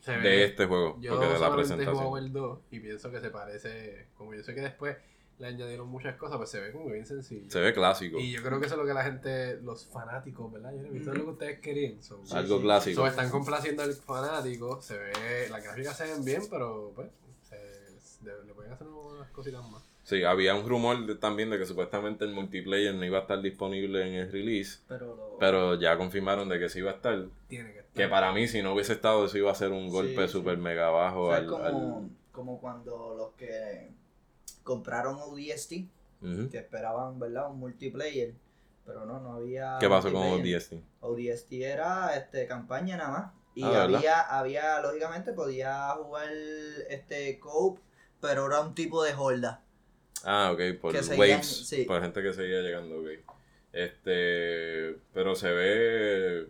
Se 0.00 0.12
de 0.12 0.18
ve- 0.18 0.44
este 0.44 0.66
juego? 0.66 0.96
Yo 1.00 1.14
porque 1.16 1.32
de 1.34 1.38
la 1.40 1.52
presentación. 1.54 2.18
el 2.18 2.32
2 2.32 2.58
y 2.70 2.78
pienso 2.80 3.10
que 3.10 3.20
se 3.20 3.30
parece, 3.30 4.06
como 4.16 4.34
yo 4.34 4.44
sé 4.44 4.54
que 4.54 4.60
después 4.60 4.96
le 5.38 5.48
añadieron 5.48 5.88
muchas 5.88 6.14
cosas, 6.16 6.36
pues 6.38 6.48
se 6.48 6.60
ve 6.60 6.70
como 6.70 6.86
bien 6.90 7.04
sencillo. 7.04 7.50
Se 7.50 7.58
ve 7.60 7.74
clásico, 7.74 8.18
Y 8.20 8.30
yo 8.30 8.42
creo 8.42 8.60
que 8.60 8.66
eso 8.66 8.76
es 8.76 8.80
lo 8.80 8.86
que 8.86 8.94
la 8.94 9.02
gente, 9.02 9.60
los 9.62 9.84
fanáticos, 9.86 10.50
¿verdad? 10.52 10.72
Yo 10.74 10.80
no 10.82 10.88
he 10.88 10.90
visto 10.92 11.12
lo 11.12 11.24
que 11.24 11.30
ustedes 11.32 11.58
querían. 11.60 12.00
So, 12.02 12.22
algo 12.30 12.56
sí. 12.58 12.62
clásico. 12.62 13.00
so, 13.02 13.06
están 13.08 13.28
complaciendo 13.30 13.82
al 13.82 13.92
fanático, 13.94 14.80
se 14.80 14.96
ve, 14.96 15.48
las 15.50 15.62
gráficas 15.64 15.96
se 15.96 16.04
ven 16.04 16.24
bien, 16.24 16.42
pero 16.48 16.92
pues 16.94 17.08
se- 17.48 18.24
le 18.24 18.54
pueden 18.54 18.72
hacer 18.72 18.86
unas 18.86 19.28
cositas 19.32 19.68
más. 19.70 19.82
Sí, 20.06 20.22
había 20.22 20.54
un 20.54 20.68
rumor 20.68 21.04
de- 21.04 21.16
también 21.16 21.50
de 21.50 21.58
que 21.58 21.66
supuestamente 21.66 22.24
el 22.24 22.30
multiplayer 22.32 22.94
no 22.94 23.04
iba 23.04 23.18
a 23.18 23.22
estar 23.22 23.42
disponible 23.42 24.06
en 24.06 24.14
el 24.14 24.30
release, 24.30 24.78
Pero, 24.86 25.16
lo- 25.16 25.36
pero 25.40 25.74
ya 25.80 25.98
confirmaron 25.98 26.48
de 26.48 26.60
que 26.60 26.68
sí 26.68 26.78
iba 26.78 26.92
a 26.92 26.94
estar. 26.94 27.24
Tiene 27.48 27.72
que 27.72 27.80
estar. 27.80 27.92
Que 27.92 28.06
para 28.06 28.32
mí, 28.32 28.46
si 28.46 28.62
no 28.62 28.72
hubiese 28.72 28.92
estado, 28.92 29.24
eso 29.26 29.36
iba 29.36 29.50
a 29.50 29.54
ser 29.56 29.72
un 29.72 29.88
golpe 29.88 30.28
sí. 30.28 30.32
super 30.32 30.58
mega 30.58 30.90
bajo 30.90 31.26
fue 31.26 31.34
al, 31.36 31.46
como, 31.46 31.64
al- 31.64 32.08
como 32.30 32.60
cuando 32.60 33.16
los 33.18 33.32
que 33.32 33.90
compraron 34.62 35.16
ODST, 35.18 35.88
Ujú. 36.22 36.50
que 36.50 36.58
esperaban, 36.58 37.18
¿verdad? 37.18 37.50
Un 37.50 37.58
multiplayer, 37.58 38.32
pero 38.84 39.06
no, 39.06 39.18
no 39.18 39.32
había. 39.32 39.76
¿Qué 39.80 39.88
pasó 39.88 40.12
con. 40.12 40.22
ODST? 40.22 40.74
ODST 41.00 41.52
era 41.64 42.16
este, 42.16 42.46
campaña 42.46 42.96
nada 42.96 43.10
más. 43.10 43.32
Y 43.56 43.64
Ah, 43.64 43.70
¿verdad? 43.70 43.96
había, 43.96 44.20
había, 44.20 44.80
lógicamente, 44.82 45.32
podía 45.32 45.88
jugar 45.96 46.28
este 46.90 47.40
Cope, 47.40 47.80
pero 48.20 48.46
era 48.46 48.60
un 48.60 48.72
tipo 48.76 49.02
de 49.02 49.12
holda. 49.14 49.62
Ah, 50.28 50.50
ok, 50.52 50.80
por 50.80 50.92
seguían- 50.96 51.18
waves, 51.38 51.46
sí. 51.68 51.84
por 51.84 52.02
gente 52.02 52.20
que 52.22 52.32
seguía 52.32 52.60
llegando, 52.60 52.98
ok. 52.98 53.06
Este, 53.72 54.96
pero 55.14 55.34
se 55.34 55.52
ve 55.52 56.48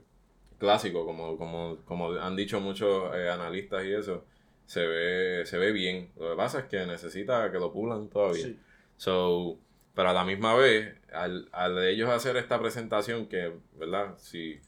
clásico, 0.59 1.05
como, 1.05 1.37
como, 1.37 1.77
como 1.85 2.13
han 2.13 2.37
dicho 2.37 2.61
muchos 2.61 3.15
eh, 3.15 3.29
analistas 3.29 3.85
y 3.85 3.93
eso, 3.93 4.25
se 4.65 4.87
ve, 4.87 5.43
se 5.45 5.59
ve 5.59 5.73
bien. 5.73 6.11
Lo 6.19 6.31
que 6.31 6.37
pasa 6.37 6.61
es 6.61 6.65
que 6.67 6.87
necesita 6.87 7.51
que 7.53 7.59
lo 7.59 7.73
pulan 7.73 8.09
todavía. 8.09 8.47
Sí. 8.47 8.59
So, 8.97 9.59
pero 9.95 10.11
a 10.11 10.13
la 10.13 10.25
misma 10.25 10.55
vez, 10.55 10.95
al, 11.13 11.49
al 11.53 11.83
ellos 11.85 12.09
hacer 12.09 12.37
esta 12.37 12.59
presentación, 12.61 13.27
que, 13.27 13.53
¿verdad? 13.75 14.15
Si 14.19 14.61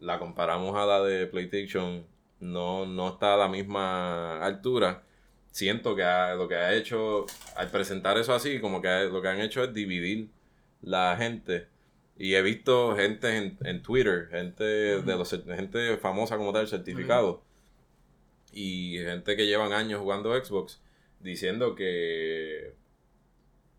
la 0.00 0.18
comparamos 0.18 0.76
a 0.76 0.86
la 0.86 1.02
de 1.02 1.26
PlayStation, 1.26 2.06
no, 2.40 2.86
no 2.86 3.08
está 3.10 3.34
a 3.34 3.36
la 3.36 3.48
misma 3.48 4.42
altura. 4.44 5.02
Siento 5.50 5.96
que 5.96 6.02
ha- 6.04 6.34
lo 6.34 6.46
que 6.48 6.54
ha 6.56 6.74
hecho, 6.74 7.26
al 7.56 7.70
presentar 7.70 8.16
eso 8.18 8.34
así, 8.34 8.60
como 8.60 8.80
que 8.82 8.88
ha- 8.88 9.04
lo 9.04 9.20
que 9.22 9.28
han 9.28 9.40
hecho 9.40 9.64
es 9.64 9.72
dividir 9.74 10.28
la 10.82 11.16
gente. 11.16 11.66
Y 12.16 12.34
he 12.34 12.42
visto 12.42 12.96
gente 12.96 13.36
en, 13.36 13.58
en 13.64 13.82
Twitter, 13.82 14.28
gente 14.30 14.64
de 14.64 15.16
los 15.16 15.30
gente 15.30 15.96
famosa 15.98 16.36
como 16.36 16.52
tal, 16.52 16.66
certificado, 16.68 17.42
y 18.52 18.98
gente 18.98 19.36
que 19.36 19.46
llevan 19.46 19.72
años 19.72 20.00
jugando 20.00 20.34
Xbox, 20.42 20.80
diciendo 21.20 21.74
que 21.74 22.74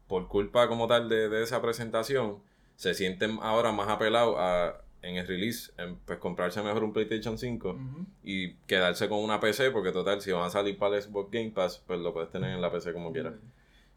por 0.07 0.28
culpa 0.28 0.67
como 0.67 0.88
tal 0.88 1.07
de, 1.09 1.30
de 1.30 1.43
esa 1.43 1.61
presentación, 1.61 2.39
se 2.76 2.93
sienten 2.93 3.39
ahora 3.41 3.72
más 3.72 3.89
apelados 3.89 4.36
a 4.39 4.82
en 5.02 5.16
el 5.16 5.28
release, 5.28 5.72
en, 5.78 5.95
pues 5.97 6.20
comprarse 6.20 6.62
mejor 6.62 6.84
un 6.84 6.93
PlayStation 6.93 7.38
5 7.38 7.70
Ujú. 7.70 8.06
y 8.24 8.54
quedarse 8.68 9.08
con 9.08 9.20
una 9.20 9.39
PC, 9.39 9.72
porque 9.72 9.91
total, 9.91 10.22
si 10.22 10.32
van 10.32 10.43
a 10.43 10.50
salir 10.50 10.78
para 10.78 10.97
el 10.97 11.04
Xbox 11.04 11.32
Game 11.32 11.52
Pass, 11.52 11.84
pues 11.86 12.00
lo 12.00 12.14
puedes 12.14 12.30
tener 12.32 12.52
en 12.52 12.62
la 12.62 12.72
PC 12.72 12.93
como 12.93 13.12
quieras. 13.14 13.36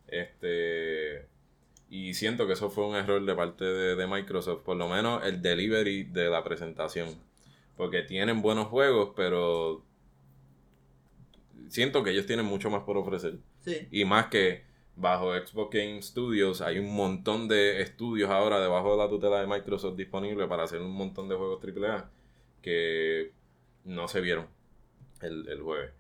Este. 0.07 1.27
Y 1.89 2.15
siento 2.15 2.47
que 2.47 2.55
eso 2.55 2.71
fue 2.71 2.87
un 2.87 2.97
error 2.97 3.23
de 3.25 3.35
parte 3.35 3.65
de, 3.65 3.97
de 3.97 4.07
Microsoft, 4.07 4.63
por 4.63 4.77
lo 4.77 4.89
menos 4.89 5.25
el 5.25 5.43
delivery 5.43 6.05
de 6.05 6.31
la 6.31 6.43
presentación. 6.43 7.09
Porque 7.77 8.03
tienen 8.03 8.41
buenos 8.41 8.69
juegos, 8.69 9.13
pero 9.17 9.85
siento 11.69 12.03
que 12.03 12.11
ellos 12.11 12.27
tienen 12.27 12.47
mucho 12.47 12.71
más 12.71 12.83
por 12.85 12.97
ofrecer. 12.97 13.39
Sí. 13.61 13.89
Y 13.91 14.05
más 14.05 14.27
que 14.27 14.65
bajo 14.97 15.35
Xbox 15.35 15.71
Game 15.75 16.03
Studios 16.03 16.61
hay 16.61 16.79
un 16.79 16.95
montón 16.95 17.49
de 17.49 17.81
estudios 17.83 18.31
ahora 18.31 18.61
debajo 18.61 18.93
de 18.93 18.99
la 18.99 19.09
tutela 19.09 19.41
de 19.41 19.47
Microsoft 19.47 19.97
disponible 19.97 20.47
para 20.47 20.65
hacer 20.65 20.81
un 20.81 20.93
montón 20.93 21.29
de 21.29 21.35
juegos 21.37 21.63
AAA 21.65 22.11
que 22.61 23.33
no 23.85 24.09
se 24.09 24.21
vieron. 24.21 24.47
el, 25.21 25.49
el 25.49 25.61
jueves. 25.63 25.93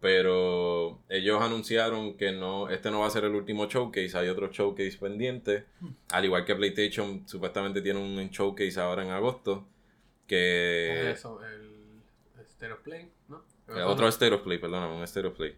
Pero 0.00 0.98
ellos 1.10 1.42
anunciaron 1.42 2.16
que 2.16 2.32
no, 2.32 2.70
este 2.70 2.90
no 2.90 3.00
va 3.00 3.06
a 3.06 3.10
ser 3.10 3.24
el 3.24 3.34
último 3.34 3.66
showcase, 3.66 4.16
hay 4.16 4.28
otro 4.28 4.48
showcase 4.50 4.96
pendiente. 4.98 5.66
Al 6.10 6.24
igual 6.24 6.46
que 6.46 6.54
PlayStation 6.56 7.28
supuestamente 7.28 7.82
tiene 7.82 7.98
un 8.00 8.16
showcase 8.30 8.80
ahora 8.80 9.02
en 9.04 9.10
agosto. 9.10 9.66
Que 10.26 11.10
Eso, 11.10 11.38
el 11.44 12.46
Stereo 12.46 12.78
Play, 12.82 13.10
¿no? 13.28 13.42
eh, 13.68 13.82
otro 13.82 14.10
Stereo 14.10 14.42
Play, 14.42 14.56
perdón, 14.58 14.84
un 14.84 15.06
Stereo 15.06 15.34
Play. 15.34 15.54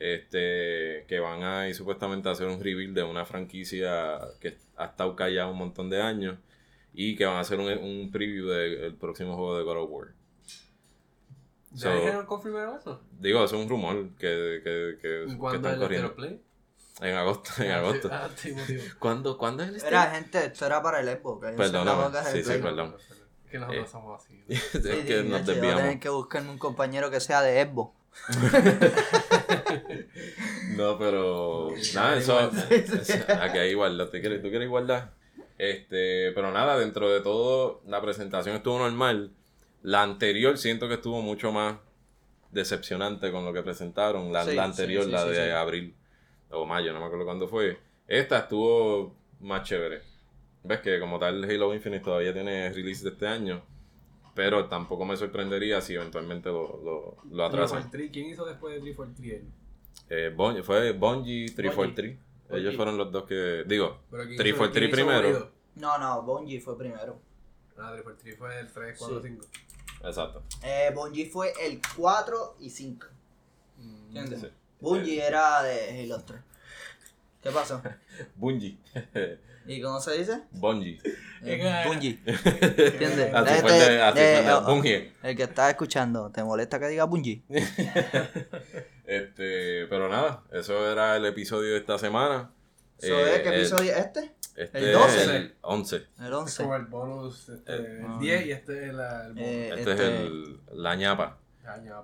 Este, 0.00 1.04
que 1.06 1.20
van 1.20 1.42
a 1.42 1.68
ir 1.68 1.74
supuestamente 1.74 2.28
a 2.28 2.32
hacer 2.32 2.46
un 2.48 2.58
reveal 2.62 2.94
de 2.94 3.02
una 3.02 3.26
franquicia 3.26 4.18
que 4.40 4.56
ha 4.76 4.86
estado 4.86 5.14
callada 5.14 5.48
un 5.50 5.58
montón 5.58 5.90
de 5.90 6.00
años. 6.00 6.38
Y 6.94 7.14
que 7.16 7.24
van 7.26 7.36
a 7.36 7.40
hacer 7.40 7.60
un, 7.60 7.68
un 7.70 8.10
preview 8.10 8.48
del 8.48 8.94
próximo 8.96 9.36
juego 9.36 9.58
de 9.58 9.62
God 9.64 9.76
of 9.84 9.90
War. 9.90 10.08
¿Ya 11.72 11.90
So- 11.92 11.94
dijeron 11.96 12.26
confirmaron 12.26 12.78
eso? 12.78 13.00
Digo, 13.20 13.44
eso 13.44 13.56
es 13.56 13.62
un 13.62 13.68
rumor 13.68 14.08
que, 14.18 14.60
que, 14.64 14.98
que, 15.00 15.24
¿Y 15.28 15.30
que 15.32 15.38
cuándo 15.38 15.56
están 15.68 15.74
el 15.74 15.80
corriendo. 15.80 16.08
Stereo 16.08 16.16
Play? 16.98 17.08
En 17.10 17.16
agosto, 17.16 17.50
en 17.62 17.70
agosto. 17.70 18.08
Ah, 18.10 18.28
sí. 18.36 18.54
¿Cuándo, 18.98 19.38
¿Cuándo 19.38 19.62
es 19.62 19.70
el 19.70 19.84
Era, 19.84 20.10
gente, 20.10 20.44
esto 20.46 20.66
era 20.66 20.82
para 20.82 21.00
el 21.00 21.08
Xbox. 21.08 21.46
Perdóname, 21.56 22.18
sí, 22.24 22.24
gente. 22.32 22.44
sí, 22.56 22.62
perdón. 22.62 22.96
Es 23.44 23.50
que 23.50 23.58
nosotros 23.58 23.84
Eh. 23.86 23.88
somos 23.90 24.22
así. 24.24 24.44
es 24.48 24.60
Sí, 24.72 24.80
que 25.06 25.22
sí, 25.22 25.28
nos 25.28 25.46
desviamos. 25.46 25.82
tener 25.82 26.00
que 26.00 26.08
buscarme 26.08 26.50
un 26.50 26.58
compañero 26.58 27.10
que 27.10 27.20
sea 27.20 27.40
de 27.42 27.62
Xbox. 27.64 27.96
No, 30.76 30.98
pero 30.98 31.74
nada, 31.94 32.16
eso, 32.16 32.38
aquí 32.38 32.56
hay 33.58 33.70
igualdad. 33.70 34.06
¿Tú 34.06 34.12
quieres, 34.12 34.40
¿Tú 34.40 34.48
quieres 34.48 34.66
igualdad? 34.66 35.10
Este, 35.58 36.32
pero 36.32 36.50
nada, 36.52 36.78
dentro 36.78 37.10
de 37.10 37.20
todo, 37.20 37.82
la 37.86 38.00
presentación 38.00 38.56
estuvo 38.56 38.78
normal. 38.78 39.32
La 39.82 40.02
anterior 40.02 40.56
siento 40.56 40.88
que 40.88 40.94
estuvo 40.94 41.20
mucho 41.20 41.52
más 41.52 41.76
decepcionante 42.50 43.30
con 43.30 43.44
lo 43.44 43.52
que 43.52 43.62
presentaron. 43.62 44.32
La, 44.32 44.44
Sí, 44.44 44.54
la 44.54 44.64
sí, 44.64 44.70
anterior, 44.70 45.04
sí, 45.04 45.10
la 45.10 45.24
de 45.24 45.52
abril 45.52 45.94
o 46.50 46.66
mayo, 46.66 46.92
no 46.92 47.00
me 47.00 47.06
acuerdo 47.06 47.24
cuándo 47.24 47.48
fue. 47.48 47.78
Esta 48.06 48.38
estuvo 48.38 49.14
más 49.40 49.68
chévere. 49.68 50.02
Ves 50.62 50.80
que 50.80 50.98
como 50.98 51.18
tal 51.18 51.44
Halo 51.44 51.74
Infinite 51.74 52.04
todavía 52.04 52.32
tiene 52.32 52.70
release 52.70 53.04
de 53.04 53.10
este 53.10 53.26
año. 53.26 53.62
Pero 54.34 54.68
tampoco 54.68 55.04
me 55.04 55.16
sorprendería 55.16 55.80
si 55.80 55.94
eventualmente 55.94 56.48
lo, 56.48 56.80
lo, 56.84 57.16
lo 57.30 57.44
atrasan. 57.44 57.90
343, 57.90 58.10
¿Quién 58.12 58.26
hizo 58.26 58.44
después 58.46 58.74
de 58.74 58.80
343? 58.80 59.42
Eh, 60.08 60.32
Bun- 60.36 60.62
fue 60.62 60.92
Bungie 60.92 61.46
343. 61.54 62.10
Ellos 62.50 62.62
Bungie. 62.64 62.76
fueron 62.76 62.96
los 62.98 63.12
dos 63.12 63.24
que. 63.24 63.64
Digo, 63.66 64.00
Pero 64.10 64.24
¿quién 64.24 64.36
343 64.36 64.88
hizo- 64.90 65.06
quién 65.06 65.18
hizo 65.18 65.30
primero. 65.30 65.52
No, 65.76 65.98
no, 65.98 66.22
Bungie 66.22 66.60
fue 66.60 66.76
primero. 66.78 67.20
Ah, 67.78 67.92
343 67.92 68.36
fue 68.38 68.58
el 68.60 68.72
3, 68.72 68.98
4, 68.98 69.22
5. 69.22 69.46
exacto. 70.04 70.42
Eh, 70.62 70.90
Bungie 70.94 71.26
fue 71.30 71.52
el 71.64 71.80
4 71.96 72.56
y 72.60 72.70
5. 72.70 73.06
Mm, 73.78 74.06
¿Entiendes? 74.16 74.40
Sí. 74.40 74.48
Bungie 74.80 75.22
era 75.26 75.62
de 75.62 76.02
Halo 76.04 76.22
3. 76.24 76.40
¿Qué 77.42 77.50
pasó? 77.50 77.80
Bungie. 78.36 78.76
¿Y 79.72 79.80
cómo 79.80 80.00
se 80.00 80.18
dice? 80.18 80.40
Bungie. 80.50 80.98
Eh, 81.44 81.84
Bungie. 81.86 82.18
¿Entiendes? 82.26 83.32
Así 83.34 83.60
fue 83.60 83.72
el 83.78 83.78
de- 83.88 84.02
así 84.02 84.18
fue 84.18 84.38
el 84.40 84.46
de 84.46 84.60
Bungie. 84.66 85.12
el 85.22 85.36
que 85.36 85.42
está 85.44 85.70
escuchando, 85.70 86.30
¿te 86.30 86.42
molesta 86.42 86.80
que 86.80 86.88
diga 86.88 87.04
Bungie? 87.04 87.42
Este, 89.04 89.86
pero 89.88 90.08
nada, 90.08 90.44
eso 90.52 90.88
era 90.90 91.16
el 91.16 91.26
episodio 91.26 91.72
de 91.72 91.78
esta 91.78 91.98
semana. 91.98 92.52
¿So 92.98 93.06
Eh, 93.08 93.36
es 93.36 93.40
¿Qué 93.42 93.48
el- 93.48 93.54
episodio 93.60 93.92
es 93.92 93.98
este? 93.98 94.32
Este 94.56 94.78
el 94.78 94.84
es 94.90 94.92
12? 94.92 95.36
el 95.36 95.54
11. 95.62 95.96
El 95.96 96.02
Es 96.26 96.32
11. 96.32 96.62
como 96.62 96.76
el 96.76 96.84
bonus, 96.86 97.48
este, 97.48 97.72
Eh, 97.72 98.00
el 98.06 98.18
10 98.20 98.46
y 98.46 98.50
este 98.52 98.86
es 98.88 98.94
la- 98.94 99.26
el 99.26 99.32
bonus. 99.32 99.48
Eh, 99.48 99.68
Este, 99.70 99.80
es 99.82 99.88
Este- 100.00 100.22
el, 100.26 100.60
la 100.74 100.94
ñapa. 100.96 101.38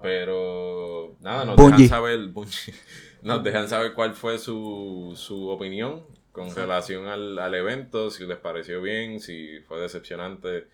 Pero 0.02 1.16
nada, 1.20 1.44
nos 1.44 1.56
Bungie. 1.56 1.84
dejan 1.84 1.88
saber, 1.98 2.18
Bungie. 2.28 2.74
nos 3.22 3.42
dejan 3.44 3.68
saber 3.68 3.94
cuál 3.94 4.14
fue 4.14 4.38
su, 4.38 5.12
su 5.16 5.48
opinión 5.48 6.04
con 6.37 6.55
relación 6.55 7.07
al, 7.07 7.39
al 7.39 7.55
evento, 7.55 8.11
si 8.11 8.26
les 8.26 8.37
pareció 8.39 8.80
bien, 8.82 9.20
si 9.20 9.59
fue 9.66 9.80
decepcionante 9.80 10.66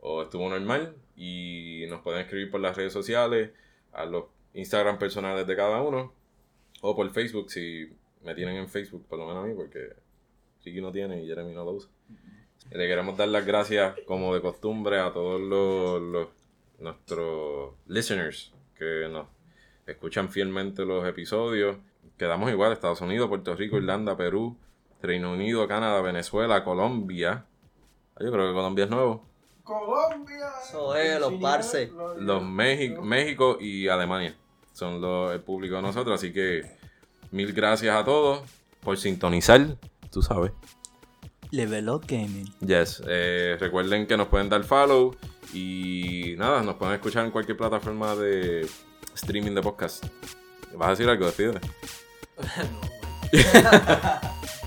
o 0.00 0.22
estuvo 0.22 0.48
normal. 0.50 0.94
Y 1.16 1.84
nos 1.88 2.02
pueden 2.02 2.20
escribir 2.22 2.50
por 2.50 2.60
las 2.60 2.76
redes 2.76 2.92
sociales, 2.92 3.50
a 3.92 4.04
los 4.04 4.24
Instagram 4.54 4.98
personales 4.98 5.46
de 5.46 5.56
cada 5.56 5.80
uno, 5.80 6.12
o 6.82 6.94
por 6.96 7.08
Facebook, 7.12 7.50
si 7.50 7.88
me 8.22 8.34
tienen 8.34 8.56
en 8.56 8.68
Facebook, 8.68 9.06
por 9.08 9.18
lo 9.18 9.26
menos 9.26 9.44
a 9.44 9.46
mí, 9.46 9.54
porque 9.54 9.90
Ricky 10.64 10.80
no 10.80 10.90
tiene 10.92 11.22
y 11.22 11.26
Jeremy 11.26 11.52
no 11.54 11.64
lo 11.64 11.72
usa. 11.72 11.90
Le 12.70 12.86
queremos 12.88 13.16
dar 13.16 13.28
las 13.28 13.46
gracias, 13.46 13.94
como 14.06 14.34
de 14.34 14.40
costumbre, 14.40 14.98
a 14.98 15.12
todos 15.12 15.40
los, 15.40 16.00
los- 16.02 16.28
nuestros 16.78 17.74
listeners 17.86 18.52
que 18.76 19.06
nos 19.10 19.28
escuchan 19.86 20.28
fielmente 20.30 20.84
los 20.84 21.06
episodios. 21.06 21.76
Quedamos 22.18 22.50
igual, 22.50 22.72
Estados 22.72 23.00
Unidos, 23.00 23.28
Puerto 23.28 23.54
Rico, 23.54 23.76
Irlanda, 23.76 24.16
Perú, 24.16 24.56
Reino 25.02 25.32
Unido, 25.32 25.66
Canadá, 25.68 26.00
Venezuela, 26.00 26.64
Colombia. 26.64 27.44
Ah, 28.16 28.20
Yo 28.24 28.32
creo 28.32 28.48
que 28.48 28.54
Colombia 28.54 28.84
es 28.84 28.90
nuevo. 28.90 29.24
Colombia. 29.62 30.50
Eso 30.62 30.94
es, 30.94 31.20
los 31.20 31.34
parce. 31.34 31.90
Los 32.18 32.42
México, 32.42 33.02
México 33.02 33.58
y 33.60 33.88
Alemania 33.88 34.34
son 34.72 35.00
los, 35.00 35.32
el 35.32 35.40
público 35.40 35.76
de 35.76 35.82
nosotros. 35.82 36.18
Así 36.20 36.32
que 36.32 36.62
mil 37.30 37.52
gracias 37.52 37.94
a 37.96 38.04
todos 38.04 38.42
por 38.80 38.98
sintonizar. 38.98 39.76
Tú 40.10 40.22
sabes. 40.22 40.52
Level 41.50 41.88
Up 41.88 42.04
Gaming. 42.06 42.52
Yes, 42.60 43.02
eh, 43.06 43.56
recuerden 43.60 44.06
que 44.06 44.16
nos 44.16 44.28
pueden 44.28 44.48
dar 44.48 44.64
follow 44.64 45.16
y 45.52 46.34
nada, 46.36 46.62
nos 46.62 46.74
pueden 46.74 46.94
escuchar 46.94 47.24
en 47.24 47.30
cualquier 47.30 47.56
plataforma 47.56 48.16
de 48.16 48.68
streaming 49.14 49.52
de 49.54 49.62
podcast. 49.62 50.04
¿Vas 50.74 50.88
a 50.88 50.90
decir 50.90 51.08
algo? 51.08 51.26
Despídete. 51.26 51.60